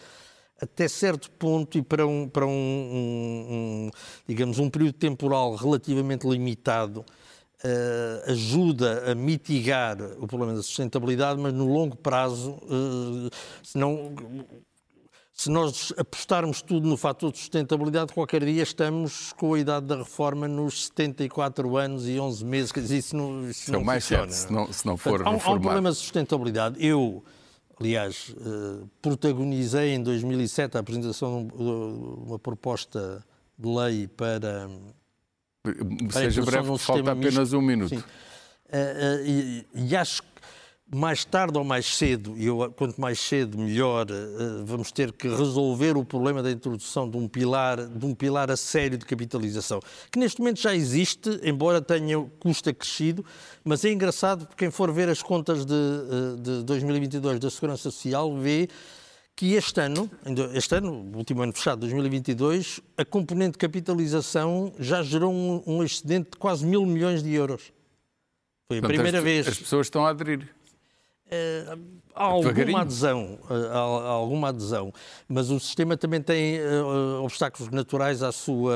até 0.60 0.88
certo 0.88 1.30
ponto 1.30 1.78
e 1.78 1.82
para 1.82 2.06
um, 2.06 2.28
para 2.28 2.46
um, 2.46 2.50
um, 2.50 3.46
um 3.48 3.90
digamos, 4.28 4.58
um 4.58 4.68
período 4.68 4.94
temporal 4.94 5.54
relativamente 5.54 6.26
limitado, 6.26 7.00
uh, 7.00 8.30
ajuda 8.30 9.10
a 9.10 9.14
mitigar 9.14 9.96
o 10.18 10.26
problema 10.26 10.54
da 10.54 10.62
sustentabilidade, 10.62 11.40
mas 11.40 11.52
no 11.52 11.66
longo 11.66 11.96
prazo, 11.96 12.52
uh, 12.52 13.30
se, 13.62 13.78
não, 13.78 14.14
se 15.36 15.50
nós 15.50 15.92
apostarmos 15.98 16.62
tudo 16.62 16.88
no 16.88 16.96
fator 16.96 17.30
de 17.30 17.38
sustentabilidade, 17.38 18.12
qualquer 18.12 18.44
dia 18.44 18.62
estamos 18.62 19.32
com 19.34 19.52
a 19.54 19.58
idade 19.58 19.86
da 19.86 19.98
reforma 19.98 20.48
nos 20.48 20.86
74 20.86 21.76
anos 21.76 22.08
e 22.08 22.18
11 22.18 22.44
meses. 22.44 22.72
Quer 22.72 22.80
dizer, 22.80 22.96
isso 22.96 23.14
não, 23.14 23.48
isso 23.48 23.70
não 23.70 23.84
mais 23.84 24.04
funciona. 24.04 24.32
Certo, 24.32 24.46
se 24.48 24.52
não, 24.52 24.72
se 24.72 24.86
não 24.86 24.96
for 24.96 25.22
Portanto, 25.22 25.42
há, 25.44 25.50
há 25.50 25.52
um 25.52 25.60
problema 25.60 25.90
de 25.90 25.96
sustentabilidade. 25.96 26.84
Eu 26.84 27.22
Aliás, 27.78 28.34
eh, 28.40 28.86
protagonizei 29.02 29.94
em 29.94 30.02
2007 30.02 30.78
a 30.78 30.80
apresentação 30.80 31.46
de 31.46 31.62
uma 31.62 32.38
proposta 32.38 33.22
de 33.58 33.68
lei 33.68 34.08
para. 34.08 34.68
Seja 36.10 36.42
breve, 36.42 36.70
um 36.70 36.78
falta 36.78 37.12
apenas 37.12 37.38
misto. 37.38 37.58
um 37.58 37.60
minuto. 37.60 37.90
Sim. 37.90 38.02
Eh, 38.70 39.22
eh, 39.22 39.28
e, 39.28 39.66
e 39.74 39.96
acho 39.96 40.22
que 40.22 40.28
mais 40.94 41.24
tarde 41.24 41.58
ou 41.58 41.64
mais 41.64 41.86
cedo, 41.86 42.34
e 42.36 42.46
eu, 42.46 42.72
quanto 42.76 43.00
mais 43.00 43.18
cedo 43.18 43.58
melhor, 43.58 44.06
eh, 44.08 44.62
vamos 44.64 44.92
ter 44.92 45.12
que 45.12 45.26
resolver 45.26 45.96
o 45.96 46.04
problema 46.04 46.42
da 46.42 46.50
introdução 46.50 47.10
de 47.10 47.16
um 47.16 47.26
pilar, 47.26 47.88
de 47.88 48.06
um 48.06 48.14
pilar 48.14 48.50
a 48.52 48.56
sério 48.56 48.96
de 48.96 49.04
capitalização, 49.04 49.80
que 50.12 50.18
neste 50.18 50.40
momento 50.40 50.60
já 50.60 50.74
existe, 50.74 51.40
embora 51.42 51.82
tenha 51.82 52.20
custo 52.38 52.70
acrescido, 52.70 53.24
mas 53.64 53.84
é 53.84 53.90
engraçado 53.90 54.46
porque 54.46 54.64
quem 54.64 54.70
for 54.70 54.92
ver 54.92 55.08
as 55.08 55.22
contas 55.22 55.66
de, 55.66 55.74
eh, 55.74 56.40
de 56.40 56.62
2022 56.62 57.40
da 57.40 57.50
Segurança 57.50 57.90
Social 57.90 58.36
vê 58.36 58.68
que 59.34 59.54
este 59.54 59.80
ano, 59.80 60.08
este 60.54 60.76
ano, 60.76 61.10
último 61.14 61.42
ano 61.42 61.52
fechado, 61.52 61.80
2022, 61.80 62.80
a 62.96 63.04
componente 63.04 63.52
de 63.52 63.58
capitalização 63.58 64.72
já 64.78 65.02
gerou 65.02 65.32
um, 65.32 65.62
um 65.66 65.82
excedente 65.82 66.30
de 66.30 66.38
quase 66.38 66.64
mil 66.64 66.86
milhões 66.86 67.22
de 67.22 67.34
euros. 67.34 67.70
Foi 68.68 68.78
a 68.78 68.80
Portanto, 68.80 68.88
primeira 68.88 69.18
as, 69.18 69.24
vez. 69.24 69.48
As 69.48 69.58
pessoas 69.58 69.88
estão 69.88 70.06
a 70.06 70.10
aderir. 70.10 70.48
Uh, 71.26 71.80
há 72.14 72.22
alguma 72.22 72.82
adesão, 72.82 73.36
uh, 73.50 73.52
há, 73.52 73.78
há, 73.78 74.10
alguma 74.10 74.48
adesão, 74.50 74.94
mas 75.28 75.50
o 75.50 75.58
sistema 75.58 75.96
também 75.96 76.22
tem 76.22 76.60
uh, 76.60 77.20
obstáculos 77.24 77.68
naturais 77.72 78.22
à 78.22 78.30
sua, 78.30 78.72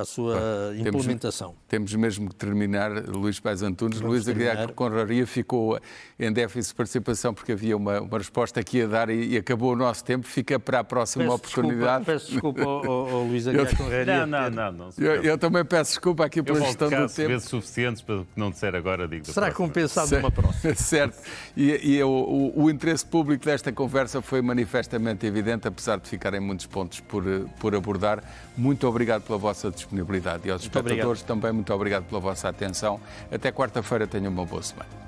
à 0.00 0.04
sua 0.04 0.38
implementação. 0.78 1.56
Temos, 1.66 1.90
temos, 1.90 1.94
mesmo 1.96 2.28
que 2.28 2.36
terminar, 2.36 2.92
Luís 3.04 3.40
Pais 3.40 3.62
Antunes. 3.62 4.00
Luís 4.00 4.28
Aguiar 4.28 4.72
Conraria 4.74 5.26
ficou 5.26 5.80
em 6.20 6.32
déficit 6.32 6.70
de 6.70 6.76
participação 6.76 7.34
porque 7.34 7.50
havia 7.50 7.76
uma, 7.76 8.00
uma 8.00 8.18
resposta 8.18 8.62
que 8.62 8.78
ia 8.78 8.86
dar 8.86 9.10
e, 9.10 9.34
e, 9.34 9.36
acabou 9.36 9.72
o 9.72 9.76
nosso 9.76 10.04
tempo. 10.04 10.24
Fica 10.24 10.60
para 10.60 10.78
a 10.78 10.84
próxima 10.84 11.24
peço 11.24 11.34
oportunidade. 11.34 12.04
Desculpa, 12.04 12.12
peço 12.12 12.30
desculpa 12.30 12.62
ao, 12.62 13.08
ao 13.08 13.24
Luís 13.24 13.48
Aguiar 13.48 13.76
Conraria. 13.76 13.98
Não, 14.28 14.50
não, 14.50 14.50
não. 14.50 14.72
não 14.72 14.90
eu, 14.98 15.22
eu, 15.22 15.38
também 15.38 15.64
peço 15.64 15.92
desculpa 15.92 16.24
aqui 16.24 16.42
pela 16.42 16.60
gestão 16.60 16.88
do 16.88 17.08
tempo. 17.08 17.28
vezes 17.28 17.48
suficientes 17.48 18.02
para 18.02 18.22
não 18.36 18.50
disser 18.50 18.74
agora, 18.74 19.08
digo. 19.08 19.26
Será 19.26 19.52
compensado 19.52 20.14
numa 20.14 20.30
próxima. 20.30 20.74
certo. 20.76 21.18
E, 21.56 21.87
e 21.88 22.02
o, 22.02 22.08
o, 22.10 22.64
o, 22.64 22.70
interesse 22.70 23.06
público 23.06 23.46
desta 23.46 23.72
conversa 23.72 24.20
foi 24.20 24.42
manifestamente 24.42 25.24
evidente, 25.24 25.66
apesar 25.66 25.98
de 25.98 26.06
ficarem 26.06 26.38
muitos 26.38 26.66
pontos 26.66 27.00
por, 27.00 27.24
por 27.58 27.74
abordar. 27.74 28.22
Muito 28.54 28.86
obrigado 28.86 29.22
pela 29.22 29.38
vossa 29.38 29.70
disponibilidade 29.70 30.46
e 30.46 30.50
aos 30.50 30.60
muito 30.60 30.76
espectadores 30.76 31.22
obrigado. 31.22 31.26
também 31.26 31.50
muito 31.50 31.72
obrigado 31.72 32.04
pela 32.04 32.20
vossa 32.20 32.46
atenção. 32.46 33.00
Até 33.32 33.50
quarta-feira, 33.50 34.06
tenham 34.06 34.30
uma 34.30 34.44
boa 34.44 34.62
semana. 34.62 35.07